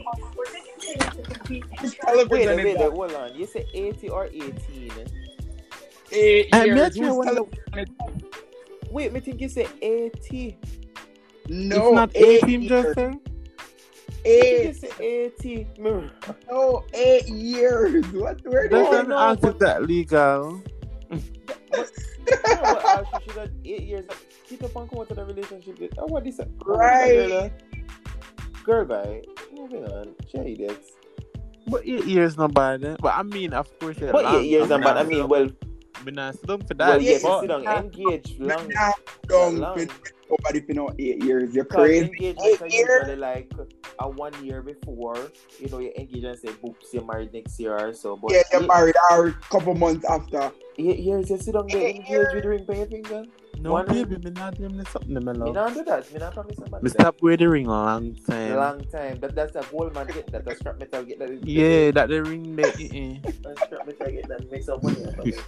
Wait, 1.49 1.65
television 2.01 2.57
wait, 2.57 2.59
is 2.59 2.65
wait, 2.65 2.79
like 2.81 2.91
hold 2.93 3.13
on. 3.13 3.35
You 3.35 3.47
say 3.47 3.65
80 3.73 4.09
or 4.09 4.27
18? 4.27 4.93
eight 6.13 6.49
I'm 6.53 6.67
years. 6.67 6.77
not 6.79 6.95
sure 6.95 7.05
Whose 7.07 7.17
what 7.17 7.27
the- 7.27 7.35
television 7.35 7.79
is- 7.79 8.91
Wait, 8.91 9.13
me 9.13 9.21
think 9.21 9.41
you 9.41 9.49
say 9.49 9.67
80. 9.83 10.57
No, 11.49 11.77
it's 11.89 11.95
not 11.95 12.11
eight 12.17 12.45
18 12.45 12.69
Eight, 14.25 14.77
say 14.77 14.91
80. 15.41 15.67
No, 15.79 16.85
eight 16.95 17.29
years. 17.29 18.05
What? 18.13 18.41
Where 18.45 18.69
No, 18.69 18.85
did 18.85 18.91
Doesn't 18.91 19.09
no, 19.11 19.19
ask 19.19 19.41
but- 19.41 19.51
if 19.55 19.59
that 19.61 19.83
legal. 19.85 20.63
No, 21.11 21.19
uh, 22.63 23.05
she 23.21 23.25
should 23.29 23.37
have 23.39 23.51
eight 23.65 23.83
years. 23.83 24.05
Keep 24.49 24.65
up 24.65 24.75
and 24.77 24.91
come 24.91 24.99
out 25.01 25.11
of 25.11 25.17
the 25.17 25.25
relationship 25.25 25.79
with. 25.79 25.93
Oh, 25.99 26.07
what 26.07 26.27
is 26.27 26.39
that? 26.39 26.49
Right. 26.65 27.53
Girl, 28.65 28.85
bye. 28.85 29.23
Moving 29.55 29.85
on. 29.85 30.15
She 30.29 30.39
idiots. 30.39 30.91
But 31.69 31.83
eight 31.87 32.05
years 32.05 32.37
not 32.37 32.53
bad. 32.55 32.85
Eh? 32.85 32.97
But 33.01 33.15
I 33.17 33.23
mean, 33.23 33.53
of 33.53 33.67
course, 33.79 33.97
it's 33.99 34.11
But 34.13 34.35
eight 34.35 34.47
years, 34.49 34.71
I'm 34.71 34.83
and 34.83 34.99
I 34.99 35.03
mean, 35.05 35.29
well, 35.29 35.49
down- 36.05 36.09
I'm 36.09 36.15
not 36.15 36.35
for 36.69 36.75
well, 36.79 36.93
that. 36.93 37.03
yes, 37.03 37.23
yeah, 37.25 37.41
sit 37.41 37.49
but 37.49 37.65
down, 37.65 37.85
engage 37.85 38.37
long. 38.39 38.69
Nah, 38.69 38.93
don't 39.29 39.57
long. 39.59 39.89
nobody 40.31 40.61
for 40.67 40.73
no 40.75 40.91
eight 40.99 41.23
years. 41.25 41.55
You're 41.55 41.65
crazy. 41.65 42.05
engagement 42.07 42.63
Eight 42.63 42.73
years. 42.73 42.89
usually 43.03 43.17
like 43.17 43.51
a 44.01 44.09
one 44.09 44.33
year 44.45 44.63
before, 44.63 45.17
you 45.59 45.69
know, 45.69 45.79
you 45.79 45.93
engage 45.97 46.25
and 46.25 46.39
say, 46.39 46.49
"Boops, 46.49 46.93
you're 46.93 47.05
married 47.05 47.33
next 47.33 47.59
year 47.61 47.77
or 47.79 47.93
so." 47.95 48.17
But 48.17 48.33
Yeah, 48.33 48.43
you're 48.53 48.63
eight, 48.63 48.69
married 48.69 48.95
or 49.11 49.29
a 49.29 49.33
couple 49.51 49.75
months 49.75 50.05
after. 50.05 50.51
eight 50.79 50.99
years, 50.99 51.31
you 51.31 51.39
sit 51.39 51.55
down 51.55 51.67
there, 51.69 51.81
Eight 51.81 51.97
engage 51.97 52.35
with 52.35 52.43
the 52.43 52.49
ring 52.49 52.65
by 52.67 52.75
your 52.75 52.87
finger. 52.87 53.25
No, 53.61 53.73
one- 53.73 53.87
baby, 53.87 54.17
me 54.19 54.31
not 54.31 54.55
doing 54.57 54.77
this 54.77 54.89
something, 54.91 55.15
my 55.15 55.33
Me 55.33 55.39
love. 55.39 55.55
not 55.55 55.75
do 55.75 55.85
that. 55.85 56.13
Me 56.13 56.19
not 56.19 56.35
promise 56.35 56.57
somebody 56.57 56.85
Me 56.85 56.91
that. 56.91 57.01
stop 57.01 57.17
wearing 57.23 57.39
the 57.39 57.49
ring 57.49 57.67
a 57.67 57.71
long 57.71 58.15
time. 58.29 58.57
Long 58.57 58.85
time. 58.87 59.19
That 59.21 59.35
that's 59.35 59.57
a 59.57 59.65
gold 59.71 59.95
man 59.95 60.07
get 60.07 60.31
that. 60.33 60.45
That's 60.45 60.61
scrap 60.61 60.79
metal 60.79 61.03
get 61.05 61.19
that. 61.21 61.47
Yeah, 61.47 61.91
that 61.93 62.09
the 62.09 62.23
ring 62.23 62.57
there. 62.57 62.67
eh. 62.79 63.19
That's 63.43 63.63
scrap 63.63 63.87
metal 63.87 64.07
get 64.13 64.29
that. 64.29 64.51
Make 64.51 64.63
some 64.63 64.81
money. 64.83 65.05
out 65.07 65.19
of 65.19 65.27
it. 65.27 65.41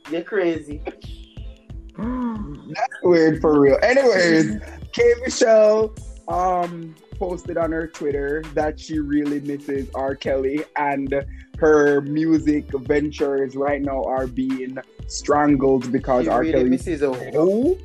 You're 0.10 0.22
crazy. 0.22 0.82
That's 1.96 2.98
weird 3.02 3.40
for 3.40 3.60
real. 3.60 3.78
Anyways, 3.82 4.58
K 4.92 5.14
Michelle 5.24 5.94
um 6.28 6.94
posted 7.18 7.58
on 7.58 7.70
her 7.72 7.86
Twitter 7.86 8.42
that 8.54 8.80
she 8.80 8.98
really 8.98 9.40
misses 9.40 9.88
R. 9.94 10.14
Kelly 10.14 10.64
and 10.76 11.22
her 11.58 12.00
music 12.00 12.66
ventures 12.72 13.54
right 13.54 13.82
now 13.82 14.02
are 14.04 14.26
being 14.26 14.78
strangled 15.10 15.90
because 15.92 16.24
She 16.24 16.30
R. 16.30 16.40
really 16.40 16.52
Kelly 16.52 16.70
misses 16.70 17.02
a 17.02 17.12
who? 17.32 17.78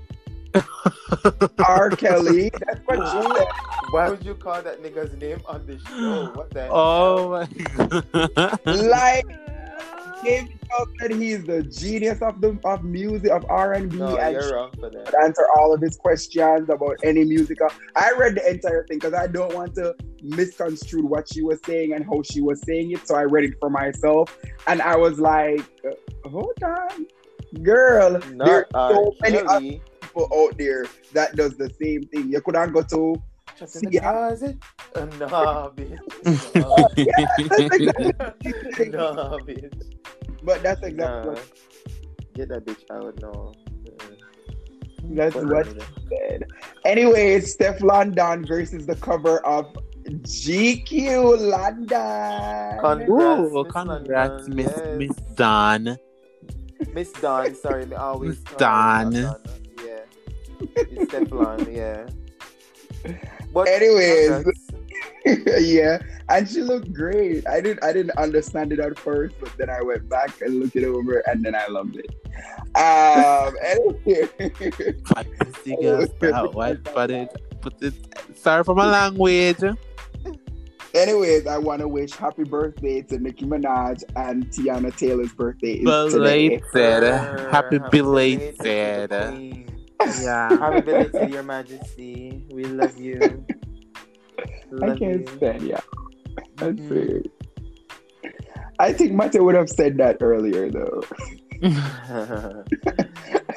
R. 1.60 1.90
Kelly. 1.98 2.50
That's 2.66 2.80
what 2.86 2.98
she 3.12 3.38
said. 3.38 3.48
Why 3.92 4.10
would 4.10 4.26
you 4.26 4.36
call 4.36 4.62
that 4.62 4.82
nigga's 4.82 5.16
name 5.20 5.42
on 5.48 5.66
the 5.66 5.78
show? 5.80 6.32
What 6.34 6.50
the 6.52 6.68
oh 6.72 7.30
my 7.32 7.48
god. 8.14 8.60
Like 8.66 9.26
K 10.24 10.42
Michelle 10.42 10.86
said 11.00 11.12
he's 11.12 11.44
the 11.46 11.62
genius 11.64 12.22
of 12.22 12.40
the 12.42 12.58
of 12.64 12.84
music 12.84 13.30
of 13.32 13.46
R 13.50 13.74
and 13.74 13.92
B 13.92 13.98
No, 13.98 14.18
and 14.18 14.34
you're 14.34 14.56
wrong 14.56 14.72
for 14.80 14.90
that. 14.90 15.14
answer 15.24 15.46
all 15.58 15.74
of 15.74 15.82
his 15.82 15.98
questions 15.98 16.70
about 16.70 16.96
any 17.04 17.24
musical. 17.26 17.68
I 17.96 18.12
read 18.18 18.36
the 18.36 18.50
entire 18.50 18.86
thing 18.88 18.98
because 18.98 19.14
I 19.14 19.28
don't 19.28 19.54
want 19.54 19.76
to 19.76 19.94
misconstrue 20.24 21.06
what 21.06 21.32
she 21.32 21.42
was 21.44 21.60
saying 21.66 21.94
and 21.94 22.04
how 22.06 22.24
she 22.24 22.42
was 22.42 22.62
saying 22.66 22.92
it. 22.92 23.06
So 23.08 23.16
I 23.16 23.24
read 23.24 23.44
it 23.44 23.54
for 23.60 23.70
myself, 23.70 24.36
and 24.68 24.82
I 24.82 24.96
was 24.96 25.20
like, 25.20 25.62
"Hold 26.30 26.64
on, 26.64 27.06
girl, 27.64 28.20
there's 28.20 28.34
Not 28.34 28.66
R. 28.74 28.94
so 28.94 29.16
many 29.22 29.38
other 29.40 29.60
people 30.02 30.28
out 30.34 30.58
there 30.58 30.86
that 31.14 31.36
does 31.36 31.56
the 31.58 31.70
same 31.82 32.04
thing. 32.08 32.30
You 32.32 32.42
couldn't 32.42 32.74
go 32.74 32.82
to." 32.84 33.16
Just 33.58 33.78
in 33.78 33.86
the 33.86 33.92
Yeah. 33.92 34.12
closet. 34.12 34.58
Uh, 34.96 35.06
nah, 35.18 35.70
bitch. 35.70 35.98
Yeah, 36.98 37.14
that's 37.50 37.80
nah, 38.92 39.40
bitch. 39.40 39.72
but 40.44 40.62
that's 40.62 40.82
exactly 40.84 40.96
Nah. 40.96 41.24
what 41.32 41.48
Get 42.34 42.50
that 42.50 42.66
bitch 42.66 42.84
out. 42.92 43.16
now. 43.22 43.52
That's 45.16 45.34
Fuck 45.36 45.46
what 45.46 45.66
that 45.66 45.78
nigga. 45.78 45.86
she 45.88 46.18
said. 46.30 46.44
Anyways, 46.84 47.56
Stefflon 47.56 48.14
Don 48.16 48.46
versus 48.46 48.86
the 48.86 48.96
cover 48.96 49.40
of 49.46 49.74
GQ 50.06 51.38
London. 51.50 52.80
Congrats, 52.82 53.42
Ooh, 53.56 53.64
Miss 53.64 53.72
congrats, 53.74 54.48
Miss 54.50 54.66
yes. 54.68 54.98
Miss 54.98 55.16
Don. 55.36 55.98
Miss 56.94 57.12
Don, 57.14 57.54
sorry, 57.56 57.86
me 57.86 57.96
always 57.96 58.30
Miss 58.30 58.40
call 58.40 58.54
her 58.54 58.58
Don. 58.58 59.12
Don. 59.12 59.36
Yeah. 59.84 60.00
It's 60.76 61.10
Stefan, 61.10 61.74
yeah. 61.74 62.08
But 63.54 63.68
Anyways. 63.68 64.46
yeah, 65.26 65.98
and 66.30 66.48
she 66.48 66.62
looked 66.62 66.94
great. 66.94 67.48
I 67.48 67.60
didn't 67.60 67.84
I 67.84 67.92
didn't 67.92 68.16
understand 68.18 68.72
it 68.72 68.80
at 68.80 68.98
first, 69.00 69.36
but 69.40 69.52
then 69.58 69.72
I 69.72 69.82
went 69.82 70.08
back 70.08 70.40
and 70.42 70.60
looked 70.60 70.76
it 70.76 70.84
over, 70.84 71.24
and 71.26 71.44
then 71.44 71.56
I 71.56 71.66
loved 71.68 71.98
it. 71.98 72.14
Um, 72.78 73.56
anyway, 73.64 74.28
Fat 75.08 75.28
pussy 75.40 75.78
girl, 75.82 76.06
sprout 76.06 76.54
white 76.54 76.84
butted. 76.94 77.30
Put 77.62 77.82
it. 77.82 77.94
Sorry 78.36 78.64
for 78.64 78.76
my 78.76 78.86
language. 78.86 79.64
Anyways, 80.96 81.46
I 81.46 81.58
want 81.58 81.82
to 81.82 81.88
wish 81.89 82.12
happy 82.14 82.43
birthday 82.43 83.02
to 83.04 83.20
Nicki 83.20 83.46
Minaj 83.46 84.02
and 84.16 84.48
Teyana 84.48 84.96
Taylor's 84.96 85.34
birthday 85.34 85.74
is 85.74 85.80
today. 86.14 86.60
Belated. 86.60 86.62
Her, 86.72 87.50
Happy 87.52 87.78
happy 87.78 87.89
belated. 87.91 88.58
belated 88.60 89.10
to. 89.10 90.22
Yeah. 90.24 90.58
Happy 90.58 90.82
belated, 90.82 91.30
Your 91.32 91.43
Majesty. 91.43 92.46
We 92.52 92.64
love 92.66 92.98
you. 92.98 93.20
I 94.82 94.88
can't 94.96 95.22
you. 95.22 95.28
stand 95.38 95.62
yeah. 95.64 95.80
That's 96.58 96.80
Mhm. 96.80 96.89
weird. 96.89 97.30
I 98.80 98.91
think 98.93 99.14
Mate 99.14 99.41
would 99.41 99.56
have 99.56 99.70
said 99.70 99.98
that 99.98 100.18
earlier 100.22 100.70
though. 100.70 101.04
I 101.64 102.64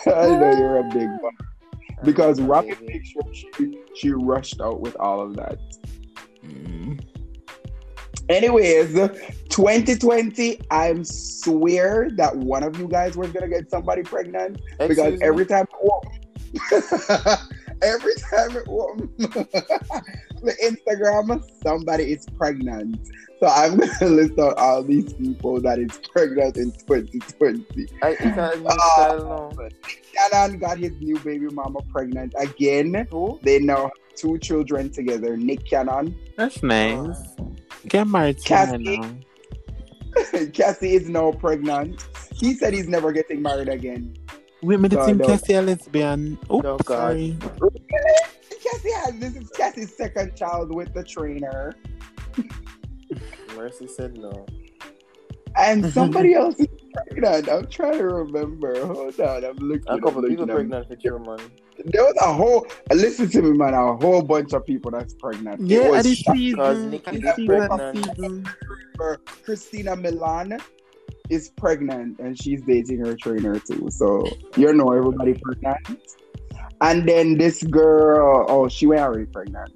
know 0.06 0.54
you're 0.58 0.78
a 0.78 0.88
big 0.92 1.08
one. 1.20 1.36
Because 2.04 2.40
My 2.40 2.46
Robin 2.46 2.76
baby. 2.86 3.02
sure 3.04 3.22
she, 3.34 3.78
she 3.96 4.10
rushed 4.10 4.60
out 4.60 4.80
with 4.80 4.94
all 4.96 5.20
of 5.20 5.34
that. 5.36 5.58
Mm. 6.44 7.04
Anyways, 8.28 8.92
2020, 9.48 10.60
I 10.70 11.02
swear 11.02 12.10
that 12.12 12.36
one 12.36 12.62
of 12.62 12.78
you 12.78 12.86
guys 12.86 13.16
was 13.16 13.30
gonna 13.32 13.48
get 13.48 13.70
somebody 13.70 14.02
pregnant 14.02 14.60
because 14.78 14.98
Excuse 14.98 15.20
me? 15.20 15.26
every 15.26 15.46
time 15.46 15.66
every 17.82 18.14
time 18.30 18.56
it, 18.56 18.64
the 20.42 20.54
Instagram, 20.62 21.42
somebody 21.62 22.12
is 22.12 22.26
pregnant. 22.36 22.98
So 23.40 23.46
I'm 23.46 23.78
gonna 23.78 23.92
list 24.14 24.38
out 24.38 24.58
all 24.58 24.82
these 24.82 25.12
people 25.12 25.60
that 25.60 25.78
is 25.78 25.98
pregnant 26.12 26.56
in 26.56 26.72
2020. 26.72 27.86
I, 28.02 28.10
it's 28.10 28.20
a 28.22 28.58
new 28.58 28.70
style 28.70 29.52
now. 29.56 30.48
Got 30.58 30.78
his 30.78 30.92
new 31.00 31.18
baby 31.20 31.46
mama 31.46 31.80
pregnant 31.90 32.34
again. 32.36 33.06
Who? 33.10 33.38
They 33.42 33.60
now 33.60 33.82
have 33.84 34.16
two 34.16 34.38
children 34.38 34.90
together. 34.90 35.36
Nick 35.36 35.64
Cannon. 35.64 36.16
That's 36.36 36.62
nice. 36.62 37.36
Get 37.88 38.06
married 38.06 38.42
Cassie. 38.44 39.00
Cassie 40.52 40.94
is 40.94 41.08
now 41.08 41.32
pregnant. 41.32 42.06
He 42.34 42.54
said 42.54 42.74
he's 42.74 42.88
never 42.88 43.12
getting 43.12 43.40
married 43.42 43.68
again. 43.68 44.14
Wait, 44.62 44.80
me 44.80 44.88
the 44.88 44.96
So, 44.96 45.06
think 45.06 45.18
no. 45.18 45.26
Cassie 45.26 45.54
a 45.54 45.62
lesbian. 45.62 46.38
Oh, 46.50 46.60
Oh, 46.64 46.76
God. 46.78 46.86
sorry. 46.86 47.36
Cassie 48.62 48.92
has 48.92 49.14
this 49.18 49.36
is 49.36 49.50
Cassie's 49.50 49.96
second 49.96 50.34
child 50.36 50.74
with 50.74 50.92
the 50.92 51.04
trainer. 51.04 51.74
Mercy 53.56 53.86
said 53.86 54.16
no. 54.18 54.46
And 55.58 55.92
somebody 55.92 56.34
else 56.34 56.56
is 56.58 56.68
pregnant. 56.94 57.48
I'm 57.48 57.66
trying 57.66 57.98
to 57.98 58.04
remember. 58.06 58.86
Hold 58.86 59.18
on, 59.20 59.44
I'm 59.44 59.56
looking. 59.56 59.84
A 59.88 60.00
couple 60.00 60.24
I'm 60.24 60.28
people 60.30 60.44
I'm- 60.50 60.56
pregnant 60.56 60.88
for 60.88 60.96
your 61.00 61.18
man. 61.18 61.38
There 61.84 62.02
was 62.02 62.16
a 62.20 62.32
whole. 62.32 62.66
Listen 62.92 63.28
to 63.30 63.42
me, 63.42 63.52
man. 63.56 63.72
A 63.74 63.96
whole 63.96 64.20
bunch 64.22 64.52
of 64.52 64.66
people 64.66 64.90
that's 64.90 65.14
pregnant. 65.14 65.60
Yeah, 65.60 65.90
was 65.90 65.98
at 65.98 66.04
the 66.04 66.14
shocking. 66.16 66.50
Because 66.50 66.76
season. 66.76 66.90
Nikki 66.90 67.06
At 67.08 67.14
is 67.14 67.22
the 67.22 67.34
season. 67.36 67.60
At 67.62 67.70
the 67.70 67.76
pregnant. 67.76 68.16
season. 68.16 68.48
for 68.96 69.16
Christina 69.44 69.96
Milian 69.96 70.60
is 71.30 71.50
pregnant 71.50 72.18
and 72.18 72.40
she's 72.40 72.62
dating 72.62 73.04
her 73.04 73.14
trainer 73.14 73.60
too. 73.60 73.88
So 73.90 74.26
you 74.56 74.72
know 74.72 74.90
everybody 74.92 75.34
pregnant. 75.34 76.00
And 76.80 77.08
then 77.08 77.36
this 77.38 77.62
girl, 77.64 78.46
oh, 78.48 78.68
she 78.68 78.86
went 78.86 79.00
already 79.02 79.26
pregnant. 79.26 79.70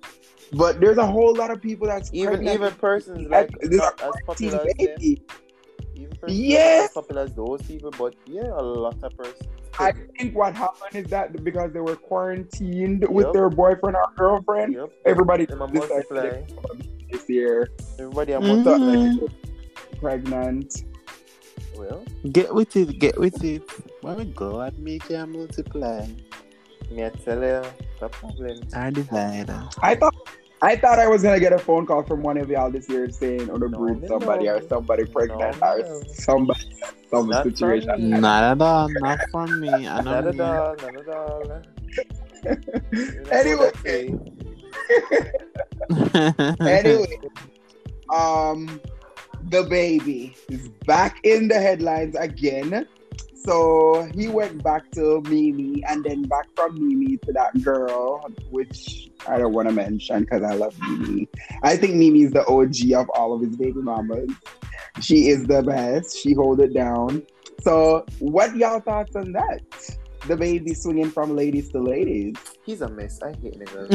But 0.54 0.80
there's 0.80 0.98
a 0.98 1.06
whole 1.06 1.34
lot 1.34 1.50
of 1.50 1.62
people 1.62 1.86
that's 1.86 2.10
Even 2.12 2.34
pregnant. 2.34 2.54
even 2.56 2.74
persons 2.74 3.28
like 3.30 3.50
This 3.60 3.80
as 3.80 3.92
teen 4.36 4.50
popular 4.50 4.58
as 4.60 4.64
them. 4.66 4.74
baby. 4.78 5.22
Even 6.02 6.16
persons 6.16 6.38
Yes. 6.38 6.80
as 6.88 6.92
popular 6.94 7.22
as 7.22 7.32
those 7.34 7.62
people, 7.62 7.90
but 7.96 8.14
yeah, 8.26 8.48
a 8.52 8.62
lot 8.62 8.96
of 9.02 9.16
persons. 9.16 9.48
I 9.78 9.92
think 10.18 10.36
what 10.36 10.54
happened 10.54 10.94
is 11.04 11.10
that 11.10 11.42
because 11.44 11.72
they 11.72 11.80
were 11.80 11.96
quarantined 11.96 13.06
with 13.08 13.32
their 13.32 13.48
boyfriend 13.48 13.96
or 13.96 14.06
girlfriend, 14.16 14.74
Yep. 14.74 14.90
everybody 15.06 15.46
decided 15.46 15.72
multiply. 15.74 16.42
this 17.10 17.28
year 17.28 17.68
Everybody 17.98 18.32
a 18.32 18.40
Mhm. 18.40 18.64
multiply. 18.64 19.26
pregnant. 20.00 20.84
Well, 21.76 22.04
Get 22.30 22.54
with 22.54 22.76
it. 22.76 22.98
Get 22.98 23.18
with 23.18 23.42
it. 23.44 23.62
My 24.02 24.24
God, 24.24 24.78
make 24.78 25.08
you 25.08 25.24
multiply. 25.26 26.06
me 26.90 27.04
I 27.04 27.08
tell 27.08 27.40
you, 27.42 27.62
the 28.00 28.08
problem. 28.08 28.60
Our 28.74 28.90
divider. 28.90 29.62
I 29.80 29.94
thought 29.94 30.14
I 30.64 30.76
thought 30.76 31.00
I 31.00 31.08
was 31.08 31.22
gonna 31.24 31.40
get 31.40 31.52
a 31.52 31.58
phone 31.58 31.86
call 31.86 32.04
from 32.04 32.22
one 32.22 32.36
of 32.38 32.48
y'all 32.48 32.70
this 32.70 32.88
year 32.88 33.10
saying 33.10 33.50
on 33.50 33.58
the 33.60 33.68
No, 33.68 33.78
breed 33.78 34.06
somebody 34.06 34.46
no. 34.46 34.54
or 34.54 34.68
somebody 34.68 35.04
pregnant 35.04 35.60
No, 35.60 35.66
or 35.68 35.78
no. 35.78 36.02
somebody 36.06 36.60
some 37.10 37.28
Not 37.28 37.42
situation. 37.44 38.10
me. 38.10 38.20
Not 38.20 38.44
at 38.44 38.62
all. 38.62 38.88
Not 38.88 39.20
from 39.30 39.58
me. 39.60 39.88
I 39.88 40.00
Not 40.02 40.24
know 40.24 40.28
at 40.28 40.34
me. 40.36 40.40
all, 40.40 40.76
not 40.76 40.96
at 40.96 41.08
all. 41.08 41.62
You 42.92 43.26
Anyway. 43.30 43.56
what 43.56 43.76
I 43.76 43.82
say. 43.82 44.14
anyway, 46.60 47.18
um, 48.12 48.80
DaBaby 49.48 50.36
is 50.48 50.68
back 50.86 51.18
in 51.24 51.48
the 51.48 51.54
headlines 51.58 52.14
again. 52.16 52.86
So 53.44 54.08
he 54.14 54.28
went 54.28 54.62
back 54.62 54.90
to 54.92 55.20
Mimi 55.22 55.82
and 55.88 56.04
then 56.04 56.22
back 56.22 56.46
from 56.54 56.74
Mimi 56.74 57.16
to 57.18 57.32
that 57.32 57.60
girl, 57.62 58.20
which 58.50 59.10
I 59.26 59.38
don't 59.38 59.52
want 59.52 59.68
to 59.68 59.74
mention 59.74 60.20
because 60.20 60.42
I 60.42 60.54
love 60.54 60.78
Mimi. 60.80 61.28
I 61.62 61.76
think 61.76 61.94
Mimi 61.94 62.22
is 62.22 62.32
the 62.32 62.46
OG 62.46 62.92
of 63.00 63.10
all 63.10 63.32
of 63.32 63.40
his 63.40 63.56
baby 63.56 63.80
mamas. 63.80 64.30
She 65.00 65.28
is 65.28 65.44
the 65.44 65.62
best. 65.62 66.18
She 66.18 66.34
hold 66.34 66.60
it 66.60 66.72
down. 66.72 67.22
So, 67.62 68.04
what 68.18 68.54
y'all 68.56 68.80
thoughts 68.80 69.16
on 69.16 69.32
that? 69.32 69.62
DaBaby 70.22 70.76
swinging 70.76 71.10
from 71.10 71.34
ladies 71.34 71.70
to 71.70 71.80
ladies. 71.80 72.36
He's 72.64 72.80
a 72.80 72.88
mess. 72.88 73.20
I 73.22 73.32
hate 73.32 73.58
niggas. 73.58 73.90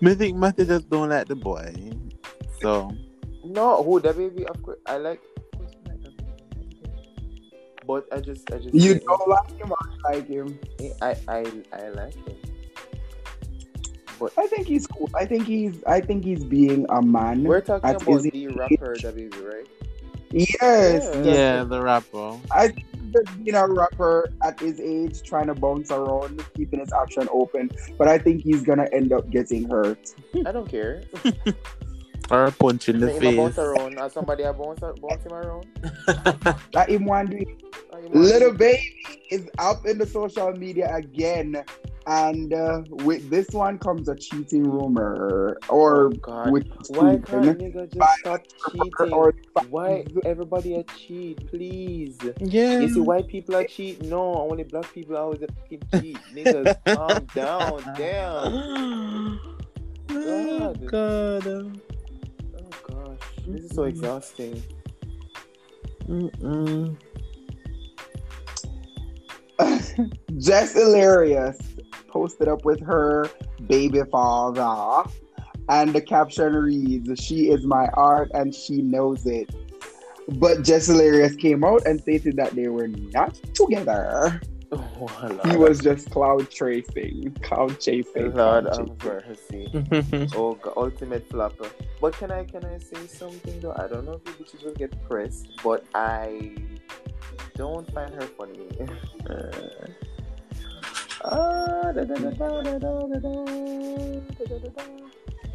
me 0.00 0.14
think 0.14 0.36
Matthew 0.36 0.66
just 0.66 0.88
don't 0.88 1.08
like 1.08 1.26
the 1.26 1.34
boy. 1.34 1.74
So 2.60 2.92
no, 3.44 3.82
who 3.82 4.00
DaBaby? 4.00 4.44
Of 4.44 4.62
course, 4.62 4.78
I 4.86 4.98
like. 4.98 5.20
But 7.86 8.06
I 8.12 8.20
just, 8.20 8.50
I 8.52 8.58
just. 8.58 8.74
You 8.74 8.98
don't 8.98 9.28
like 9.28 9.58
him 9.58 9.72
I 9.72 10.12
like 10.12 10.28
him? 10.28 10.58
I, 11.00 11.16
I, 11.28 11.52
I 11.72 11.88
like 11.88 12.14
him. 12.14 12.36
But 14.18 14.32
I 14.38 14.46
think 14.46 14.66
he's 14.68 14.86
cool. 14.86 15.10
I 15.14 15.26
think 15.26 15.46
he's. 15.46 15.82
I 15.84 16.00
think 16.00 16.24
he's 16.24 16.44
being 16.44 16.86
a 16.90 17.02
man. 17.02 17.42
we're 17.42 17.60
talking 17.60 17.90
At 17.90 18.02
about 18.02 18.22
his 18.22 18.30
the 18.30 18.48
rapper, 18.48 18.94
DaBaby, 18.96 19.44
right? 19.44 19.66
Yes. 20.30 21.10
Yeah. 21.14 21.22
yeah, 21.22 21.64
the 21.64 21.82
rapper. 21.82 22.38
I 22.50 22.68
think 22.68 22.86
he's 22.92 23.36
being 23.36 23.56
a 23.56 23.66
rapper 23.66 24.32
at 24.42 24.60
his 24.60 24.80
age, 24.80 25.22
trying 25.22 25.48
to 25.48 25.54
bounce 25.54 25.90
around, 25.90 26.44
keeping 26.54 26.80
his 26.80 26.92
option 26.92 27.28
open. 27.32 27.70
But 27.98 28.08
I 28.08 28.18
think 28.18 28.42
he's 28.42 28.62
gonna 28.62 28.88
end 28.92 29.12
up 29.12 29.28
getting 29.30 29.68
hurt. 29.68 30.14
I 30.46 30.52
don't 30.52 30.68
care. 30.68 31.02
Or 32.30 32.46
a 32.46 32.52
punch 32.52 32.88
in 32.88 33.00
the 33.00 33.06
Make 33.06 33.22
him 33.22 33.34
a 33.34 33.36
bounce 33.36 33.56
face. 33.56 33.64
around. 33.64 33.98
As 33.98 34.12
somebody 34.12 34.42
a 34.44 34.52
bounce, 34.52 34.80
bounce 34.80 35.24
him 35.24 35.32
around. 35.32 35.66
That 36.72 36.88
him 36.88 37.04
one 37.04 37.26
do 37.26 37.36
it. 37.38 37.48
You 37.48 38.08
want 38.08 38.14
Little 38.14 38.52
baby 38.54 38.80
is 39.30 39.48
up 39.58 39.84
in 39.86 39.98
the 39.98 40.06
social 40.06 40.50
media 40.52 40.94
again, 40.94 41.62
and 42.06 42.52
uh, 42.54 42.82
with 42.88 43.28
this 43.28 43.50
one 43.50 43.78
comes 43.78 44.08
a 44.08 44.16
cheating 44.16 44.64
rumor, 44.64 45.58
Oh, 45.68 45.74
or 45.74 46.08
God. 46.22 46.50
with 46.52 46.66
Why 46.88 47.18
can't 47.18 47.58
nigga 47.58 47.84
just 47.84 47.98
by 47.98 48.14
stop 48.20 48.40
cheating? 48.70 49.12
or 49.12 49.34
Why 49.68 50.04
everybody 50.24 50.76
a 50.76 50.84
cheat, 50.84 51.46
please? 51.50 52.18
Yeah. 52.40 52.78
You 52.78 52.88
see 52.88 53.00
white 53.00 53.28
people 53.28 53.56
are 53.56 53.64
cheat? 53.64 54.02
No, 54.04 54.48
only 54.50 54.64
black 54.64 54.90
people 54.94 55.16
are 55.16 55.20
always 55.20 55.42
a 55.42 55.48
fucking 55.48 55.82
cheat. 56.00 56.18
Niggas, 56.34 56.74
calm 56.86 57.26
down, 57.34 57.82
damn. 57.96 59.40
Oh, 60.14 60.74
God. 60.74 60.86
God. 60.88 61.80
This 63.52 63.64
is 63.64 63.74
so 63.74 63.84
exhausting. 63.84 64.62
Mm-mm. 66.08 66.96
Jess 70.38 70.72
Hilarious 70.72 71.58
posted 72.08 72.48
up 72.48 72.64
with 72.64 72.80
her 72.80 73.28
baby 73.68 74.00
father, 74.10 75.10
and 75.68 75.92
the 75.92 76.00
caption 76.00 76.54
reads, 76.54 77.22
She 77.22 77.50
is 77.50 77.66
my 77.66 77.88
art 77.92 78.30
and 78.32 78.54
she 78.54 78.80
knows 78.80 79.26
it. 79.26 79.54
But 80.38 80.62
Jess 80.62 80.86
Hilarious 80.86 81.36
came 81.36 81.62
out 81.62 81.84
and 81.84 82.00
stated 82.00 82.36
that 82.38 82.54
they 82.54 82.68
were 82.68 82.88
not 82.88 83.34
together. 83.52 84.40
Oh, 85.04 85.38
he 85.44 85.56
was 85.56 85.80
just 85.80 86.10
cloud 86.10 86.48
tracing, 86.50 87.36
cloud 87.42 87.78
chasing. 87.78 88.34
Lord 88.34 88.66
of 88.66 89.04
mercy. 89.04 89.68
oh, 90.34 90.54
God, 90.54 90.72
ultimate 90.76 91.28
flopper. 91.28 91.68
But 92.00 92.14
can 92.14 92.30
I 92.30 92.44
can 92.44 92.64
I 92.64 92.78
say 92.78 93.06
something 93.06 93.60
though? 93.60 93.74
I 93.76 93.86
don't 93.86 94.06
know 94.06 94.20
if 94.24 94.26
you 94.26 94.44
bitches 94.44 94.64
will 94.64 94.72
get 94.74 94.90
pressed, 95.08 95.48
but 95.62 95.84
I 95.94 96.54
don't 97.54 97.90
find 97.92 98.14
her 98.14 98.26
funny. 98.38 98.70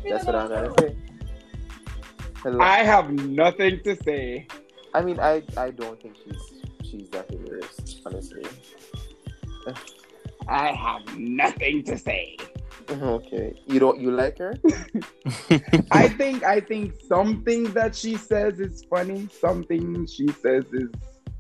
That's 0.10 0.26
what 0.26 0.36
I'm 0.36 0.50
gonna 0.50 0.74
say. 0.80 0.96
Hello. 2.44 2.60
I 2.62 2.84
have 2.84 3.12
nothing 3.12 3.82
to 3.84 3.96
say. 4.04 4.48
I 4.94 5.02
mean, 5.02 5.20
I 5.20 5.44
I 5.58 5.72
don't 5.72 6.00
think 6.02 6.16
she's 6.24 6.64
she's 6.90 7.10
that 7.10 7.30
hilarious, 7.30 8.02
honestly. 8.06 8.46
I 10.48 10.72
have 10.72 11.18
nothing 11.18 11.84
to 11.84 11.98
say. 11.98 12.38
Okay, 12.90 13.54
you 13.66 13.80
don't 13.80 14.00
you 14.00 14.12
like 14.12 14.38
her? 14.38 14.54
I 15.92 16.08
think 16.08 16.44
I 16.44 16.62
think 16.62 16.96
something 17.06 17.66
that 17.74 17.96
she 17.96 18.16
says 18.16 18.60
is 18.60 18.86
funny. 18.90 19.28
something 19.42 20.06
she 20.08 20.28
says 20.30 20.64
is 20.72 20.90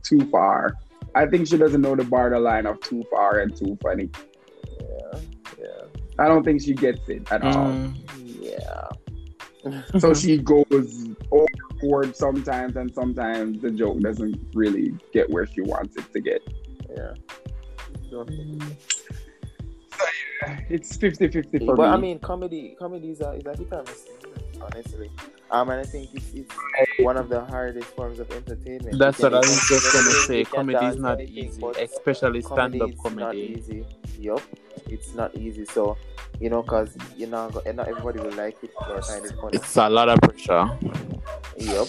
too 0.03 0.29
far. 0.29 0.73
I 1.15 1.25
think 1.25 1.47
she 1.47 1.57
doesn't 1.57 1.81
know 1.81 1.95
the 1.95 2.03
borderline 2.03 2.65
of 2.65 2.81
too 2.81 3.03
far 3.09 3.39
and 3.39 3.55
too 3.55 3.77
funny. 3.81 4.09
Yeah, 4.79 5.19
yeah, 5.57 6.01
I 6.19 6.27
don't 6.27 6.43
think 6.43 6.61
she 6.61 6.73
gets 6.73 7.07
it 7.07 7.31
at 7.31 7.43
all. 7.43 7.67
Mm. 7.67 7.95
yeah. 8.41 8.87
So 9.99 10.13
she 10.13 10.37
goes 10.37 11.07
overboard 11.31 12.15
sometimes, 12.15 12.75
and 12.75 12.93
sometimes 12.93 13.61
the 13.61 13.71
joke 13.71 13.99
doesn't 13.99 14.37
really 14.53 14.93
get 15.13 15.29
where 15.29 15.45
she 15.45 15.61
wants 15.61 15.95
it 15.95 16.11
to 16.13 16.19
get. 16.19 16.41
yeah. 16.95 17.13
Don't 18.17 18.29
think 18.29 18.63
It's 20.69 20.95
50 20.97 21.27
50 21.27 21.59
for 21.65 21.75
But 21.75 21.83
me. 21.89 21.93
I 21.93 21.97
mean, 21.97 22.19
comedy, 22.19 22.75
comedy 22.79 23.11
is 23.11 23.21
a, 23.21 23.31
is 23.33 23.45
a 23.45 23.55
hit 23.55 23.67
or 23.71 23.83
miss, 23.83 24.07
honestly. 24.61 25.11
Um, 25.51 25.69
and 25.69 25.81
I 25.81 25.83
think 25.83 26.09
it's, 26.15 26.33
it's 26.33 26.53
one 26.99 27.15
of 27.15 27.29
the 27.29 27.45
hardest 27.45 27.87
forms 27.95 28.19
of 28.19 28.29
entertainment. 28.31 28.97
That's 28.97 29.19
what 29.19 29.33
I 29.35 29.41
can- 29.41 29.49
was 29.49 29.67
just 29.69 29.93
gonna 29.93 30.11
say. 30.25 30.43
Comedy 30.45 30.85
is 30.87 30.95
not 30.97 31.21
easy, 31.21 31.61
especially 31.79 32.41
stand-up 32.41 32.89
is 32.89 32.95
not 33.03 33.03
comedy. 33.03 33.55
easy. 33.57 33.85
Yup, 34.19 34.41
it's 34.87 35.13
not 35.13 35.35
easy. 35.35 35.65
So, 35.65 35.95
you 36.39 36.49
know, 36.49 36.63
cause 36.63 36.97
you 37.15 37.27
know, 37.27 37.49
go- 37.51 37.61
not 37.71 37.87
everybody 37.87 38.19
will 38.19 38.33
like 38.33 38.57
it 38.63 38.71
or 38.89 39.01
find 39.03 39.25
it 39.25 39.33
funny. 39.39 39.57
It's 39.57 39.77
a 39.77 39.87
lot 39.89 40.09
of 40.09 40.19
pressure. 40.21 40.69
Yup. 41.57 41.87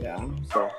Yeah. 0.00 0.28
So, 0.52 0.70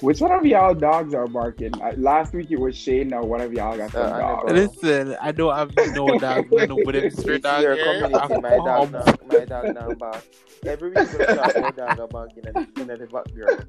Which 0.00 0.20
one 0.20 0.30
of 0.30 0.44
y'all 0.44 0.74
dogs 0.74 1.14
are 1.14 1.26
barking? 1.26 1.72
Uh, 1.80 1.92
last 1.96 2.34
week 2.34 2.50
it 2.50 2.60
was 2.60 2.76
Shane. 2.76 3.08
Now 3.08 3.22
one 3.24 3.40
of 3.40 3.52
y'all 3.54 3.76
got 3.76 3.92
some 3.92 4.02
Uh, 4.02 4.04
I 4.04 4.18
know, 4.20 4.42
dogs. 4.42 4.52
Listen, 4.52 5.16
I 5.22 5.32
don't 5.32 5.56
have 5.56 5.72
no 5.94 6.18
dog, 6.18 6.46
but 6.50 6.68
no, 6.68 6.76
but 6.84 6.92
them 6.92 7.02
this 7.04 7.16
straight 7.16 7.42
dog 7.42 7.62
your 7.62 7.74
here. 7.76 8.02
community. 8.02 8.40
My 8.42 8.56
dog 8.56 8.68
Um, 8.68 8.92
now, 8.92 9.04
my 9.26 9.44
dog 9.46 9.74
now 9.74 9.94
bark. 9.94 10.22
Every 10.66 10.90
week 10.90 11.12
we 11.18 11.24
talk 11.24 11.56
my 11.56 11.70
dog 11.70 11.98
are 11.98 12.08
barking 12.08 12.44
in 12.46 12.52
the 12.86 13.08
background. 13.10 13.64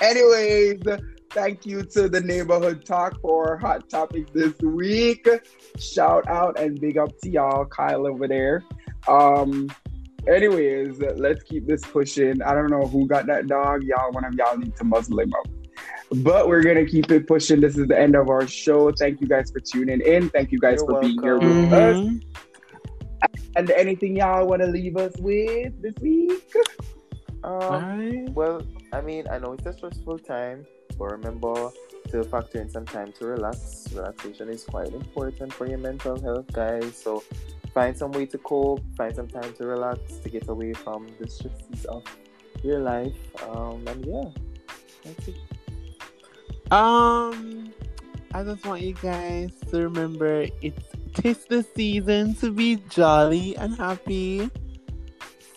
Anyways, 0.00 0.80
thank 1.30 1.66
you 1.66 1.82
to 1.82 2.08
the 2.08 2.20
neighborhood 2.20 2.84
talk 2.86 3.20
for 3.20 3.58
hot 3.58 3.88
topics 3.90 4.30
this 4.32 4.58
week. 4.60 5.28
Shout 5.78 6.26
out 6.28 6.58
and 6.58 6.80
big 6.80 6.96
up 6.96 7.10
to 7.20 7.28
y'all, 7.28 7.66
Kyle 7.66 8.06
over 8.06 8.26
there. 8.26 8.64
Um, 9.06 9.68
anyways, 10.26 10.98
let's 11.16 11.42
keep 11.42 11.66
this 11.66 11.82
pushing. 11.82 12.42
I 12.42 12.54
don't 12.54 12.70
know 12.70 12.86
who 12.86 13.06
got 13.06 13.26
that 13.26 13.46
dog. 13.46 13.82
Y'all, 13.82 14.12
one 14.12 14.24
of 14.24 14.34
y'all 14.34 14.56
need 14.56 14.76
to 14.76 14.84
muzzle 14.84 15.20
him 15.20 15.32
up. 15.34 15.48
But 16.22 16.48
we're 16.48 16.62
gonna 16.62 16.86
keep 16.86 17.10
it 17.10 17.26
pushing. 17.26 17.60
This 17.60 17.76
is 17.76 17.88
the 17.88 17.98
end 17.98 18.14
of 18.14 18.28
our 18.28 18.46
show. 18.46 18.92
Thank 18.92 19.20
you 19.20 19.26
guys 19.26 19.50
for 19.50 19.60
tuning 19.60 20.00
in. 20.00 20.30
Thank 20.30 20.52
you 20.52 20.58
guys 20.58 20.78
You're 20.78 20.94
for 20.94 21.00
being 21.00 21.20
here 21.20 21.38
with 21.38 21.72
us. 21.72 21.96
Mhm. 21.96 22.22
And 23.56 23.70
anything 23.70 24.16
y'all 24.16 24.46
want 24.46 24.62
to 24.62 24.68
leave 24.68 24.96
us 24.96 25.16
with 25.18 25.80
this 25.80 25.94
week? 26.00 26.54
Um, 27.42 28.26
well, 28.34 28.62
I 28.92 29.00
mean, 29.00 29.26
I 29.30 29.38
know 29.38 29.52
it's 29.52 29.66
a 29.66 29.72
stressful 29.72 30.18
time, 30.20 30.66
but 30.98 31.10
remember 31.12 31.70
to 32.10 32.24
factor 32.24 32.60
in 32.60 32.68
some 32.68 32.84
time 32.84 33.12
to 33.12 33.26
relax. 33.26 33.88
Relaxation 33.94 34.48
is 34.48 34.64
quite 34.64 34.92
important 34.92 35.52
for 35.52 35.66
your 35.66 35.78
mental 35.78 36.20
health, 36.20 36.52
guys. 36.52 36.96
So 36.96 37.22
find 37.76 37.94
some 37.94 38.10
way 38.12 38.24
to 38.24 38.38
cope, 38.38 38.80
find 38.96 39.14
some 39.14 39.28
time 39.28 39.52
to 39.52 39.66
relax, 39.66 40.16
to 40.16 40.30
get 40.30 40.48
away 40.48 40.72
from 40.72 41.06
the 41.20 41.28
stresses 41.28 41.84
of 41.84 42.02
your 42.64 42.78
life. 42.80 43.12
Um, 43.50 43.84
and 43.86 44.02
yeah, 44.06 44.24
that's 45.04 45.28
it. 45.28 45.36
Um, 46.72 47.70
I 48.32 48.44
just 48.44 48.64
want 48.64 48.80
you 48.80 48.94
guys 48.94 49.50
to 49.70 49.82
remember 49.82 50.46
it's 50.62 50.86
tis 51.12 51.44
the 51.44 51.62
season 51.76 52.34
to 52.36 52.50
be 52.50 52.76
jolly 52.88 53.54
and 53.58 53.76
happy. 53.76 54.50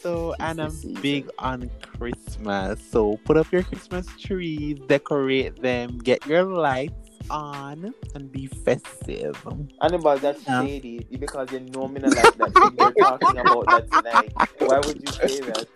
So, 0.01 0.35
Tis 0.43 0.45
and 0.49 0.59
I'm 0.59 0.71
season. 0.71 1.01
big 1.01 1.29
on 1.39 1.71
Christmas. 1.81 2.81
So, 2.83 3.15
put 3.23 3.37
up 3.37 3.49
your 3.49 3.63
Christmas 3.63 4.07
trees, 4.19 4.77
decorate 4.87 5.61
them, 5.61 5.99
get 5.99 6.25
your 6.25 6.43
lights 6.43 7.08
on, 7.29 7.93
and 8.15 8.31
be 8.31 8.47
festive. 8.47 9.37
Annabelle, 9.81 10.17
that's 10.17 10.43
Yeah. 10.45 10.61
shady 10.61 11.05
because 11.19 11.51
you 11.51 11.59
know 11.61 11.87
me 11.87 12.01
not 12.01 12.15
like 12.15 12.33
that 12.37 12.53
thing 12.53 12.75
you're 12.77 12.93
talking 12.93 13.37
about 13.37 13.69
that 13.69 13.91
tonight. 13.91 14.33
Why 14.59 14.79
would 14.79 15.01
you 15.01 15.11
say 15.11 15.41
that? 15.41 15.67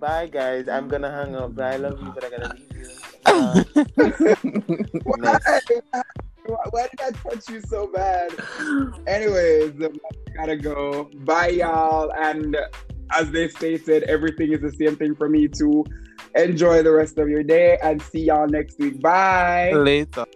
Bye, 0.00 0.26
guys. 0.26 0.68
I'm 0.68 0.88
gonna 0.88 1.10
hang 1.10 1.34
up. 1.34 1.58
I 1.58 1.76
love 1.76 2.00
you, 2.02 2.12
but 2.12 2.24
I 2.24 2.30
gotta 2.30 2.48
leave 2.54 2.76
you. 2.76 2.90
Uh. 3.26 3.64
Why, 6.46 6.56
why 6.70 6.82
did 6.88 6.98
that 6.98 7.14
touch 7.22 7.48
you 7.48 7.60
so 7.62 7.86
bad? 7.86 8.32
Anyways, 9.06 9.72
gotta 10.36 10.56
go. 10.56 11.10
Bye, 11.24 11.48
y'all. 11.48 12.12
And 12.12 12.56
as 13.12 13.30
they 13.30 13.48
stated, 13.48 14.04
everything 14.04 14.52
is 14.52 14.60
the 14.60 14.72
same 14.72 14.96
thing 14.96 15.14
for 15.14 15.28
me 15.28 15.48
too. 15.48 15.84
Enjoy 16.34 16.82
the 16.82 16.90
rest 16.90 17.18
of 17.18 17.28
your 17.28 17.42
day 17.42 17.78
and 17.82 18.00
see 18.02 18.24
y'all 18.24 18.48
next 18.48 18.78
week. 18.78 19.00
Bye. 19.00 19.72
Later. 19.72 20.26